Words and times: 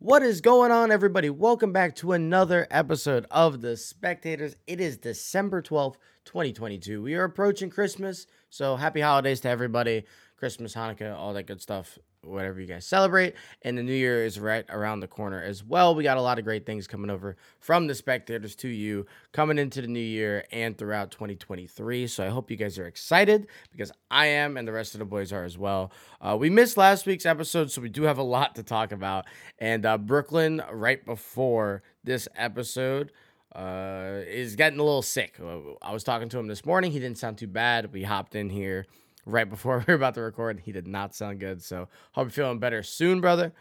What 0.00 0.22
is 0.22 0.40
going 0.40 0.70
on, 0.70 0.92
everybody? 0.92 1.28
Welcome 1.28 1.72
back 1.72 1.96
to 1.96 2.12
another 2.12 2.68
episode 2.70 3.26
of 3.32 3.62
The 3.62 3.76
Spectators. 3.76 4.54
It 4.64 4.80
is 4.80 4.96
December 4.96 5.60
12th, 5.60 5.96
2022. 6.24 7.02
We 7.02 7.16
are 7.16 7.24
approaching 7.24 7.68
Christmas, 7.68 8.28
so 8.48 8.76
happy 8.76 9.00
holidays 9.00 9.40
to 9.40 9.48
everybody. 9.48 10.04
Christmas, 10.36 10.76
Hanukkah, 10.76 11.16
all 11.16 11.32
that 11.32 11.48
good 11.48 11.60
stuff 11.60 11.98
whatever 12.22 12.60
you 12.60 12.66
guys 12.66 12.86
celebrate. 12.86 13.34
And 13.62 13.78
the 13.78 13.82
new 13.82 13.92
year 13.92 14.24
is 14.24 14.38
right 14.38 14.64
around 14.68 15.00
the 15.00 15.08
corner 15.08 15.42
as 15.42 15.64
well. 15.64 15.94
We 15.94 16.02
got 16.02 16.16
a 16.16 16.22
lot 16.22 16.38
of 16.38 16.44
great 16.44 16.66
things 16.66 16.86
coming 16.86 17.10
over 17.10 17.36
from 17.60 17.86
the 17.86 17.94
spectators 17.94 18.54
to 18.56 18.68
you 18.68 19.06
coming 19.32 19.58
into 19.58 19.80
the 19.80 19.88
new 19.88 20.00
year 20.00 20.44
and 20.52 20.76
throughout 20.76 21.10
2023. 21.10 22.06
So 22.06 22.24
I 22.24 22.28
hope 22.28 22.50
you 22.50 22.56
guys 22.56 22.78
are 22.78 22.86
excited 22.86 23.46
because 23.70 23.92
I 24.10 24.26
am 24.26 24.56
and 24.56 24.66
the 24.66 24.72
rest 24.72 24.94
of 24.94 24.98
the 24.98 25.04
boys 25.04 25.32
are 25.32 25.44
as 25.44 25.56
well. 25.56 25.92
Uh, 26.20 26.36
we 26.38 26.50
missed 26.50 26.76
last 26.76 27.06
week's 27.06 27.26
episode, 27.26 27.70
so 27.70 27.80
we 27.80 27.88
do 27.88 28.02
have 28.04 28.18
a 28.18 28.22
lot 28.28 28.54
to 28.56 28.62
talk 28.62 28.92
about. 28.92 29.26
And 29.58 29.86
uh, 29.86 29.98
Brooklyn, 29.98 30.62
right 30.70 31.04
before 31.04 31.82
this 32.04 32.28
episode, 32.36 33.12
uh, 33.54 34.20
is 34.26 34.56
getting 34.56 34.78
a 34.78 34.82
little 34.82 35.02
sick. 35.02 35.40
I 35.82 35.92
was 35.92 36.04
talking 36.04 36.28
to 36.28 36.38
him 36.38 36.48
this 36.48 36.66
morning. 36.66 36.92
He 36.92 36.98
didn't 36.98 37.18
sound 37.18 37.38
too 37.38 37.46
bad. 37.46 37.92
We 37.92 38.02
hopped 38.02 38.34
in 38.34 38.50
here 38.50 38.86
right 39.28 39.48
before 39.48 39.78
we 39.86 39.92
were 39.92 39.96
about 39.96 40.14
to 40.14 40.22
record. 40.22 40.60
He 40.64 40.72
did 40.72 40.86
not 40.86 41.14
sound 41.14 41.40
good. 41.40 41.62
So 41.62 41.88
hope 42.12 42.26
you're 42.26 42.30
feeling 42.30 42.58
better 42.58 42.82
soon, 42.82 43.20
brother. 43.20 43.52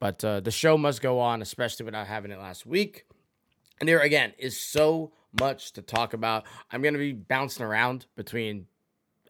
But 0.00 0.24
uh, 0.24 0.40
the 0.40 0.50
show 0.50 0.76
must 0.76 1.00
go 1.00 1.20
on, 1.20 1.42
especially 1.42 1.84
without 1.84 2.08
having 2.08 2.32
it 2.32 2.38
last 2.38 2.66
week. 2.66 3.06
And 3.78 3.88
there 3.88 4.00
again 4.00 4.32
is 4.38 4.58
so 4.58 5.12
much 5.38 5.72
to 5.74 5.82
talk 5.82 6.12
about. 6.12 6.44
I'm 6.70 6.82
gonna 6.82 6.98
be 6.98 7.12
bouncing 7.12 7.64
around 7.64 8.06
between 8.16 8.66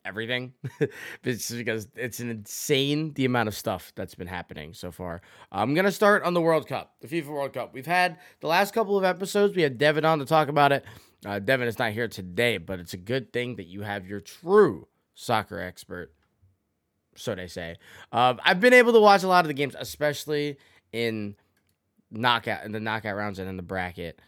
everything 0.05 0.53
because 1.23 1.89
it's 1.95 2.21
an 2.21 2.31
insane 2.31 3.13
the 3.13 3.25
amount 3.25 3.49
of 3.49 3.55
stuff 3.55 3.93
that's 3.95 4.15
been 4.15 4.27
happening 4.27 4.75
so 4.75 4.91
far. 4.91 5.21
I'm 5.51 5.75
gonna 5.75 5.93
start 5.93 6.23
on 6.25 6.35
the 6.35 6.41
World 6.41 6.67
Cup, 6.67 6.95
the 7.01 7.09
FIFA 7.09 7.29
World 7.29 7.53
Cup. 7.53 7.75
We've 7.75 7.87
had 7.87 8.19
the 8.41 8.49
last 8.49 8.75
couple 8.75 8.97
of 8.97 9.05
episodes. 9.05 9.55
We 9.55 9.63
had 9.63 9.79
Devin 9.79 10.05
on 10.05 10.19
to 10.21 10.25
talk 10.25 10.49
about 10.49 10.73
it. 10.73 10.85
Uh, 11.25 11.39
Devin 11.39 11.69
is 11.69 11.79
not 11.79 11.93
here 11.93 12.09
today, 12.09 12.59
but 12.59 12.81
it's 12.81 12.95
a 12.95 12.99
good 12.99 13.33
thing 13.33 13.57
that 13.57 13.67
you 13.67 13.83
have 13.83 14.07
your 14.07 14.21
true 14.21 14.89
soccer 15.15 15.61
expert, 15.61 16.13
so 17.15 17.35
they 17.35 17.47
say. 17.47 17.77
Uh, 18.11 18.35
I've 18.45 18.61
been 18.61 18.73
able 18.73 18.93
to 18.93 19.01
watch 19.01 19.23
a 19.23 19.29
lot 19.29 19.45
of 19.45 19.49
the 19.49 19.55
games, 19.55 19.75
especially 19.79 20.57
in 20.93 21.37
knockout 22.11 22.65
in 22.65 22.73
the 22.73 22.81
knockout 22.81 23.17
rounds 23.17 23.39
and 23.39 23.49
in 23.49 23.57
the 23.57 23.63
bracket. 23.63 24.21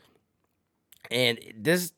And 1.10 1.38
this 1.56 1.92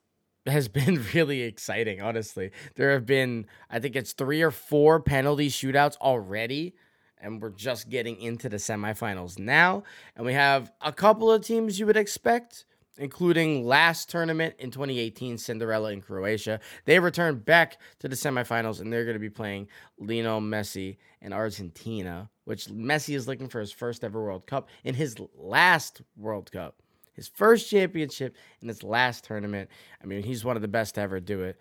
has 0.47 0.69
been 0.69 1.05
really 1.15 1.43
exciting, 1.43 2.01
honestly. 2.01 2.51
There 2.75 2.93
have 2.93 3.07
been, 3.07 3.47
I 3.71 3.79
think 3.79 3.97
it's 3.97 4.13
three 4.13 4.43
or 4.43 4.51
four 4.51 5.01
penalty 5.01 5.49
shootouts 5.49 5.97
already, 5.99 6.75
and 7.19 7.41
we're 7.41 7.51
just 7.51 7.89
getting 7.89 8.21
into 8.21 8.49
the 8.49 8.57
semifinals 8.57 9.39
now. 9.39 9.85
And 10.17 10.27
we 10.27 10.35
have 10.35 10.73
a 10.81 10.93
couple 10.93 11.31
of 11.31 11.45
teams 11.45 11.79
you 11.79 11.87
would 11.87 11.97
expect 11.97 12.65
including 12.99 13.67
last 13.67 14.09
tournament 14.09 14.55
in 14.59 14.71
2018, 14.71 15.39
Cinderella 15.39 15.93
in 15.93 16.01
Croatia. 16.01 16.61
They 16.85 16.99
return 16.99 17.39
back 17.39 17.79
to 18.01 18.09
the 18.09 18.17
semifinals 18.17 18.81
and 18.81 18.93
they're 18.93 19.05
going 19.05 19.15
to 19.15 19.21
be 19.21 19.31
playing 19.31 19.69
Lionel 19.99 20.41
Messi 20.41 20.97
in 21.21 21.33
Argentina, 21.33 22.31
which 22.45 22.67
Messi 22.67 23.15
is 23.15 23.29
looking 23.29 23.49
for 23.49 23.61
his 23.61 23.73
first 23.73 24.05
ever 24.05 24.23
World 24.23 24.47
Cup 24.47 24.69
in 24.85 24.95
his 24.95 25.17
last 25.37 26.03
World 26.17 26.51
Cup. 26.53 26.77
His 27.13 27.29
first 27.29 27.71
championship 27.71 28.37
in 28.61 28.69
his 28.69 28.83
last 28.83 29.25
tournament. 29.25 29.71
I 30.03 30.07
mean, 30.07 30.23
he's 30.23 30.45
one 30.45 30.57
of 30.57 30.63
the 30.63 30.69
best 30.69 30.97
to 30.97 31.01
ever 31.01 31.19
do 31.19 31.43
it. 31.43 31.59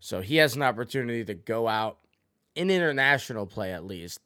So 0.00 0.20
he 0.20 0.36
has 0.36 0.56
an 0.56 0.62
opportunity 0.62 1.24
to 1.24 1.34
go 1.34 1.68
out 1.68 1.98
in 2.56 2.70
international 2.70 3.46
play 3.46 3.72
at 3.72 3.84
least 3.84 4.20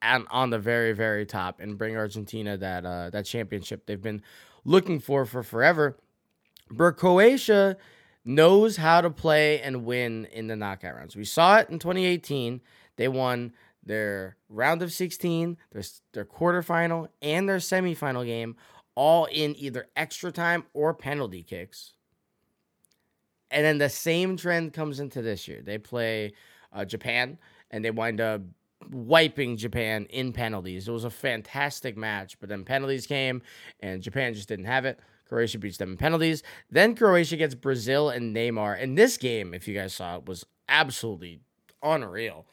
and 0.00 0.26
on 0.30 0.50
the 0.50 0.58
very 0.58 0.92
very 0.92 1.26
top 1.26 1.60
and 1.60 1.76
bring 1.76 1.96
Argentina 1.96 2.56
that 2.56 2.84
uh, 2.86 3.10
that 3.10 3.24
championship 3.24 3.86
they've 3.86 4.00
been 4.00 4.22
looking 4.68 5.00
for 5.00 5.24
for 5.24 5.42
forever. 5.42 5.96
But 6.70 6.98
Croatia 6.98 7.76
knows 8.24 8.76
how 8.76 9.00
to 9.00 9.10
play 9.10 9.60
and 9.62 9.86
win 9.86 10.26
in 10.26 10.48
the 10.48 10.56
knockout 10.56 10.94
rounds. 10.94 11.16
We 11.16 11.24
saw 11.24 11.58
it 11.58 11.70
in 11.70 11.78
2018. 11.78 12.60
They 12.96 13.08
won 13.08 13.52
their 13.82 14.36
round 14.50 14.82
of 14.82 14.92
16, 14.92 15.56
their, 15.72 15.82
their 16.12 16.26
quarterfinal, 16.26 17.08
and 17.22 17.48
their 17.48 17.56
semifinal 17.56 18.26
game, 18.26 18.56
all 18.94 19.24
in 19.26 19.56
either 19.56 19.86
extra 19.96 20.30
time 20.30 20.64
or 20.74 20.92
penalty 20.92 21.42
kicks. 21.42 21.94
And 23.50 23.64
then 23.64 23.78
the 23.78 23.88
same 23.88 24.36
trend 24.36 24.74
comes 24.74 25.00
into 25.00 25.22
this 25.22 25.48
year. 25.48 25.62
They 25.62 25.78
play 25.78 26.34
uh, 26.70 26.84
Japan 26.84 27.38
and 27.70 27.82
they 27.82 27.90
wind 27.90 28.20
up 28.20 28.42
wiping 28.90 29.56
Japan 29.56 30.06
in 30.10 30.32
penalties. 30.32 30.88
It 30.88 30.92
was 30.92 31.04
a 31.04 31.10
fantastic 31.10 31.96
match, 31.96 32.38
but 32.40 32.48
then 32.48 32.64
penalties 32.64 33.06
came 33.06 33.42
and 33.80 34.02
Japan 34.02 34.34
just 34.34 34.48
didn't 34.48 34.66
have 34.66 34.84
it. 34.84 34.98
Croatia 35.28 35.58
beats 35.58 35.76
them 35.76 35.90
in 35.90 35.96
penalties. 35.96 36.42
Then 36.70 36.94
Croatia 36.94 37.36
gets 37.36 37.54
Brazil 37.54 38.08
and 38.08 38.34
Neymar. 38.34 38.82
And 38.82 38.96
this 38.96 39.16
game, 39.16 39.52
if 39.52 39.68
you 39.68 39.74
guys 39.74 39.94
saw 39.94 40.16
it, 40.16 40.26
was 40.26 40.44
absolutely 40.68 41.40
unreal. 41.82 42.46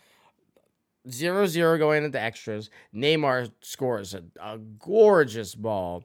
0 1.10 1.46
0 1.46 1.78
going 1.78 2.04
into 2.04 2.20
extras. 2.20 2.70
Neymar 2.94 3.52
scores 3.62 4.14
a, 4.14 4.24
a 4.42 4.58
gorgeous 4.58 5.56
ball 5.56 6.04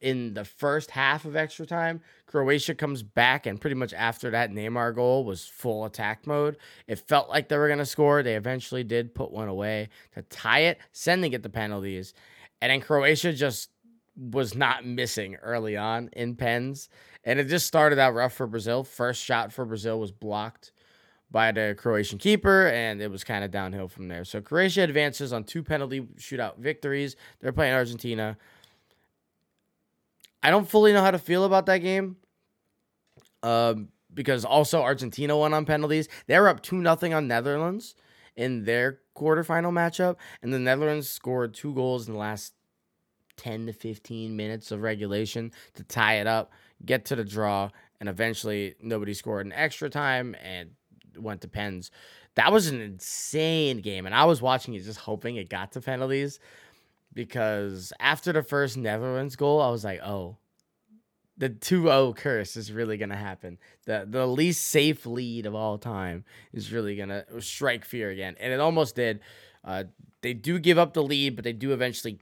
in 0.00 0.34
the 0.34 0.44
first 0.44 0.90
half 0.90 1.24
of 1.24 1.36
extra 1.36 1.66
time. 1.66 2.00
Croatia 2.26 2.74
comes 2.74 3.02
back, 3.02 3.46
and 3.46 3.60
pretty 3.60 3.74
much 3.74 3.92
after 3.94 4.30
that 4.30 4.50
Neymar 4.50 4.94
goal 4.94 5.24
was 5.24 5.46
full 5.46 5.84
attack 5.84 6.26
mode. 6.26 6.56
It 6.86 6.98
felt 6.98 7.28
like 7.28 7.48
they 7.48 7.58
were 7.58 7.68
going 7.68 7.78
to 7.78 7.86
score. 7.86 8.22
They 8.22 8.36
eventually 8.36 8.84
did 8.84 9.14
put 9.14 9.30
one 9.30 9.48
away 9.48 9.88
to 10.14 10.22
tie 10.22 10.60
it, 10.60 10.78
sending 10.92 11.32
it 11.32 11.42
to 11.42 11.48
penalties. 11.48 12.14
And 12.60 12.70
then 12.70 12.80
Croatia 12.80 13.32
just 13.32 13.70
was 14.16 14.54
not 14.54 14.84
missing 14.84 15.36
early 15.36 15.76
on 15.76 16.10
in 16.12 16.34
pens. 16.34 16.88
And 17.24 17.38
it 17.38 17.44
just 17.44 17.66
started 17.66 17.98
out 17.98 18.14
rough 18.14 18.32
for 18.32 18.46
Brazil. 18.46 18.84
First 18.84 19.22
shot 19.22 19.52
for 19.52 19.64
Brazil 19.64 20.00
was 20.00 20.12
blocked 20.12 20.72
by 21.30 21.52
the 21.52 21.74
Croatian 21.78 22.18
keeper, 22.18 22.68
and 22.68 23.02
it 23.02 23.10
was 23.10 23.22
kind 23.22 23.44
of 23.44 23.50
downhill 23.50 23.88
from 23.88 24.08
there. 24.08 24.24
So 24.24 24.40
Croatia 24.40 24.82
advances 24.82 25.32
on 25.32 25.44
two 25.44 25.62
penalty 25.62 26.00
shootout 26.16 26.58
victories. 26.58 27.16
They're 27.40 27.52
playing 27.52 27.74
Argentina. 27.74 28.36
I 30.42 30.50
don't 30.50 30.68
fully 30.68 30.92
know 30.92 31.02
how 31.02 31.10
to 31.10 31.18
feel 31.18 31.44
about 31.44 31.66
that 31.66 31.78
game. 31.78 32.16
Um, 33.42 33.88
because 34.12 34.44
also 34.44 34.82
Argentina 34.82 35.36
won 35.36 35.54
on 35.54 35.64
penalties. 35.64 36.08
They 36.26 36.38
were 36.38 36.48
up 36.48 36.62
2 36.62 36.76
nothing 36.76 37.14
on 37.14 37.28
Netherlands 37.28 37.94
in 38.36 38.64
their 38.64 39.00
quarterfinal 39.16 39.72
matchup, 39.72 40.16
and 40.42 40.52
the 40.52 40.58
Netherlands 40.58 41.08
scored 41.08 41.54
two 41.54 41.74
goals 41.74 42.06
in 42.06 42.14
the 42.14 42.20
last 42.20 42.54
10 43.36 43.66
to 43.66 43.72
15 43.72 44.36
minutes 44.36 44.70
of 44.70 44.82
regulation 44.82 45.52
to 45.74 45.84
tie 45.84 46.14
it 46.14 46.26
up, 46.26 46.52
get 46.84 47.04
to 47.06 47.16
the 47.16 47.24
draw, 47.24 47.70
and 48.00 48.08
eventually 48.08 48.74
nobody 48.80 49.14
scored 49.14 49.46
in 49.46 49.52
extra 49.52 49.90
time 49.90 50.34
and 50.42 50.70
went 51.16 51.40
to 51.40 51.48
pens. 51.48 51.90
That 52.36 52.52
was 52.52 52.68
an 52.68 52.80
insane 52.80 53.80
game, 53.80 54.06
and 54.06 54.14
I 54.14 54.24
was 54.24 54.40
watching 54.40 54.74
it 54.74 54.84
just 54.84 55.00
hoping 55.00 55.36
it 55.36 55.48
got 55.48 55.72
to 55.72 55.80
penalties 55.80 56.38
because 57.18 57.92
after 57.98 58.32
the 58.32 58.44
first 58.44 58.76
Netherlands 58.76 59.34
goal, 59.34 59.60
I 59.60 59.70
was 59.70 59.82
like, 59.82 60.00
oh, 60.04 60.36
the 61.36 61.50
2-0 61.50 62.14
curse 62.14 62.56
is 62.56 62.70
really 62.70 62.96
gonna 62.96 63.16
happen. 63.16 63.58
The 63.86 64.06
the 64.08 64.24
least 64.24 64.68
safe 64.68 65.04
lead 65.04 65.44
of 65.44 65.52
all 65.52 65.78
time 65.78 66.24
is 66.52 66.72
really 66.72 66.94
gonna 66.94 67.24
strike 67.40 67.84
fear 67.84 68.10
again. 68.10 68.36
And 68.38 68.52
it 68.52 68.60
almost 68.60 68.94
did. 68.94 69.18
Uh, 69.64 69.84
they 70.22 70.32
do 70.32 70.60
give 70.60 70.78
up 70.78 70.94
the 70.94 71.02
lead, 71.02 71.34
but 71.34 71.42
they 71.42 71.52
do 71.52 71.72
eventually 71.72 72.20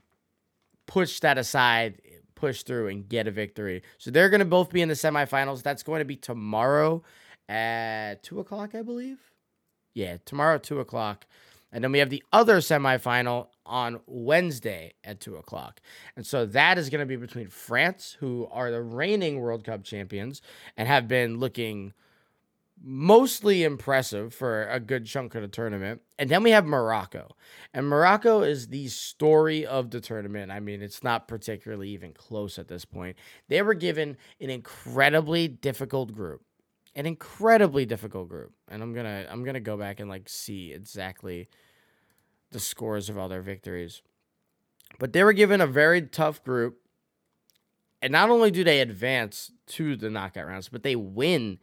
push 0.87 1.19
that 1.19 1.37
aside, 1.37 2.01
push 2.33 2.63
through, 2.63 2.87
and 2.87 3.07
get 3.07 3.27
a 3.27 3.31
victory. 3.31 3.83
So 3.99 4.09
they're 4.09 4.31
gonna 4.31 4.45
both 4.45 4.71
be 4.71 4.81
in 4.81 4.89
the 4.89 4.95
semifinals. 4.95 5.61
That's 5.61 5.83
going 5.83 5.99
to 5.99 6.05
be 6.05 6.15
tomorrow 6.15 7.03
at 7.47 8.23
two 8.23 8.39
o'clock, 8.39 8.73
I 8.73 8.81
believe. 8.81 9.19
Yeah, 9.93 10.17
tomorrow 10.25 10.55
at 10.55 10.63
two 10.63 10.79
o'clock. 10.79 11.27
And 11.71 11.83
then 11.83 11.91
we 11.91 11.99
have 11.99 12.09
the 12.09 12.23
other 12.33 12.57
semifinal 12.57 13.49
on 13.67 13.99
Wednesday 14.07 14.93
at 15.03 15.19
2 15.19 15.35
o'clock. 15.35 15.81
And 16.15 16.25
so 16.25 16.45
that 16.47 16.77
is 16.77 16.89
going 16.89 16.99
to 16.99 17.05
be 17.05 17.15
between 17.15 17.47
France, 17.47 18.17
who 18.19 18.47
are 18.51 18.71
the 18.71 18.81
reigning 18.81 19.39
World 19.39 19.63
Cup 19.63 19.83
champions 19.83 20.41
and 20.75 20.87
have 20.87 21.07
been 21.07 21.39
looking 21.39 21.93
mostly 22.83 23.63
impressive 23.63 24.33
for 24.33 24.67
a 24.67 24.79
good 24.79 25.05
chunk 25.05 25.35
of 25.35 25.41
the 25.41 25.47
tournament. 25.47 26.01
And 26.19 26.29
then 26.29 26.43
we 26.43 26.51
have 26.51 26.65
Morocco. 26.65 27.35
And 27.73 27.87
Morocco 27.87 28.41
is 28.41 28.67
the 28.67 28.87
story 28.87 29.65
of 29.65 29.91
the 29.91 29.99
tournament. 29.99 30.51
I 30.51 30.59
mean, 30.59 30.81
it's 30.81 31.03
not 31.03 31.27
particularly 31.27 31.89
even 31.89 32.13
close 32.13 32.59
at 32.59 32.67
this 32.67 32.85
point. 32.85 33.17
They 33.47 33.61
were 33.61 33.73
given 33.73 34.17
an 34.39 34.49
incredibly 34.49 35.47
difficult 35.47 36.13
group. 36.13 36.41
An 36.95 37.05
incredibly 37.05 37.85
difficult 37.85 38.29
group. 38.29 38.53
And 38.69 38.81
I'm 38.81 38.93
going 38.93 39.05
to 39.05 39.31
I'm 39.31 39.43
going 39.43 39.53
to 39.53 39.59
go 39.59 39.77
back 39.77 39.99
and 39.99 40.09
like 40.09 40.27
see 40.27 40.73
exactly 40.73 41.47
the 42.51 42.59
scores 42.59 43.09
of 43.09 43.17
all 43.17 43.29
their 43.29 43.41
victories. 43.41 44.01
But 44.99 45.13
they 45.13 45.23
were 45.23 45.33
given 45.33 45.61
a 45.61 45.67
very 45.67 46.01
tough 46.01 46.43
group. 46.43 46.79
And 48.01 48.11
not 48.11 48.29
only 48.29 48.51
do 48.51 48.63
they 48.63 48.79
advance 48.79 49.51
to 49.67 49.95
the 49.95 50.09
knockout 50.09 50.47
rounds, 50.47 50.69
but 50.69 50.83
they 50.83 50.95
win 50.95 51.59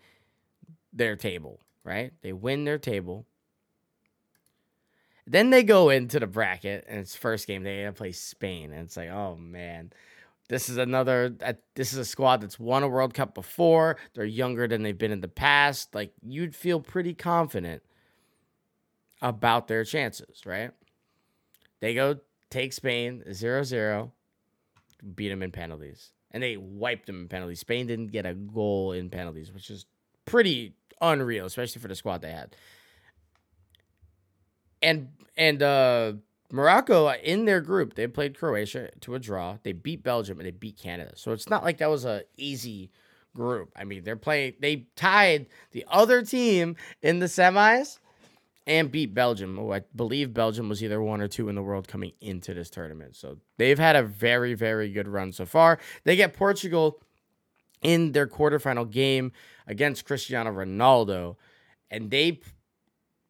their 0.93 1.17
table, 1.17 1.61
right? 1.85 2.13
They 2.23 2.33
win 2.33 2.65
their 2.65 2.79
table. 2.79 3.27
Then 5.27 5.51
they 5.51 5.63
go 5.63 5.91
into 5.91 6.21
the 6.21 6.27
bracket, 6.27 6.85
and 6.87 7.01
it's 7.01 7.17
first 7.17 7.47
game. 7.47 7.63
They 7.63 7.91
play 7.95 8.13
Spain, 8.13 8.73
and 8.73 8.83
it's 8.83 8.97
like, 8.97 9.09
oh 9.09 9.37
man, 9.37 9.93
this 10.49 10.69
is 10.69 10.77
another. 10.77 11.35
Uh, 11.43 11.55
this 11.75 11.93
is 11.93 11.99
a 11.99 12.05
squad 12.05 12.43
that's 12.43 12.59
won 12.59 12.83
a 12.83 12.89
World 12.89 13.15
Cup 13.15 13.35
before. 13.35 13.97
They're 14.15 14.25
younger 14.25 14.69
than 14.69 14.83
they've 14.83 14.97
been 14.97 15.13
in 15.13 15.23
the 15.23 15.29
past. 15.29 15.95
Like 15.95 16.13
you'd 16.23 16.55
feel 16.55 16.81
pretty 16.81 17.15
confident 17.15 17.83
about 19.23 19.69
their 19.69 19.85
chances, 19.85 20.45
right? 20.45 20.71
They 21.81 21.95
go 21.95 22.19
take 22.51 22.73
Spain 22.73 23.23
0-0, 23.29 24.11
beat 25.15 25.29
them 25.29 25.43
in 25.43 25.51
penalties, 25.51 26.13
and 26.31 26.43
they 26.43 26.57
wiped 26.57 27.07
them 27.07 27.23
in 27.23 27.29
penalties. 27.29 27.61
Spain 27.61 27.87
didn't 27.87 28.09
get 28.09 28.27
a 28.27 28.35
goal 28.35 28.93
in 28.93 29.11
penalties, 29.11 29.53
which 29.53 29.71
is 29.71 29.87
pretty 30.25 30.75
unreal, 31.01 31.47
especially 31.47 31.81
for 31.81 31.89
the 31.89 31.95
squad 31.95 32.23
they 32.23 32.31
had. 32.31 32.57
And 34.83 35.09
and 35.37 35.63
uh 35.63 36.13
Morocco 36.53 37.11
in 37.11 37.47
their 37.47 37.61
group, 37.61 37.95
they 37.95 38.07
played 38.07 38.39
Croatia 38.39 38.91
to 39.01 39.15
a 39.15 39.19
draw. 39.19 39.59
They 39.63 39.73
beat 39.73 40.03
Belgium 40.03 40.39
and 40.39 40.47
they 40.47 40.53
beat 40.53 40.79
Canada. 40.79 41.13
So 41.17 41.33
it's 41.33 41.49
not 41.49 41.65
like 41.65 41.79
that 41.79 41.91
was 41.91 42.05
a 42.05 42.23
easy 42.37 42.91
group. 43.35 43.73
I 43.75 43.85
mean, 43.85 44.05
they're 44.05 44.17
playing 44.17 44.55
they 44.61 44.87
tied 44.95 45.47
the 45.73 45.85
other 45.89 46.23
team 46.23 46.77
in 47.03 47.19
the 47.19 47.27
semis 47.27 47.99
and 48.67 48.91
beat 48.91 49.15
Belgium. 49.15 49.59
Oh, 49.59 49.73
I 49.73 49.83
believe 49.95 50.33
Belgium 50.33 50.69
was 50.69 50.83
either 50.83 51.03
one 51.03 51.21
or 51.21 51.29
two 51.29 51.49
in 51.49 51.55
the 51.55 51.63
world 51.63 51.89
coming 51.89 52.13
into 52.21 52.55
this 52.55 52.71
tournament. 52.71 53.17
So 53.17 53.39
they've 53.59 53.79
had 53.79 53.97
a 53.97 54.03
very, 54.03 54.55
very 54.55 54.91
good 54.91 55.09
run 55.09 55.33
so 55.33 55.45
far. 55.45 55.79
They 56.05 56.17
get 56.17 56.33
Portugal 56.33 57.01
in 57.83 58.13
their 58.13 58.27
quarterfinal 58.27 58.91
game 58.91 59.33
against 59.67 60.07
Cristiano 60.07 60.51
Ronaldo, 60.51 61.37
and 61.91 62.11
they 62.11 62.41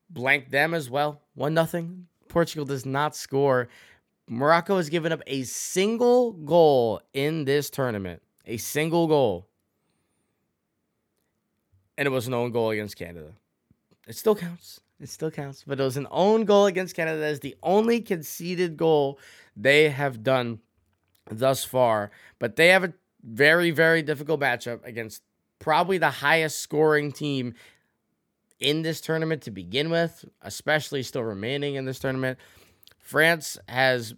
blanked 0.09 0.51
them 0.51 0.73
as 0.75 0.89
well. 0.89 1.23
One 1.35 1.55
nothing. 1.55 2.07
Portugal 2.29 2.65
does 2.65 2.87
not 2.87 3.17
score. 3.17 3.69
Morocco 4.29 4.77
has 4.77 4.89
given 4.89 5.13
up 5.13 5.23
a 5.27 5.43
single 5.43 6.33
goal 6.33 7.01
in 7.13 7.45
this 7.45 7.69
tournament. 7.69 8.23
A 8.47 8.57
single 8.57 9.07
goal. 9.07 9.49
And 11.99 12.07
it 12.07 12.11
was 12.11 12.27
an 12.27 12.35
own 12.35 12.51
goal 12.51 12.71
against 12.71 12.97
Canada. 12.97 13.33
It 14.07 14.17
still 14.17 14.35
counts. 14.35 14.81
It 15.01 15.09
still 15.09 15.31
counts. 15.31 15.65
But 15.67 15.81
it 15.81 15.83
was 15.83 15.97
an 15.97 16.07
own 16.11 16.45
goal 16.45 16.67
against 16.67 16.95
Canada. 16.95 17.19
That 17.19 17.33
is 17.33 17.41
the 17.41 17.57
only 17.63 18.01
conceded 18.01 18.77
goal 18.77 19.19
they 19.57 19.89
have 19.91 20.23
done 20.23 20.61
thus 21.31 21.65
far. 21.65 22.11
But 22.39 22.57
they 22.57 22.69
have 22.69 22.85
a 22.85 22.93
very, 23.23 23.71
very 23.71 24.03
difficult 24.03 24.41
matchup 24.41 24.85
against 24.85 25.23
probably 25.59 25.99
the 25.99 26.11
highest 26.11 26.61
scoring 26.61 27.11
team 27.11 27.55
in 28.61 28.83
this 28.83 29.01
tournament 29.01 29.43
to 29.43 29.51
begin 29.51 29.91
with, 29.91 30.25
especially 30.43 31.03
still 31.03 31.25
remaining 31.25 31.75
in 31.75 31.85
this 31.85 31.99
tournament. 31.99 32.39
France 32.99 33.59
has 33.69 34.15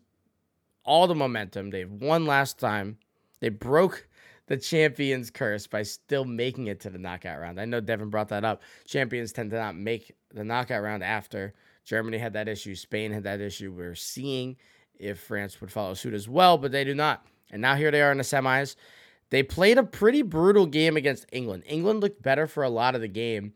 all 0.84 1.06
the 1.06 1.14
momentum. 1.14 1.70
They've 1.70 1.90
won 1.90 2.26
last 2.26 2.58
time. 2.58 2.98
They 3.40 3.48
broke 3.48 4.08
the 4.46 4.56
champions 4.56 5.30
curse 5.30 5.66
by 5.66 5.82
still 5.82 6.24
making 6.24 6.68
it 6.68 6.80
to 6.80 6.90
the 6.90 6.98
knockout 6.98 7.40
round. 7.40 7.60
I 7.60 7.64
know 7.64 7.80
Devin 7.80 8.10
brought 8.10 8.28
that 8.28 8.44
up. 8.44 8.62
Champions 8.86 9.32
tend 9.32 9.50
to 9.50 9.56
not 9.56 9.74
make 9.76 10.14
the 10.36 10.44
knockout 10.44 10.82
round 10.82 11.02
after. 11.02 11.54
Germany 11.84 12.18
had 12.18 12.34
that 12.34 12.48
issue. 12.48 12.74
Spain 12.74 13.12
had 13.12 13.24
that 13.24 13.40
issue. 13.40 13.72
We're 13.72 13.94
seeing 13.94 14.56
if 14.98 15.20
France 15.20 15.60
would 15.60 15.72
follow 15.72 15.94
suit 15.94 16.14
as 16.14 16.28
well, 16.28 16.58
but 16.58 16.72
they 16.72 16.84
do 16.84 16.94
not. 16.94 17.26
And 17.50 17.62
now 17.62 17.74
here 17.74 17.90
they 17.90 18.02
are 18.02 18.12
in 18.12 18.18
the 18.18 18.24
semis. 18.24 18.76
They 19.30 19.42
played 19.42 19.78
a 19.78 19.82
pretty 19.82 20.22
brutal 20.22 20.66
game 20.66 20.96
against 20.96 21.26
England. 21.32 21.64
England 21.66 22.00
looked 22.00 22.22
better 22.22 22.46
for 22.46 22.62
a 22.62 22.68
lot 22.68 22.94
of 22.94 23.00
the 23.00 23.08
game, 23.08 23.54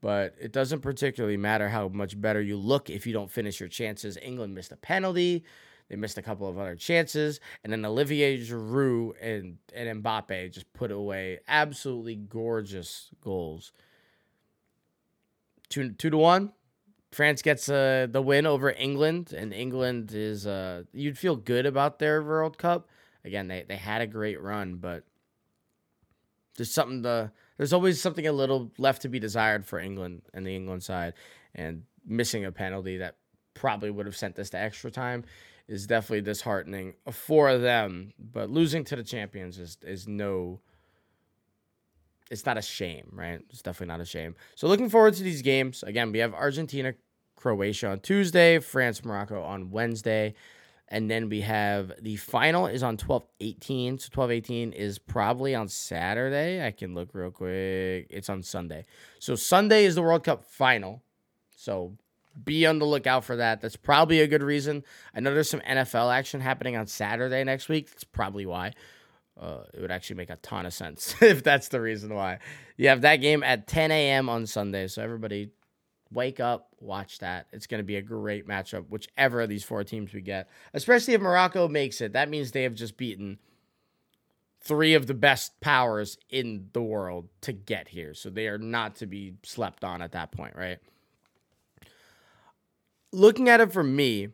but 0.00 0.34
it 0.40 0.52
doesn't 0.52 0.80
particularly 0.80 1.36
matter 1.36 1.68
how 1.68 1.88
much 1.88 2.20
better 2.20 2.40
you 2.40 2.56
look 2.56 2.88
if 2.88 3.06
you 3.06 3.12
don't 3.12 3.30
finish 3.30 3.58
your 3.58 3.68
chances. 3.68 4.16
England 4.22 4.54
missed 4.54 4.72
a 4.72 4.76
penalty. 4.76 5.44
They 5.88 5.96
missed 5.96 6.18
a 6.18 6.22
couple 6.22 6.48
of 6.48 6.58
other 6.58 6.76
chances, 6.76 7.40
and 7.64 7.72
then 7.72 7.84
Olivier 7.84 8.38
Giroud 8.38 9.12
and 9.22 9.56
and 9.74 10.04
Mbappe 10.04 10.52
just 10.52 10.70
put 10.74 10.90
away 10.90 11.40
absolutely 11.48 12.14
gorgeous 12.14 13.08
goals. 13.22 13.72
Two 15.68 15.90
two 15.90 16.10
to 16.10 16.16
one. 16.16 16.52
France 17.10 17.40
gets 17.40 17.68
uh, 17.68 18.06
the 18.10 18.20
win 18.20 18.46
over 18.46 18.70
England, 18.70 19.32
and 19.32 19.52
England 19.54 20.12
is 20.12 20.46
uh, 20.46 20.82
you'd 20.92 21.16
feel 21.18 21.36
good 21.36 21.66
about 21.66 21.98
their 21.98 22.22
World 22.22 22.58
Cup. 22.58 22.88
Again, 23.24 23.48
they, 23.48 23.64
they 23.66 23.76
had 23.76 24.02
a 24.02 24.06
great 24.06 24.40
run, 24.40 24.76
but 24.76 25.04
there's 26.56 26.72
something 26.72 27.02
to 27.02 27.32
there's 27.56 27.72
always 27.72 28.00
something 28.00 28.26
a 28.26 28.32
little 28.32 28.70
left 28.78 29.02
to 29.02 29.08
be 29.08 29.18
desired 29.18 29.64
for 29.64 29.78
England 29.78 30.22
and 30.34 30.46
the 30.46 30.54
England 30.54 30.82
side, 30.82 31.14
and 31.54 31.84
missing 32.06 32.44
a 32.44 32.52
penalty 32.52 32.98
that 32.98 33.16
probably 33.54 33.90
would 33.90 34.06
have 34.06 34.16
sent 34.16 34.36
this 34.36 34.50
to 34.50 34.58
extra 34.58 34.90
time 34.90 35.24
is 35.66 35.86
definitely 35.86 36.22
disheartening 36.22 36.94
for 37.10 37.58
them. 37.58 38.12
But 38.18 38.50
losing 38.50 38.84
to 38.84 38.96
the 38.96 39.04
champions 39.04 39.58
is 39.58 39.78
is 39.82 40.06
no. 40.06 40.60
It's 42.30 42.44
not 42.44 42.58
a 42.58 42.62
shame, 42.62 43.10
right? 43.12 43.40
It's 43.50 43.62
definitely 43.62 43.92
not 43.92 44.00
a 44.00 44.04
shame. 44.04 44.34
So 44.54 44.68
looking 44.68 44.90
forward 44.90 45.14
to 45.14 45.22
these 45.22 45.42
games. 45.42 45.82
Again, 45.82 46.12
we 46.12 46.18
have 46.18 46.34
Argentina, 46.34 46.94
Croatia 47.36 47.88
on 47.88 48.00
Tuesday, 48.00 48.58
France, 48.58 49.04
Morocco 49.04 49.42
on 49.42 49.70
Wednesday. 49.70 50.34
And 50.90 51.10
then 51.10 51.28
we 51.28 51.42
have 51.42 51.92
the 52.00 52.16
final 52.16 52.66
is 52.66 52.82
on 52.82 52.96
12 52.96 53.24
18. 53.40 53.98
So 53.98 54.08
12 54.10 54.30
18 54.30 54.72
is 54.72 54.98
probably 54.98 55.54
on 55.54 55.68
Saturday. 55.68 56.66
I 56.66 56.70
can 56.70 56.94
look 56.94 57.10
real 57.12 57.30
quick. 57.30 58.06
It's 58.10 58.30
on 58.30 58.42
Sunday. 58.42 58.84
So 59.18 59.34
Sunday 59.34 59.84
is 59.84 59.94
the 59.94 60.02
World 60.02 60.24
Cup 60.24 60.44
final. 60.44 61.02
So 61.54 61.96
be 62.44 62.66
on 62.66 62.78
the 62.78 62.86
lookout 62.86 63.24
for 63.24 63.36
that. 63.36 63.60
That's 63.60 63.76
probably 63.76 64.20
a 64.20 64.26
good 64.26 64.42
reason. 64.42 64.84
I 65.14 65.20
know 65.20 65.34
there's 65.34 65.50
some 65.50 65.60
NFL 65.60 66.14
action 66.14 66.40
happening 66.40 66.76
on 66.76 66.86
Saturday 66.86 67.44
next 67.44 67.68
week. 67.68 67.90
That's 67.90 68.04
probably 68.04 68.46
why. 68.46 68.72
Uh, 69.38 69.62
it 69.72 69.80
would 69.80 69.90
actually 69.90 70.16
make 70.16 70.30
a 70.30 70.36
ton 70.36 70.66
of 70.66 70.74
sense 70.74 71.14
if 71.22 71.42
that's 71.42 71.68
the 71.68 71.80
reason 71.80 72.14
why. 72.14 72.38
You 72.76 72.88
have 72.88 73.02
that 73.02 73.16
game 73.16 73.42
at 73.42 73.66
10 73.66 73.90
a.m. 73.90 74.28
on 74.28 74.46
Sunday. 74.46 74.88
So 74.88 75.02
everybody 75.02 75.50
wake 76.10 76.40
up, 76.40 76.68
watch 76.80 77.18
that. 77.18 77.46
It's 77.52 77.66
going 77.66 77.78
to 77.78 77.84
be 77.84 77.96
a 77.96 78.02
great 78.02 78.48
matchup, 78.48 78.88
whichever 78.88 79.42
of 79.42 79.48
these 79.48 79.64
four 79.64 79.84
teams 79.84 80.12
we 80.12 80.20
get. 80.20 80.48
Especially 80.74 81.14
if 81.14 81.20
Morocco 81.20 81.68
makes 81.68 82.00
it. 82.00 82.12
That 82.14 82.28
means 82.28 82.50
they 82.50 82.64
have 82.64 82.74
just 82.74 82.96
beaten 82.96 83.38
three 84.60 84.94
of 84.94 85.06
the 85.06 85.14
best 85.14 85.60
powers 85.60 86.18
in 86.30 86.68
the 86.72 86.82
world 86.82 87.28
to 87.42 87.52
get 87.52 87.88
here. 87.88 88.14
So 88.14 88.30
they 88.30 88.48
are 88.48 88.58
not 88.58 88.96
to 88.96 89.06
be 89.06 89.34
slept 89.44 89.84
on 89.84 90.02
at 90.02 90.12
that 90.12 90.32
point, 90.32 90.56
right? 90.56 90.78
looking 93.12 93.48
at 93.48 93.60
it 93.60 93.72
for 93.72 93.82
me, 93.82 94.28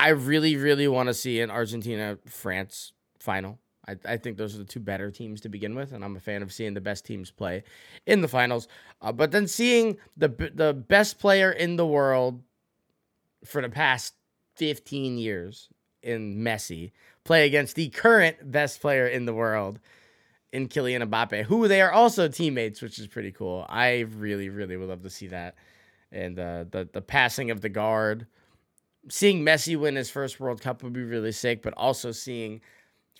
I 0.00 0.10
really, 0.10 0.56
really 0.56 0.88
want 0.88 1.08
to 1.08 1.14
see 1.14 1.40
an 1.40 1.50
Argentina 1.50 2.18
France 2.26 2.92
final. 3.18 3.58
I, 3.86 3.96
I 4.04 4.16
think 4.16 4.36
those 4.36 4.54
are 4.54 4.58
the 4.58 4.64
two 4.64 4.80
better 4.80 5.10
teams 5.10 5.40
to 5.42 5.48
begin 5.48 5.74
with, 5.74 5.92
and 5.92 6.04
I'm 6.04 6.16
a 6.16 6.20
fan 6.20 6.42
of 6.42 6.52
seeing 6.52 6.74
the 6.74 6.80
best 6.80 7.04
teams 7.04 7.30
play 7.30 7.64
in 8.06 8.20
the 8.20 8.28
finals. 8.28 8.68
Uh, 9.00 9.12
but 9.12 9.30
then 9.30 9.46
seeing 9.46 9.96
the 10.16 10.28
the 10.54 10.74
best 10.74 11.18
player 11.18 11.50
in 11.50 11.76
the 11.76 11.86
world 11.86 12.42
for 13.44 13.62
the 13.62 13.70
past 13.70 14.14
15 14.56 15.18
years 15.18 15.68
in 16.02 16.36
Messi 16.36 16.92
play 17.24 17.46
against 17.46 17.76
the 17.76 17.88
current 17.88 18.50
best 18.50 18.80
player 18.80 19.06
in 19.06 19.24
the 19.24 19.34
world 19.34 19.78
in 20.52 20.68
Kylian 20.68 21.08
Mbappe, 21.08 21.44
who 21.44 21.68
they 21.68 21.80
are 21.80 21.92
also 21.92 22.28
teammates, 22.28 22.82
which 22.82 22.98
is 22.98 23.06
pretty 23.06 23.32
cool. 23.32 23.66
I 23.68 24.00
really, 24.00 24.48
really 24.48 24.76
would 24.76 24.88
love 24.88 25.02
to 25.02 25.10
see 25.10 25.28
that 25.28 25.54
and 26.10 26.38
uh, 26.38 26.64
the 26.70 26.88
the 26.92 27.02
passing 27.02 27.50
of 27.50 27.60
the 27.60 27.68
guard. 27.68 28.26
Seeing 29.08 29.44
Messi 29.44 29.78
win 29.78 29.96
his 29.96 30.10
first 30.10 30.40
World 30.40 30.60
Cup 30.60 30.82
would 30.82 30.92
be 30.92 31.02
really 31.02 31.32
sick, 31.32 31.62
but 31.62 31.74
also 31.76 32.12
seeing 32.12 32.60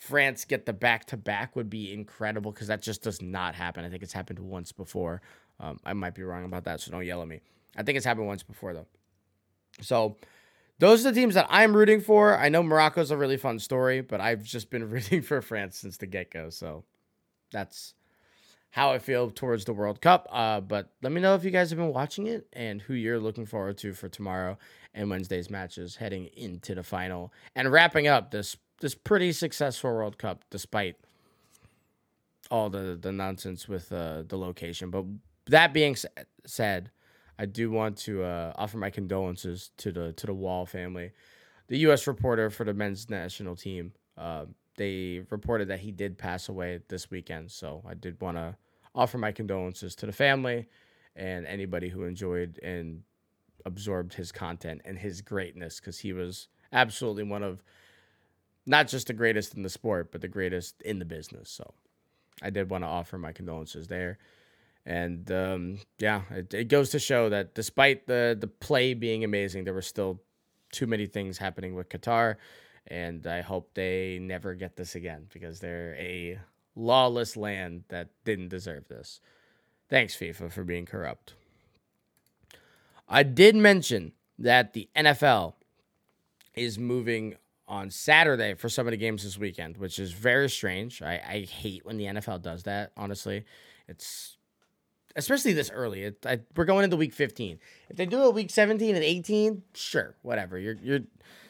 France 0.00 0.44
get 0.44 0.66
the 0.66 0.72
back 0.72 1.06
to 1.06 1.16
back 1.16 1.56
would 1.56 1.70
be 1.70 1.92
incredible 1.92 2.52
because 2.52 2.68
that 2.68 2.82
just 2.82 3.02
does 3.02 3.20
not 3.20 3.54
happen. 3.54 3.84
I 3.84 3.88
think 3.88 4.02
it's 4.02 4.12
happened 4.12 4.38
once 4.38 4.72
before. 4.72 5.22
Um, 5.60 5.78
I 5.84 5.92
might 5.92 6.14
be 6.14 6.22
wrong 6.22 6.44
about 6.44 6.64
that, 6.64 6.80
so 6.80 6.90
don't 6.90 7.04
yell 7.04 7.22
at 7.22 7.28
me. 7.28 7.40
I 7.76 7.82
think 7.82 7.96
it's 7.96 8.06
happened 8.06 8.26
once 8.26 8.42
before 8.42 8.74
though. 8.74 8.86
So 9.80 10.16
those 10.78 11.04
are 11.04 11.10
the 11.10 11.20
teams 11.20 11.34
that 11.34 11.46
I'm 11.50 11.76
rooting 11.76 12.00
for. 12.00 12.36
I 12.36 12.48
know 12.48 12.62
Morocco's 12.62 13.10
a 13.10 13.16
really 13.16 13.36
fun 13.36 13.58
story, 13.58 14.00
but 14.00 14.20
I've 14.20 14.44
just 14.44 14.70
been 14.70 14.88
rooting 14.90 15.22
for 15.22 15.42
France 15.42 15.78
since 15.78 15.96
the 15.96 16.06
get 16.06 16.30
go. 16.30 16.50
So 16.50 16.84
that's 17.50 17.94
how 18.70 18.90
I 18.90 18.98
feel 18.98 19.30
towards 19.30 19.64
the 19.64 19.72
World 19.72 20.00
Cup. 20.00 20.28
Uh, 20.30 20.60
but 20.60 20.90
let 21.02 21.12
me 21.12 21.20
know 21.20 21.34
if 21.34 21.44
you 21.44 21.50
guys 21.50 21.70
have 21.70 21.78
been 21.78 21.92
watching 21.92 22.26
it 22.26 22.46
and 22.52 22.82
who 22.82 22.94
you're 22.94 23.18
looking 23.18 23.46
forward 23.46 23.78
to 23.78 23.92
for 23.92 24.08
tomorrow 24.08 24.58
and 24.94 25.10
Wednesday's 25.10 25.50
matches 25.50 25.96
heading 25.96 26.26
into 26.36 26.74
the 26.74 26.82
final 26.82 27.32
and 27.54 27.72
wrapping 27.72 28.06
up 28.06 28.30
this 28.30 28.56
this 28.80 28.94
pretty 28.94 29.32
successful 29.32 29.90
World 29.90 30.18
Cup 30.18 30.44
despite 30.50 30.96
all 32.50 32.70
the 32.70 32.98
the 33.00 33.12
nonsense 33.12 33.68
with 33.68 33.92
uh, 33.92 34.22
the 34.26 34.36
location. 34.36 34.90
But 34.90 35.04
that 35.46 35.72
being 35.72 35.96
said, 36.46 36.90
I 37.38 37.46
do 37.46 37.70
want 37.70 37.96
to 37.98 38.22
uh, 38.22 38.52
offer 38.56 38.78
my 38.78 38.90
condolences 38.90 39.70
to 39.78 39.92
the 39.92 40.12
to 40.12 40.26
the 40.26 40.34
Wahl 40.34 40.66
family. 40.66 41.12
The 41.68 41.78
U.S. 41.78 42.06
reporter 42.06 42.48
for 42.48 42.64
the 42.64 42.72
men's 42.72 43.10
national 43.10 43.54
team 43.56 43.92
uh, 44.16 44.46
they 44.78 45.22
reported 45.28 45.68
that 45.68 45.80
he 45.80 45.92
did 45.92 46.16
pass 46.16 46.48
away 46.48 46.80
this 46.88 47.10
weekend. 47.10 47.50
So 47.50 47.82
I 47.86 47.94
did 47.94 48.20
want 48.20 48.38
to 48.38 48.56
offer 48.94 49.18
my 49.18 49.32
condolences 49.32 49.94
to 49.96 50.06
the 50.06 50.12
family 50.12 50.66
and 51.14 51.46
anybody 51.46 51.90
who 51.90 52.04
enjoyed 52.04 52.58
and 52.62 53.02
absorbed 53.66 54.14
his 54.14 54.32
content 54.32 54.80
and 54.84 54.98
his 54.98 55.20
greatness 55.20 55.80
because 55.80 55.98
he 55.98 56.12
was 56.12 56.48
absolutely 56.72 57.24
one 57.24 57.42
of 57.42 57.62
not 58.66 58.88
just 58.88 59.08
the 59.08 59.12
greatest 59.12 59.54
in 59.54 59.62
the 59.62 59.68
sport, 59.68 60.12
but 60.12 60.20
the 60.20 60.28
greatest 60.28 60.80
in 60.82 60.98
the 60.98 61.04
business. 61.04 61.50
So 61.50 61.74
I 62.40 62.50
did 62.50 62.70
want 62.70 62.84
to 62.84 62.88
offer 62.88 63.18
my 63.18 63.32
condolences 63.32 63.88
there. 63.88 64.18
And 64.86 65.30
um, 65.30 65.78
yeah, 65.98 66.22
it, 66.30 66.54
it 66.54 66.68
goes 66.68 66.90
to 66.90 66.98
show 66.98 67.28
that 67.28 67.54
despite 67.54 68.06
the 68.06 68.36
the 68.38 68.46
play 68.46 68.94
being 68.94 69.22
amazing, 69.24 69.64
there 69.64 69.74
were 69.74 69.82
still 69.82 70.22
too 70.72 70.86
many 70.86 71.06
things 71.06 71.38
happening 71.38 71.74
with 71.74 71.88
Qatar. 71.88 72.36
And 72.88 73.26
I 73.26 73.42
hope 73.42 73.74
they 73.74 74.18
never 74.20 74.54
get 74.54 74.76
this 74.76 74.94
again 74.94 75.26
because 75.32 75.60
they're 75.60 75.94
a 75.96 76.38
lawless 76.74 77.36
land 77.36 77.84
that 77.88 78.08
didn't 78.24 78.48
deserve 78.48 78.88
this. 78.88 79.20
Thanks, 79.88 80.16
FIFA, 80.16 80.50
for 80.50 80.64
being 80.64 80.86
corrupt. 80.86 81.34
I 83.08 83.22
did 83.22 83.56
mention 83.56 84.12
that 84.38 84.72
the 84.72 84.88
NFL 84.96 85.54
is 86.54 86.78
moving 86.78 87.36
on 87.66 87.90
Saturday 87.90 88.54
for 88.54 88.68
some 88.68 88.86
of 88.86 88.92
the 88.92 88.96
games 88.96 89.24
this 89.24 89.38
weekend, 89.38 89.76
which 89.76 89.98
is 89.98 90.12
very 90.12 90.48
strange. 90.48 91.02
I, 91.02 91.20
I 91.26 91.40
hate 91.40 91.84
when 91.84 91.98
the 91.98 92.04
NFL 92.04 92.42
does 92.42 92.62
that, 92.64 92.92
honestly. 92.96 93.44
It's 93.86 94.38
especially 95.16 95.52
this 95.52 95.70
early. 95.70 96.04
It, 96.04 96.24
I, 96.24 96.40
we're 96.56 96.64
going 96.64 96.84
into 96.84 96.96
week 96.96 97.12
15. 97.12 97.58
If 97.90 97.96
they 97.96 98.06
do 98.06 98.24
it 98.28 98.34
week 98.34 98.50
17 98.50 98.94
and 98.94 99.04
18, 99.04 99.62
sure, 99.74 100.14
whatever. 100.22 100.58
You're 100.58 100.76
you're 100.82 101.00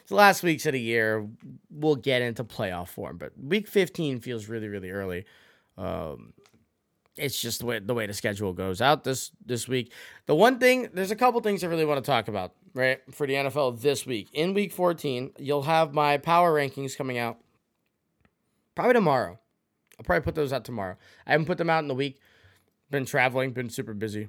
the 0.08 0.14
last 0.14 0.42
weeks 0.42 0.66
of 0.66 0.72
the 0.72 0.80
year. 0.80 1.26
We'll 1.70 1.96
get 1.96 2.22
into 2.22 2.44
playoff 2.44 2.88
form, 2.88 3.18
but 3.18 3.32
week 3.38 3.68
15 3.68 4.20
feels 4.20 4.48
really 4.48 4.68
really 4.68 4.90
early. 4.90 5.24
Um, 5.76 6.32
it's 7.18 7.40
just 7.40 7.60
the 7.60 7.66
way 7.66 7.78
the 7.78 7.94
way 7.94 8.06
the 8.06 8.14
schedule 8.14 8.52
goes 8.52 8.80
out 8.80 9.04
this 9.04 9.30
this 9.44 9.68
week. 9.68 9.92
The 10.26 10.34
one 10.34 10.58
thing, 10.58 10.88
there's 10.92 11.10
a 11.10 11.16
couple 11.16 11.40
things 11.40 11.62
I 11.62 11.66
really 11.66 11.84
want 11.84 12.02
to 12.02 12.08
talk 12.08 12.28
about, 12.28 12.54
right? 12.74 13.00
For 13.12 13.26
the 13.26 13.34
NFL 13.34 13.80
this 13.80 14.06
week. 14.06 14.28
In 14.32 14.54
week 14.54 14.72
14, 14.72 15.32
you'll 15.38 15.62
have 15.62 15.92
my 15.92 16.16
power 16.16 16.54
rankings 16.54 16.96
coming 16.96 17.18
out 17.18 17.38
probably 18.74 18.94
tomorrow. 18.94 19.38
I'll 19.98 20.04
probably 20.04 20.22
put 20.22 20.36
those 20.36 20.52
out 20.52 20.64
tomorrow. 20.64 20.96
I 21.26 21.32
haven't 21.32 21.46
put 21.46 21.58
them 21.58 21.70
out 21.70 21.80
in 21.80 21.88
the 21.88 21.94
week. 21.94 22.20
Been 22.90 23.04
traveling, 23.04 23.50
been 23.50 23.68
super 23.68 23.94
busy. 23.94 24.28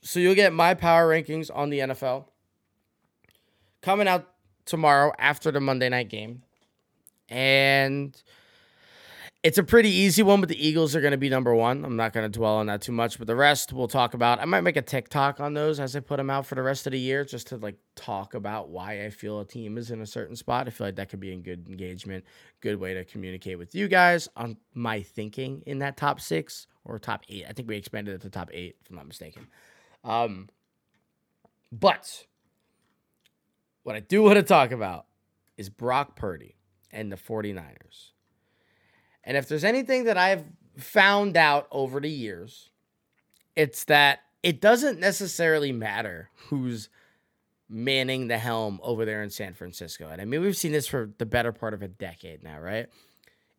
So 0.00 0.18
you'll 0.18 0.34
get 0.34 0.52
my 0.52 0.72
power 0.74 1.08
rankings 1.08 1.50
on 1.54 1.68
the 1.68 1.80
NFL 1.80 2.24
coming 3.82 4.08
out 4.08 4.26
tomorrow 4.64 5.12
after 5.18 5.50
the 5.50 5.60
Monday 5.60 5.88
night 5.88 6.08
game. 6.08 6.42
And 7.28 8.20
it's 9.42 9.56
a 9.56 9.62
pretty 9.62 9.88
easy 9.88 10.22
one, 10.22 10.40
but 10.40 10.50
the 10.50 10.66
Eagles 10.68 10.94
are 10.94 11.00
going 11.00 11.12
to 11.12 11.16
be 11.16 11.30
number 11.30 11.54
one. 11.54 11.82
I'm 11.82 11.96
not 11.96 12.12
going 12.12 12.30
to 12.30 12.38
dwell 12.38 12.56
on 12.56 12.66
that 12.66 12.82
too 12.82 12.92
much, 12.92 13.16
but 13.16 13.26
the 13.26 13.34
rest 13.34 13.72
we'll 13.72 13.88
talk 13.88 14.12
about. 14.12 14.38
I 14.38 14.44
might 14.44 14.60
make 14.60 14.76
a 14.76 14.82
TikTok 14.82 15.40
on 15.40 15.54
those 15.54 15.80
as 15.80 15.96
I 15.96 16.00
put 16.00 16.18
them 16.18 16.28
out 16.28 16.44
for 16.44 16.56
the 16.56 16.62
rest 16.62 16.86
of 16.86 16.90
the 16.90 16.98
year, 16.98 17.24
just 17.24 17.46
to 17.48 17.56
like 17.56 17.76
talk 17.94 18.34
about 18.34 18.68
why 18.68 19.04
I 19.06 19.10
feel 19.10 19.40
a 19.40 19.46
team 19.46 19.78
is 19.78 19.90
in 19.90 20.02
a 20.02 20.06
certain 20.06 20.36
spot. 20.36 20.66
I 20.66 20.70
feel 20.70 20.88
like 20.88 20.96
that 20.96 21.08
could 21.08 21.20
be 21.20 21.32
a 21.32 21.36
good 21.36 21.66
engagement, 21.68 22.24
good 22.60 22.78
way 22.78 22.92
to 22.92 23.04
communicate 23.04 23.58
with 23.58 23.74
you 23.74 23.88
guys 23.88 24.28
on 24.36 24.58
my 24.74 25.00
thinking 25.00 25.62
in 25.64 25.78
that 25.78 25.96
top 25.96 26.20
six 26.20 26.66
or 26.84 26.98
top 26.98 27.22
eight. 27.30 27.46
I 27.48 27.52
think 27.52 27.66
we 27.66 27.76
expanded 27.76 28.14
it 28.14 28.20
to 28.22 28.30
top 28.30 28.50
eight, 28.52 28.76
if 28.82 28.90
I'm 28.90 28.96
not 28.96 29.06
mistaken. 29.06 29.46
Um, 30.04 30.50
but 31.72 32.26
what 33.82 33.96
I 33.96 34.00
do 34.00 34.22
want 34.24 34.36
to 34.36 34.42
talk 34.42 34.70
about 34.70 35.06
is 35.56 35.68
Brock 35.68 36.16
Purdy 36.16 36.56
and 36.90 37.10
the 37.12 37.16
49ers. 37.16 38.12
And 39.24 39.36
if 39.36 39.48
there's 39.48 39.64
anything 39.64 40.04
that 40.04 40.16
I've 40.16 40.44
found 40.76 41.36
out 41.36 41.68
over 41.70 42.00
the 42.00 42.10
years, 42.10 42.70
it's 43.54 43.84
that 43.84 44.20
it 44.42 44.60
doesn't 44.60 44.98
necessarily 44.98 45.72
matter 45.72 46.30
who's 46.48 46.88
manning 47.68 48.28
the 48.28 48.38
helm 48.38 48.80
over 48.82 49.04
there 49.04 49.22
in 49.22 49.30
San 49.30 49.54
Francisco. 49.54 50.08
And 50.08 50.20
I 50.20 50.24
mean, 50.24 50.40
we've 50.40 50.56
seen 50.56 50.72
this 50.72 50.86
for 50.86 51.10
the 51.18 51.26
better 51.26 51.52
part 51.52 51.74
of 51.74 51.82
a 51.82 51.88
decade 51.88 52.42
now, 52.42 52.58
right? 52.58 52.86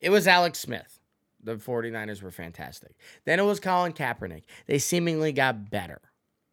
It 0.01 0.10
was 0.10 0.28
Alex 0.28 0.60
Smith. 0.60 1.00
The 1.44 1.56
49ers 1.56 2.22
were 2.22 2.32
fantastic. 2.32 2.94
Then 3.25 3.40
it 3.40 3.44
was 3.44 3.60
Colin 3.60 3.94
Kaepernick. 3.94 4.44
They 4.68 4.80
seemingly 4.80 5.32
got 5.32 5.72
better, 5.72 6.01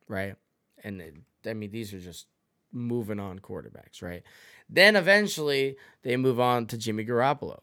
right? 0.07 0.37
And 0.85 1.03
I 1.45 1.55
mean, 1.55 1.71
these 1.71 1.93
are 1.93 2.01
just 2.01 2.27
moving 2.73 3.21
on 3.21 3.39
quarterbacks, 3.39 4.03
right? 4.03 4.23
Then 4.69 4.97
eventually 4.97 5.77
they 6.03 6.17
move 6.17 6.41
on 6.41 6.67
to 6.67 6.79
Jimmy 6.79 7.05
Garoppolo. 7.05 7.61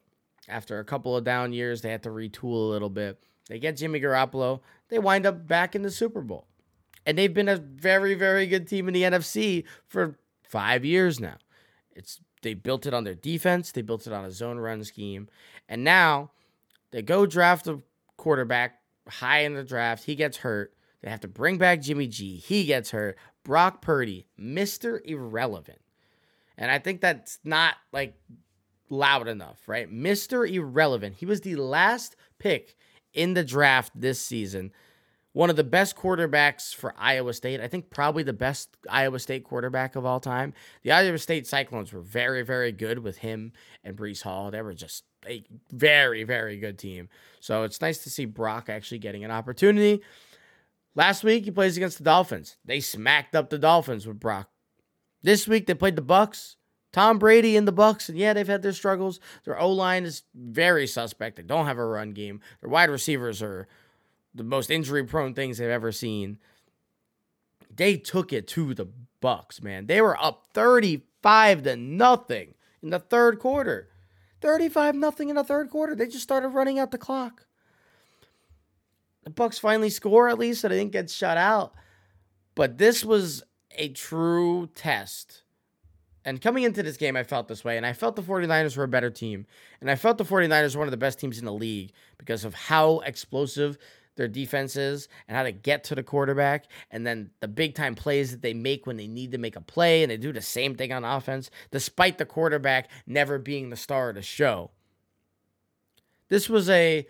After 0.48 0.80
a 0.80 0.86
couple 0.86 1.16
of 1.16 1.24
down 1.24 1.54
years, 1.54 1.82
they 1.82 1.90
had 1.90 2.04
to 2.04 2.10
retool 2.10 2.54
a 2.54 2.72
little 2.72 2.90
bit. 2.90 3.20
They 3.48 3.60
get 3.60 3.78
Jimmy 3.78 4.00
Garoppolo. 4.00 4.62
They 4.90 5.00
wind 5.00 5.26
up 5.26 5.48
back 5.48 5.76
in 5.76 5.82
the 5.82 5.92
Super 5.92 6.22
Bowl. 6.22 6.48
And 7.06 7.18
they've 7.18 7.34
been 7.34 7.50
a 7.50 7.58
very, 7.58 8.16
very 8.16 8.48
good 8.48 8.68
team 8.68 8.88
in 8.88 8.94
the 8.94 9.04
NFC 9.04 9.64
for 9.88 10.18
five 10.44 10.84
years 10.84 11.20
now. 11.20 11.38
It's 11.96 12.20
they 12.42 12.54
built 12.54 12.86
it 12.86 12.94
on 12.94 13.04
their 13.04 13.16
defense, 13.16 13.72
they 13.72 13.82
built 13.82 14.06
it 14.06 14.14
on 14.14 14.26
a 14.26 14.32
zone 14.32 14.60
run 14.60 14.84
scheme. 14.84 15.28
And 15.68 15.84
now 15.84 16.32
they 16.92 17.02
go 17.02 17.26
draft 17.26 17.68
a 17.68 17.82
quarterback 18.18 18.80
high 19.08 19.40
in 19.40 19.56
the 19.56 19.64
draft. 19.64 20.06
He 20.06 20.16
gets 20.16 20.38
hurt. 20.38 20.74
They 21.06 21.12
have 21.12 21.22
to 21.22 21.28
bring 21.28 21.60
back 21.60 21.84
Jimmy 21.84 22.08
G. 22.08 22.38
He 22.38 22.66
gets 22.66 22.90
hurt. 22.90 23.16
Brock 23.44 23.80
Purdy, 23.80 24.26
Mr. 24.40 25.00
Irrelevant. 25.06 25.80
And 26.58 26.72
I 26.72 26.80
think 26.80 27.00
that's 27.00 27.38
not 27.44 27.76
like 27.94 28.16
loud 28.90 29.28
enough, 29.28 29.60
right? 29.68 29.88
Mr. 29.88 30.50
Irrelevant. 30.50 31.18
He 31.18 31.28
was 31.28 31.42
the 31.42 31.58
last 31.58 32.16
pick 32.40 32.76
in 33.14 33.36
the 33.36 33.44
draft 33.44 33.92
this 33.94 34.20
season. 34.20 34.72
One 35.34 35.52
of 35.52 35.58
the 35.58 35.64
best 35.64 35.96
quarterbacks 35.96 36.74
for 36.74 36.96
Iowa 36.98 37.34
State. 37.36 37.62
I 37.62 37.68
think 37.68 37.92
probably 37.92 38.24
the 38.24 38.34
best 38.34 38.76
Iowa 38.90 39.20
State 39.20 39.44
quarterback 39.44 39.96
of 39.96 40.08
all 40.08 40.20
time. 40.20 40.56
The 40.82 40.92
Iowa 40.92 41.20
State 41.20 41.46
Cyclones 41.46 41.94
were 41.94 42.02
very, 42.02 42.42
very 42.42 42.72
good 42.72 42.98
with 42.98 43.20
him 43.20 43.52
and 43.84 43.96
Breece 43.96 44.24
Hall. 44.24 44.50
They 44.50 44.64
were 44.64 44.74
just 44.74 45.04
a 45.28 45.44
very, 45.72 46.24
very 46.24 46.58
good 46.58 46.80
team. 46.80 47.10
So 47.42 47.62
it's 47.62 47.80
nice 47.80 48.00
to 48.06 48.10
see 48.10 48.26
Brock 48.26 48.70
actually 48.70 48.98
getting 48.98 49.24
an 49.24 49.30
opportunity. 49.30 50.02
Last 50.96 51.24
week 51.24 51.46
he 51.46 51.52
plays 51.52 51.76
against 51.78 51.98
the 51.98 52.06
Dolphins. 52.06 52.58
They 52.64 52.80
smacked 52.80 53.36
up 53.36 53.50
the 53.50 53.60
Dolphins 53.60 54.08
with 54.08 54.20
Brock. 54.20 54.50
This 55.22 55.48
week 55.48 55.68
they 55.68 55.74
played 55.74 55.96
the 55.98 56.02
Bucks. 56.02 56.56
Tom 56.94 57.20
Brady 57.20 57.58
and 57.58 57.68
the 57.68 57.74
Bucks, 57.74 58.08
and 58.08 58.18
yeah, 58.18 58.32
they've 58.32 58.48
had 58.48 58.62
their 58.62 58.72
struggles. 58.72 59.20
Their 59.44 59.60
O 59.60 59.70
line 59.70 60.06
is 60.06 60.24
very 60.34 60.88
suspect. 60.88 61.36
They 61.36 61.44
don't 61.44 61.66
have 61.66 61.78
a 61.78 61.86
run 61.86 62.14
game. 62.14 62.40
Their 62.62 62.70
wide 62.70 62.90
receivers 62.90 63.42
are 63.42 63.68
the 64.34 64.44
most 64.44 64.72
injury 64.72 65.04
prone 65.04 65.34
things 65.34 65.58
they've 65.58 65.70
ever 65.70 65.92
seen. 65.92 66.38
They 67.70 67.98
took 67.98 68.32
it 68.32 68.48
to 68.50 68.74
the 68.74 68.88
Bucks, 69.20 69.62
man. 69.62 69.88
They 69.88 70.00
were 70.00 70.18
up 70.24 70.46
35 70.54 71.64
to 71.64 71.76
nothing 71.76 72.54
in 72.82 72.92
the 72.92 73.00
third 73.00 73.40
quarter. 73.40 73.90
35 74.40 74.96
nothing 74.96 75.28
in 75.28 75.36
the 75.36 75.44
third 75.44 75.70
quarter. 75.70 75.96
They 75.96 76.08
just 76.08 76.24
started 76.24 76.50
running 76.50 76.80
out 76.80 76.92
the 76.92 76.98
clock. 76.98 77.46
The 79.26 79.32
Bucks 79.32 79.60
finally 79.60 79.90
score 79.90 80.30
at 80.30 80.40
least, 80.40 80.62
so 80.62 80.70
they 80.70 80.78
didn't 80.78 80.92
get 80.94 81.10
shut 81.10 81.38
out. 81.38 81.74
But 82.56 82.78
this 82.78 83.04
was 83.04 83.44
a 83.72 83.90
true 83.90 84.70
test 84.74 85.44
and 86.26 86.42
coming 86.42 86.64
into 86.64 86.82
this 86.82 86.98
game, 86.98 87.16
I 87.16 87.24
felt 87.24 87.48
this 87.48 87.64
way. 87.64 87.78
And 87.78 87.86
I 87.86 87.94
felt 87.94 88.16
the 88.16 88.24
49ers 88.24 88.76
were 88.76 88.84
a 88.84 88.90
better 88.90 89.12
team. 89.12 89.46
And 89.80 89.92
I 89.92 89.96
felt 89.96 90.18
the 90.18 90.26
49ers 90.26 90.76
were 90.76 90.80
one 90.80 90.88
of 90.88 90.92
the 90.92 90.98
best 90.98 91.20
teams 91.20 91.38
in 91.38 91.46
the 91.46 91.54
league 91.54 91.92
because 92.18 92.44
of 92.44 92.56
how 92.56 93.00
explosive 93.02 93.78
their 94.16 94.28
defense 94.28 94.76
is 94.76 95.08
and 95.28 95.38
how 95.38 95.44
to 95.44 95.52
get 95.52 95.84
to 95.86 95.96
the 95.96 96.02
quarterback. 96.02 96.66
And 96.90 97.06
then 97.06 97.30
the 97.42 97.48
big 97.48 97.76
time 97.76 97.94
plays 97.94 98.32
that 98.32 98.42
they 98.42 98.56
make 98.56 98.88
when 98.88 98.98
they 98.98 99.08
need 99.08 99.34
to 99.34 99.38
make 99.38 99.56
a 99.56 99.62
play. 99.62 100.02
And 100.02 100.10
they 100.10 100.18
do 100.18 100.34
the 100.34 100.42
same 100.42 100.74
thing 100.74 100.92
on 100.92 101.06
offense, 101.06 101.52
despite 101.70 102.18
the 102.18 102.26
quarterback 102.26 102.90
never 103.06 103.38
being 103.38 103.70
the 103.70 103.78
star 103.78 104.10
of 104.10 104.16
the 104.16 104.24
show. 104.24 104.72
This 106.30 106.50
was 106.50 106.72
a 106.72 107.06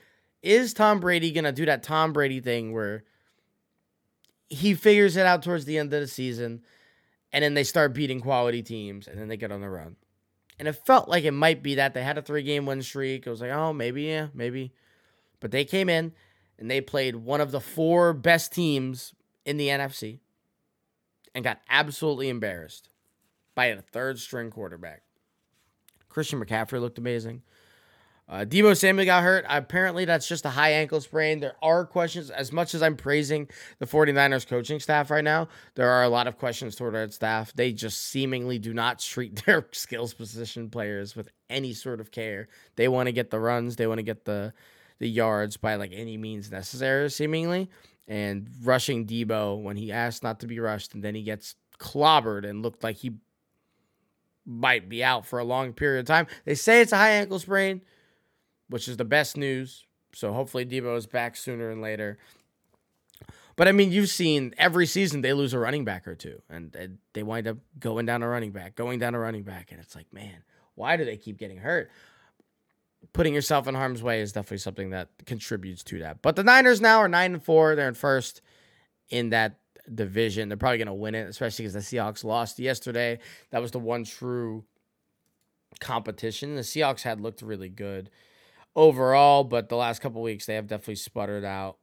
is 0.46 0.74
Tom 0.74 1.00
Brady 1.00 1.32
going 1.32 1.44
to 1.44 1.52
do 1.52 1.66
that 1.66 1.84
Tom 1.84 2.14
Brady 2.14 2.40
thing 2.40 2.72
where 2.72 3.04
he 4.48 4.74
figures 4.74 5.18
it 5.18 5.26
out 5.26 5.44
towards 5.44 5.66
the 5.66 5.78
end 5.78 5.94
of 5.94 6.00
the 6.00 6.08
season? 6.08 6.62
and 7.36 7.44
then 7.44 7.54
they 7.54 7.66
start 7.66 7.94
beating 7.94 8.22
quality 8.22 8.64
teams, 8.64 9.10
and 9.10 9.20
then 9.20 9.28
they 9.28 9.36
get 9.36 9.52
on 9.52 9.60
the 9.60 9.70
run. 9.70 9.98
And 10.58 10.70
it 10.70 10.74
felt 10.74 11.10
like 11.10 11.26
it 11.26 11.32
might 11.32 11.62
be 11.62 11.76
that 11.76 11.94
they 11.94 12.02
had 12.02 12.18
a 12.18 12.22
three 12.22 12.44
game 12.44 12.66
win 12.66 12.82
streak. 12.82 13.28
It 13.28 13.30
was 13.30 13.42
like, 13.42 13.52
oh, 13.52 13.74
maybe, 13.74 14.04
yeah, 14.04 14.28
maybe. 14.34 14.72
But 15.42 15.52
they 15.52 15.66
came 15.66 15.90
in 15.90 16.14
and 16.58 16.72
they 16.72 16.80
played 16.80 17.18
one 17.18 17.42
of 17.42 17.52
the 17.52 17.60
four 17.60 18.14
best 18.14 18.54
teams 18.54 19.14
in 19.44 19.58
the 19.58 19.68
NFC 19.68 20.20
and 21.34 21.44
got 21.44 21.60
absolutely 21.70 22.30
embarrassed 22.30 22.88
by 23.54 23.66
a 23.66 23.82
third 23.82 24.18
string 24.18 24.50
quarterback. 24.50 25.02
Christian 26.08 26.42
McCaffrey 26.42 26.80
looked 26.80 26.98
amazing. 26.98 27.42
Uh, 28.28 28.44
Deebo 28.44 28.76
Samuel 28.76 29.06
got 29.06 29.24
hurt. 29.24 29.46
Apparently, 29.48 30.04
that's 30.04 30.28
just 30.28 30.46
a 30.46 30.50
high 30.50 30.72
ankle 30.72 31.00
sprain. 31.00 31.40
There 31.40 31.56
are 31.62 31.86
questions, 31.86 32.32
as 32.32 32.52
much 32.52 32.74
as 32.74 32.82
I'm 32.82 32.96
praising 32.96 33.48
the 33.78 33.86
49ers 33.86 34.48
coaching 34.48 34.80
staff 34.80 35.12
right 35.12 35.24
now, 35.24 35.48
there 35.76 35.90
are 35.90 36.04
a 36.04 36.10
lot 36.10 36.26
of 36.26 36.38
questions 36.38 36.76
toward 36.76 36.96
that 36.96 37.14
staff. 37.14 37.54
They 37.54 37.72
just 37.72 38.02
seemingly 38.02 38.58
do 38.58 38.74
not 38.74 38.98
treat 39.00 39.36
their 39.46 39.68
skills 39.72 40.14
position 40.16 40.70
players 40.72 41.16
with 41.16 41.30
any 41.52 41.74
sort 41.74 42.00
of 42.00 42.10
care. 42.10 42.48
They 42.78 42.88
want 42.88 43.08
to 43.08 43.12
get 43.12 43.30
the 43.30 43.40
runs, 43.40 43.76
they 43.76 43.88
want 43.88 44.00
to 44.00 44.04
get 44.04 44.26
the 44.26 44.54
the 45.00 45.10
yards 45.10 45.58
by 45.58 45.76
like 45.76 45.92
any 45.94 46.16
means 46.18 46.50
necessary, 46.50 47.10
seemingly, 47.10 47.70
and 48.08 48.48
rushing 48.64 49.06
Deebo 49.06 49.62
when 49.62 49.76
he 49.76 49.92
asked 49.92 50.24
not 50.24 50.40
to 50.40 50.48
be 50.48 50.60
rushed, 50.60 50.94
and 50.94 51.04
then 51.04 51.16
he 51.16 51.24
gets 51.24 51.56
clobbered 51.80 52.50
and 52.50 52.62
looked 52.62 52.82
like 52.82 52.96
he 52.96 53.12
might 54.46 54.88
be 54.88 55.04
out 55.04 55.26
for 55.26 55.40
a 55.40 55.44
long 55.44 55.74
period 55.74 56.00
of 56.00 56.06
time. 56.06 56.28
They 56.46 56.56
say 56.56 56.82
it's 56.82 56.92
a 56.94 56.98
high 56.98 57.12
ankle 57.12 57.40
sprain, 57.40 57.82
which 58.70 58.88
is 58.88 58.98
the 58.98 59.06
best 59.06 59.38
news. 59.38 59.86
So 60.14 60.34
hopefully 60.34 60.66
Deebo 60.66 60.98
is 60.98 61.06
back 61.06 61.36
sooner 61.36 61.70
and 61.70 61.82
later. 61.82 62.18
But 63.56 63.68
I 63.68 63.72
mean, 63.72 63.92
you've 63.92 64.10
seen 64.10 64.54
every 64.58 64.86
season 64.86 65.22
they 65.22 65.34
lose 65.34 65.54
a 65.54 65.60
running 65.60 65.86
back 65.86 66.08
or 66.08 66.16
two, 66.16 66.42
and, 66.50 66.98
they 67.14 67.24
wind 67.24 67.48
up 67.48 67.58
going 67.80 68.06
down 68.06 68.22
a 68.22 68.28
running 68.28 68.52
back, 68.52 68.76
going 68.76 69.00
down 69.00 69.16
a 69.16 69.20
running 69.20 69.44
back, 69.44 69.72
and 69.72 69.80
it's 69.80 69.96
like, 69.96 70.12
man, 70.12 70.44
why 70.76 70.98
do 70.98 71.06
they 71.06 71.16
keep 71.16 71.38
getting 71.38 71.58
hurt? 71.58 71.90
Putting 73.14 73.34
yourself 73.34 73.68
in 73.68 73.76
harm's 73.76 74.04
way 74.04 74.20
is 74.20 74.34
definitely 74.34 74.58
something 74.58 74.90
that 74.90 75.10
contributes 75.26 75.84
to 75.84 76.00
that. 76.00 76.22
But 76.22 76.36
the 76.36 76.44
Niners 76.44 76.82
now 76.82 77.00
are 77.00 77.08
nine 77.08 77.34
and 77.34 77.44
four; 77.44 77.76
they're 77.76 77.88
in 77.88 77.94
first 77.94 78.42
in 79.10 79.30
that 79.30 79.60
division. 79.94 80.50
They're 80.50 80.58
probably 80.58 80.80
going 80.80 80.88
to 80.88 80.94
win 80.94 81.16
it, 81.16 81.30
especially 81.30 81.64
because 81.64 81.74
the 81.74 81.98
Seahawks 81.98 82.26
lost 82.26 82.60
yesterday. 82.60 83.20
That 83.52 83.62
was 83.62 83.72
the 83.72 83.80
one 83.80 84.04
true 84.04 84.66
competition. 85.80 86.56
The 86.56 86.62
Seahawks 86.62 87.04
had 87.04 87.22
looked 87.22 87.42
really 87.42 87.70
good 87.70 88.10
overall, 88.76 89.44
but 89.44 89.70
the 89.70 89.76
last 89.76 90.02
couple 90.02 90.22
weeks 90.22 90.46
they 90.46 90.56
have 90.56 90.68
definitely 90.68 90.96
sputtered 90.96 91.46
out. 91.46 91.78